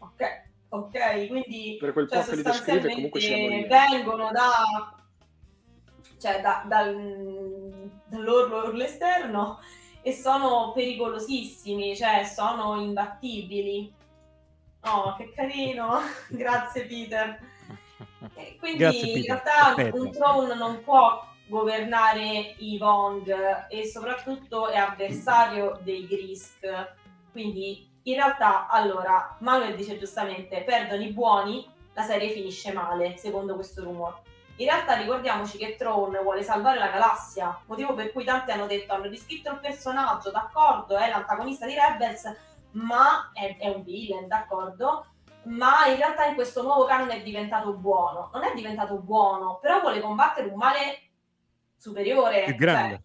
[0.00, 4.94] Ok, ok, quindi per quel cioè, po' sostanzialmente vengono da,
[6.20, 9.60] cioè, da, dal, dall'orlo esterno
[10.02, 13.90] e sono pericolosissimi, cioè sono imbattibili.
[14.82, 16.00] Oh, che carino!
[16.28, 17.40] Grazie Peter.
[18.34, 19.16] E quindi Grazie, Peter.
[19.16, 19.96] in realtà Aspetta.
[19.96, 26.94] un throne non può governare i Vong e soprattutto è avversario dei Grisk.
[27.32, 33.54] Quindi in realtà, allora, Manuel dice giustamente, perdono i buoni, la serie finisce male, secondo
[33.54, 34.22] questo rumore.
[34.56, 38.92] In realtà ricordiamoci che Throne vuole salvare la galassia, motivo per cui tanti hanno detto
[38.92, 42.32] hanno riscritto il personaggio, d'accordo, è l'antagonista di Rebels,
[42.72, 45.06] ma è, è un villain, d'accordo?
[45.44, 48.30] Ma in realtà in questo nuovo canone è diventato buono.
[48.32, 51.10] Non è diventato buono, però vuole combattere un male
[51.84, 52.94] superiore, più grande.
[52.94, 53.02] Cioè,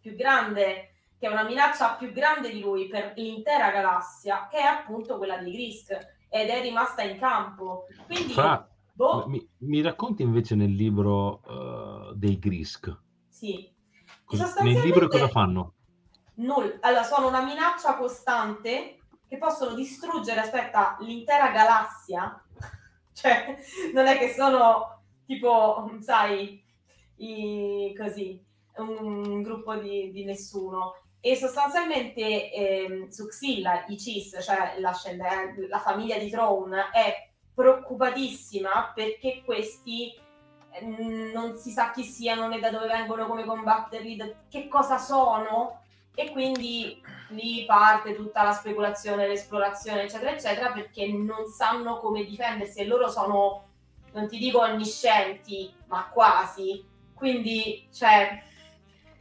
[0.00, 4.64] più grande, che è una minaccia più grande di lui per l'intera galassia, che è
[4.64, 5.92] appunto quella di Grisk,
[6.28, 7.86] ed è rimasta in campo.
[8.04, 9.26] Quindi, Fra, boh.
[9.28, 12.94] mi, mi, racconti invece nel libro uh, dei Grisk?
[13.30, 13.72] Sì.
[14.60, 15.74] Nel libro cosa fanno?
[16.34, 16.76] Nulla.
[16.80, 22.44] Allora, sono una minaccia costante che possono distruggere, aspetta, l'intera galassia.
[23.14, 23.56] cioè,
[23.94, 26.62] non è che sono tipo, sai,
[27.16, 28.42] i, così,
[28.76, 30.94] un gruppo di, di nessuno.
[31.20, 34.94] E sostanzialmente eh, su Xilla, i Cis, cioè la,
[35.68, 40.14] la famiglia di Throne, è preoccupatissima perché questi
[40.82, 45.80] mm, non si sa chi siano né da dove vengono, come combatterli, che cosa sono
[46.14, 52.80] e quindi lì parte tutta la speculazione, l'esplorazione eccetera eccetera perché non sanno come difendersi
[52.80, 53.64] e loro sono,
[54.12, 56.84] non ti dico onniscienti, ma quasi
[57.16, 58.42] quindi, cioè,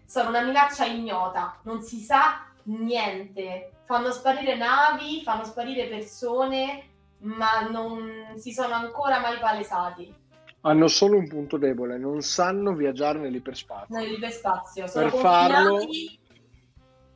[0.06, 3.72] sono una minaccia ignota, non si sa niente.
[3.86, 6.90] Fanno sparire navi, fanno sparire persone,
[7.20, 10.14] ma non si sono ancora mai palesati.
[10.62, 13.96] Hanno solo un punto debole, non sanno viaggiare nell'iperspazio.
[13.96, 15.80] Nell'iperspazio, sono per farlo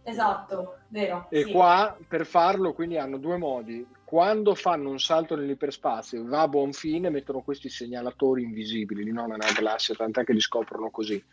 [0.10, 1.28] Esatto, vero.
[1.30, 1.52] E sì.
[1.52, 3.86] qua per farlo quindi hanno due modi.
[4.10, 9.28] Quando fanno un salto nell'iperspazio va a buon fine, mettono questi segnalatori invisibili no?
[9.28, 11.24] nella galassia, tant'è che li scoprono così.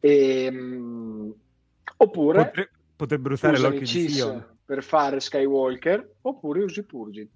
[0.00, 1.34] E, um,
[1.98, 2.44] oppure...
[2.46, 4.56] Potre- potrebbero usare l'occhio di Sion.
[4.64, 7.28] per fare Skywalker oppure usi Purgil.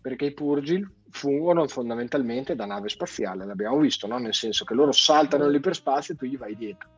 [0.00, 4.16] Perché i Purgil fungono fondamentalmente da nave spaziale, l'abbiamo visto, no?
[4.16, 6.88] nel senso che loro saltano l'iperspacio e tu gli vai dietro.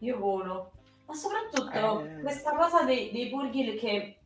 [0.00, 0.72] Io volo.
[1.06, 2.20] Ma soprattutto Eh.
[2.20, 4.18] questa cosa dei, dei Purgil che,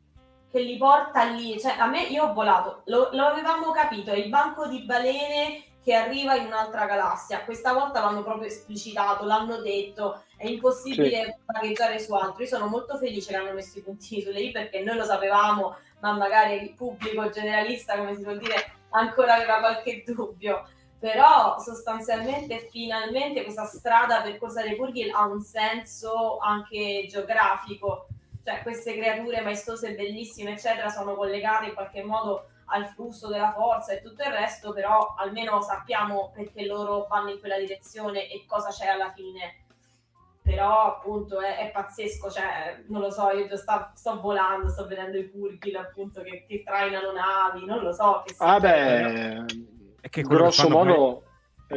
[0.51, 4.17] che li porta lì, cioè a me io ho volato, lo, lo avevamo capito, è
[4.17, 7.43] il banco di balene che arriva in un'altra galassia.
[7.45, 12.43] Questa volta l'hanno proprio esplicitato, l'hanno detto, è impossibile vagheggiare su altro.
[12.43, 15.77] Io sono molto felice che hanno messo i puntini sulle i perché noi lo sapevamo,
[16.01, 20.69] ma magari il pubblico generalista, come si può dire, ancora aveva qualche dubbio.
[20.99, 28.09] Però sostanzialmente, finalmente, questa strada percorsa dei Purgil ha un senso anche geografico.
[28.43, 33.93] Cioè, queste creature maestose, bellissime, eccetera, sono collegate in qualche modo al flusso della forza
[33.93, 38.71] e tutto il resto, però almeno sappiamo perché loro vanno in quella direzione e cosa
[38.71, 39.65] c'è alla fine.
[40.43, 44.87] Però appunto è, è pazzesco, cioè non lo so, io già sta- sto volando, sto
[44.87, 48.23] vedendo i Purgil appunto che, che trainano navi, non lo so.
[48.25, 49.45] Che Ah beh,
[50.01, 51.25] È che che grosso modo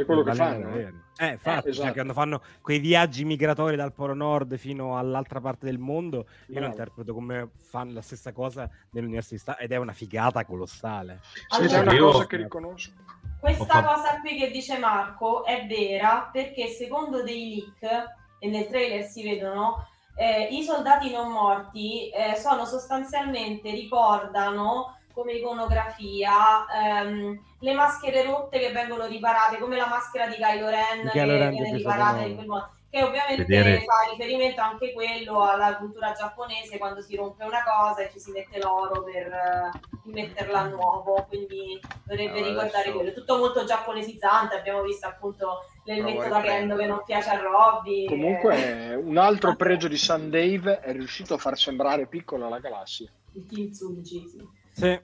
[0.01, 0.69] è quello che fanno.
[0.71, 0.93] vere.
[1.17, 1.85] Eh, infatti, esatto.
[1.85, 6.59] cioè, quando fanno quei viaggi migratori dal Polo Nord fino all'altra parte del mondo, io
[6.59, 11.19] lo interpreto come fanno la stessa cosa nell'università ed è una figata colossale.
[11.49, 12.91] Sì, ed è Allora, una io- cosa che riconosco.
[13.39, 18.03] Questa fatto- cosa qui che dice Marco è vera perché secondo dei leak,
[18.39, 25.33] e nel trailer si vedono, eh, i soldati non morti eh, sono sostanzialmente, ricordano come
[25.33, 31.09] iconografia ehm, le maschere rotte che vengono riparate, come la maschera di Kylo Ren che
[31.11, 32.69] Kylo Ren viene di riparata in quel modo.
[32.93, 38.01] Che ovviamente Vedere- fa riferimento anche quello alla cultura giapponese quando si rompe una cosa
[38.03, 39.71] e ci si mette l'oro per eh,
[40.05, 43.13] rimetterla a nuovo, quindi dovrebbe No, ricordare adesso- quello.
[43.13, 48.05] Tutto molto giapponesizzante, abbiamo visto appunto l'elmetto da Kendo che non piace a Robby.
[48.05, 53.09] Comunque, un altro pregio di Sun Dave è riuscito a far sembrare piccola la galassia.
[53.33, 54.47] il Kintsugi, sì.
[54.73, 54.99] Sì,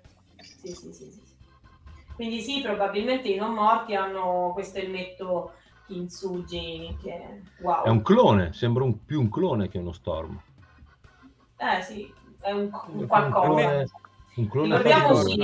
[0.62, 1.22] Sì, sì, sì, sì.
[2.16, 5.54] Quindi sì, probabilmente i non morti hanno questo elmetto
[5.88, 7.86] Kintsugi che wow.
[7.86, 10.40] È un clone, sembra un- più un clone che uno Storm.
[11.58, 13.46] Eh sì, è un, un Un qualcosa.
[13.48, 13.86] clone,
[14.36, 15.38] un clone Ricordiamoci-.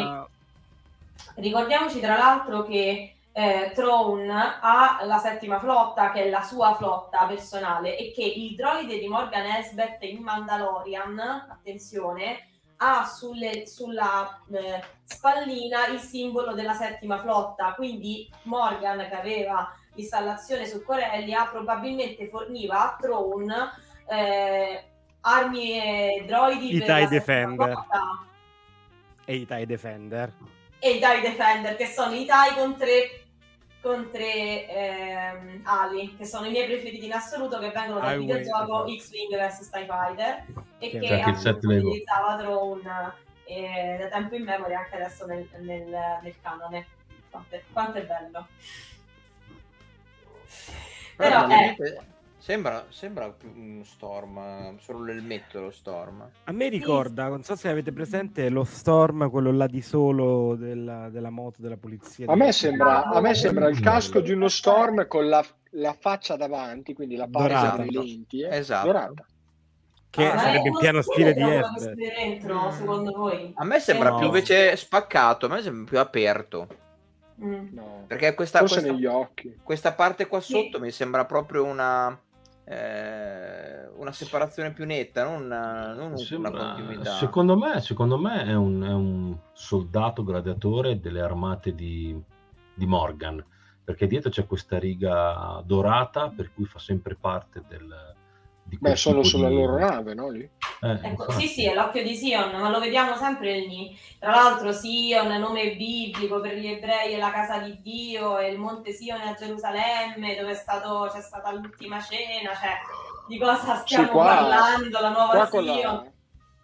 [1.36, 4.32] Ricordiamoci tra l'altro che eh, Throne
[4.62, 9.08] ha la settima flotta, che è la sua flotta personale, e che il droide di
[9.08, 17.74] Morgan Elsbeth in Mandalorian, attenzione, ha sulle- sulla eh, spallina il simbolo della settima flotta.
[17.76, 23.56] Quindi Morgan, che aveva l'installazione su Corellia, probabilmente forniva a Throne
[24.08, 24.84] eh,
[25.22, 27.72] armi e droidi I per TIE Defender.
[27.72, 28.26] flotta
[29.26, 30.32] e i TIE Defender.
[30.80, 33.25] e i TIE Defender, che sono i TIE con tre,
[33.86, 38.26] con tre ehm, ali, che sono i miei preferiti in assoluto, che vengono dal Highway,
[38.26, 38.98] videogioco esatto.
[38.98, 40.46] X-Wing vs TIE Fighter,
[40.80, 41.90] e Che che Lego.
[41.90, 43.14] utilizzava Throne
[43.44, 45.86] eh, da tempo in memoria, anche adesso nel, nel,
[46.24, 46.88] nel canone.
[47.30, 48.48] Quanto è, quanto è bello.
[51.16, 52.00] Però, Però, eh,
[52.46, 56.30] sembra, sembra un storm, solo l'elmetto lo storm.
[56.44, 61.10] A me ricorda, non so se avete presente lo Storm, quello là di solo della,
[61.10, 62.28] della moto della polizia.
[62.32, 65.96] A me del- sembra, a me sembra il casco di uno Storm con la, la
[66.00, 68.86] faccia davanti, quindi la parte delle lenti, eh, Esatto.
[68.86, 69.26] dorata.
[70.12, 73.54] Che è sarebbe in uno piano stile di vede dentro, secondo voi?
[73.56, 74.18] A me sembra No.
[74.18, 76.68] più invece spaccato, a me sembra più aperto.
[77.44, 77.68] Mm.
[77.74, 78.04] No.
[78.08, 79.58] Perché questa, Forse questa, negli occhi.
[79.62, 80.54] questa parte qua Sì.
[80.54, 82.18] sotto mi sembra proprio una,
[82.66, 87.12] eh, una separazione più netta, non non Sembra- una continuità.
[87.12, 92.20] secondo me, secondo me è, un, è un soldato gladiatore delle armate di,
[92.74, 93.44] di Morgan,
[93.84, 98.15] perché dietro c'è questa riga dorata per cui fa sempre parte del,
[98.80, 100.30] Beh, sono sulla di- loro nave, no?
[100.30, 100.42] Lì.
[100.82, 103.98] Eh, Ecco, sì, sì, è l'occhio di Sion, ma lo vediamo sempre lì.
[104.20, 108.58] Tra l'altro Sion, nome biblico per gli ebrei, è la casa di Dio, è il
[108.60, 112.74] monte Sion a Gerusalemme, dove è stato, c'è stata l'ultima cena, cioè
[113.28, 115.76] di cosa stiamo qua- parlando, la nuova Qua con Sion.
[115.76, 116.12] la,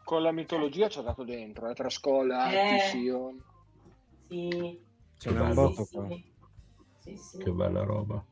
[0.04, 2.80] con la mitologia ci ha dato dentro, eh, tra scuola, Eh.
[2.80, 3.42] Sion.
[4.28, 4.80] Sì,
[5.18, 6.08] Ce n'è un Sì, botto sì, qua.
[6.08, 6.34] sì.
[7.00, 7.38] Sì, sì.
[7.40, 8.24] Che bella roba.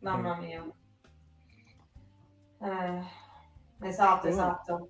[0.00, 0.64] Mamma mia.
[2.60, 4.88] Eh, esatto, esatto.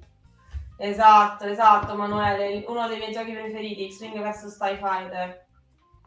[0.78, 2.64] Esatto, esatto, Manuele.
[2.68, 5.46] Uno dei miei giochi preferiti, X-Wing vs TIE Fighter.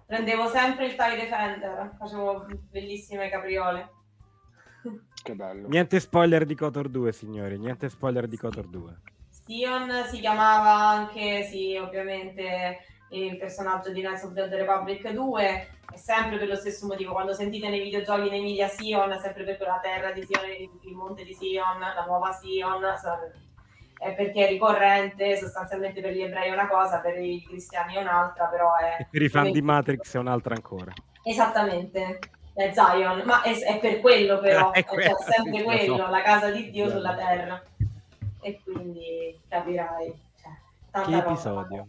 [0.05, 3.89] Prendevo sempre il TIE Defender, facevo bellissime capriole.
[5.21, 5.67] Che bello.
[5.67, 7.57] Niente spoiler di Kotor 2, signori.
[7.57, 9.01] Niente spoiler di Kotor 2.
[9.29, 12.79] Sion si chiamava anche, sì, ovviamente
[13.09, 17.13] il personaggio di Knights of the Republic 2 è sempre per lo stesso motivo.
[17.13, 20.45] Quando sentite nei videogiochi nei media Sion, è sempre per quella terra di Sion,
[20.83, 22.83] il, monte di Sion, la nuova Sion.
[23.97, 28.01] è perché è ricorrente, sostanzialmente per gli ebrei è una cosa, per i cristiani è
[28.01, 29.01] un'altra, però è...
[29.01, 30.93] E per i fan di Matrix è un'altra ancora.
[31.23, 32.19] Esattamente,
[32.53, 36.07] è Zion, ma è, è per quello però, è, cioè, sempre quello, so.
[36.07, 37.61] la casa di Dio sulla terra.
[38.41, 40.13] E quindi capirai.
[40.91, 41.87] Cioè, che episodio.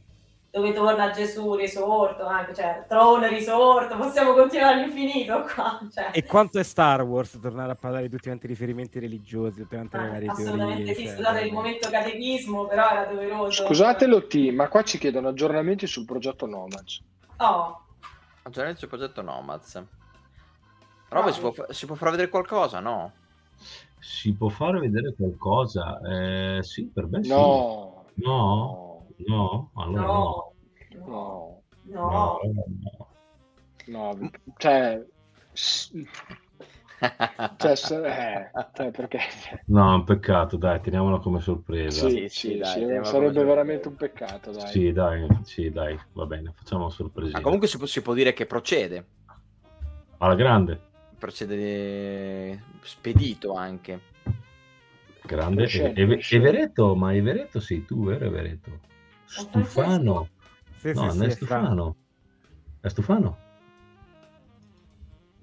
[0.51, 5.79] Roba dove torna Gesù risorto, anche, cioè trono risorto, possiamo continuare all'infinito qua.
[5.93, 6.11] Cioè.
[6.13, 9.77] E quanto è Star Wars tornare a parlare di tutti quanti i riferimenti religiosi, tutte
[9.77, 13.65] quante ah, le varie Assolutamente teorie, sì, cioè, scusate il momento catechismo, però era doveroso.
[13.65, 17.01] Scusatelo T, ma qua ci chiedono aggiornamenti sul progetto Nomads.
[17.37, 17.85] Oh.
[18.43, 19.85] Aggiornamenti sul progetto Nomads.
[21.11, 21.33] Robe, no.
[21.33, 23.13] si, può, si può far vedere qualcosa, no?
[24.01, 26.01] Si può fare vedere qualcosa?
[26.01, 28.05] Eh, sì, per me no.
[28.15, 28.23] sì.
[28.23, 28.33] No.
[28.33, 28.90] no.
[29.27, 30.55] No, allora no.
[31.07, 31.63] No.
[31.85, 32.39] No.
[33.87, 34.19] No.
[34.19, 34.31] no.
[34.57, 35.05] Cioè...
[37.57, 39.19] cioè, eh, cioè, perché...
[39.67, 42.09] No, un peccato, dai, teniamola come sorpresa.
[42.09, 44.69] Sì, sì, dai, sì sarebbe veramente un peccato, dai.
[44.69, 47.39] Sì, dai, sì, dai, va bene, facciamo una sorpresa.
[47.39, 49.07] Ah, comunque si può, si può, dire che procede.
[50.19, 50.89] Alla grande.
[51.19, 54.01] Procede spedito anche.
[55.23, 55.65] Grande.
[55.65, 58.89] E, e, Everetto, ma Everetto sei tu, vero Everetto?
[59.31, 60.29] Stufano.
[60.79, 61.97] Sì, no, sì, non è Stufano.
[62.81, 63.39] È Stufano.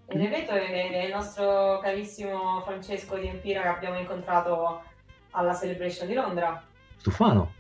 [0.08, 4.84] E ripeto, è il nostro carissimo Francesco di Empira che abbiamo incontrato
[5.32, 6.62] alla Celebration di Londra.
[6.98, 7.54] Stufano?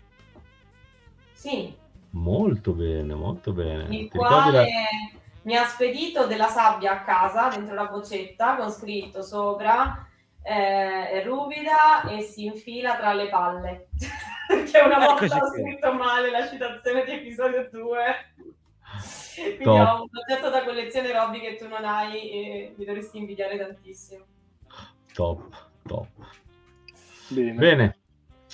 [1.31, 1.73] Sì.
[2.11, 3.83] Molto bene, molto bene.
[3.83, 4.65] Il Ti quale la...
[5.43, 10.07] mi ha spedito della sabbia a casa dentro la boccetta con scritto sopra
[10.41, 13.87] eh, è ruvida e si infila tra le palle.
[14.47, 17.99] Perché una volta Eccoci ho scritto male la citazione di episodio 2.
[19.35, 19.75] Quindi Top.
[19.75, 24.23] ho un oggetto da collezione Robby che tu non hai e mi dovresti invidiare tantissimo.
[25.13, 26.07] Top, top.
[27.29, 27.53] Bene.
[27.53, 27.97] Bene.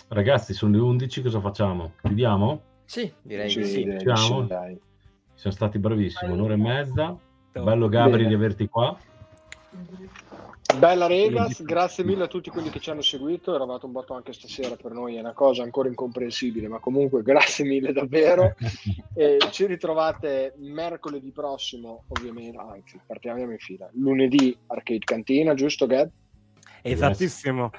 [0.09, 1.93] Ragazzi, sono le 11, cosa facciamo?
[2.01, 2.61] Chiudiamo?
[2.85, 3.83] Sì, direi sì, sì.
[3.83, 4.47] Chiudiamo.
[4.47, 7.17] Siamo stati bravissimi, un'ora e mezza.
[7.51, 8.27] Bello Gabri Bene.
[8.29, 8.97] di averti qua.
[9.75, 10.07] Mm-hmm.
[10.77, 14.33] Bella Regas, grazie mille a tutti quelli che ci hanno seguito, eravate un botto anche
[14.33, 18.55] stasera per noi, è una cosa ancora incomprensibile, ma comunque grazie mille davvero.
[19.13, 26.09] e ci ritrovate mercoledì prossimo, ovviamente, anzi partiamo in fila, lunedì Arcade Cantina, giusto Gab?
[26.81, 27.71] Esattissimo,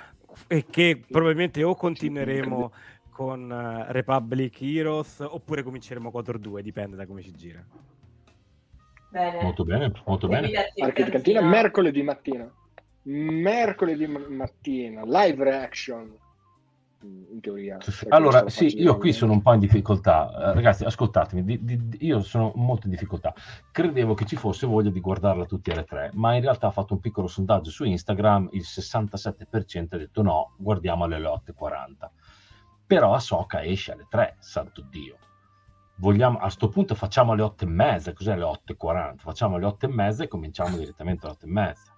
[0.47, 2.73] e che probabilmente o continueremo
[3.11, 7.65] con uh, Republic Heroes oppure cominceremo 4-2, dipende da come ci gira.
[9.11, 9.43] Bene.
[9.43, 10.51] Molto bene, molto bene.
[10.77, 12.51] Arcade Cantina mercoledì mattina
[13.05, 16.23] mercoledì mattina, live reaction
[17.05, 17.79] in teoria.
[18.09, 20.31] Allora, sì, io qui sono un po' in difficoltà.
[20.31, 23.35] Uh, ragazzi, ascoltatemi, di, di, di, io sono molto in difficoltà.
[23.71, 26.95] Credevo che ci fosse voglia di guardarla tutti alle tre, ma in realtà ho fatto
[26.95, 32.09] un piccolo sondaggio su Instagram, il 67% ha detto no, guardiamo alle 8.40.
[32.87, 35.19] Però Ahsoka esce alle 3, santo Dio.
[35.97, 39.17] Vogliamo, a questo punto facciamo alle 8.30, cos'è le 8.40?
[39.19, 41.94] Facciamo alle 8.30 e cominciamo direttamente alle 8.30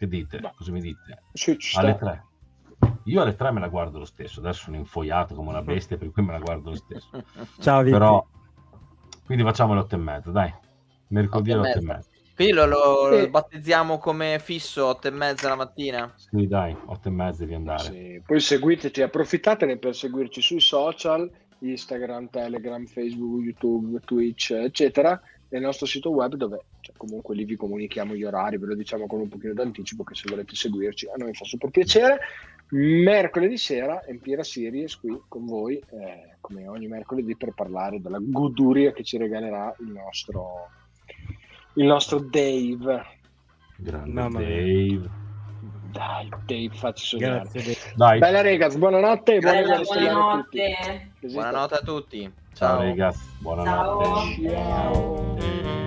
[0.00, 0.38] che dite?
[0.38, 1.24] Beh, Cosa mi dite?
[1.34, 2.24] Sì, alle tre.
[3.04, 6.10] Io alle tre me la guardo lo stesso, adesso sono infoiato come una bestia, per
[6.10, 7.10] cui me la guardo lo stesso.
[7.60, 7.92] Ciao, Vicky.
[7.92, 8.26] Però,
[9.26, 10.50] quindi facciamo le otto e mezza, dai.
[11.08, 12.08] Mercoledì alle otto e mezza.
[12.34, 13.28] Quindi lo, lo, sì.
[13.28, 16.10] battezziamo come fisso otto e mezza la mattina?
[16.16, 17.82] Sì, dai, otto e mezza devi andare.
[17.82, 18.22] Sì.
[18.24, 25.20] Poi seguiteci, approfittatene per seguirci sui social, Instagram, Telegram, Facebook, YouTube, Twitch, eccetera
[25.50, 29.06] nel nostro sito web dove cioè, comunque lì vi comunichiamo gli orari, ve lo diciamo
[29.06, 32.18] con un pochino d'anticipo che se volete seguirci a noi fa super piacere.
[32.70, 38.92] Mercoledì sera Empira Series qui con voi, eh, come ogni mercoledì, per parlare della goduria
[38.92, 40.68] che ci regalerà il nostro,
[41.74, 43.18] il nostro Dave.
[43.76, 45.29] Grande Dave.
[45.90, 47.48] Dai, Dave, facci sognare.
[47.52, 48.18] Grazie, Dai.
[48.18, 49.38] Bella ragazzi, buonanotte.
[49.38, 51.10] Bella, buonanotte.
[51.20, 52.32] Buonanotte a tutti.
[52.54, 54.48] Ciao, Ciao ragazzi, buonanotte.
[54.48, 55.36] Ciao.
[55.36, 55.79] Ciao.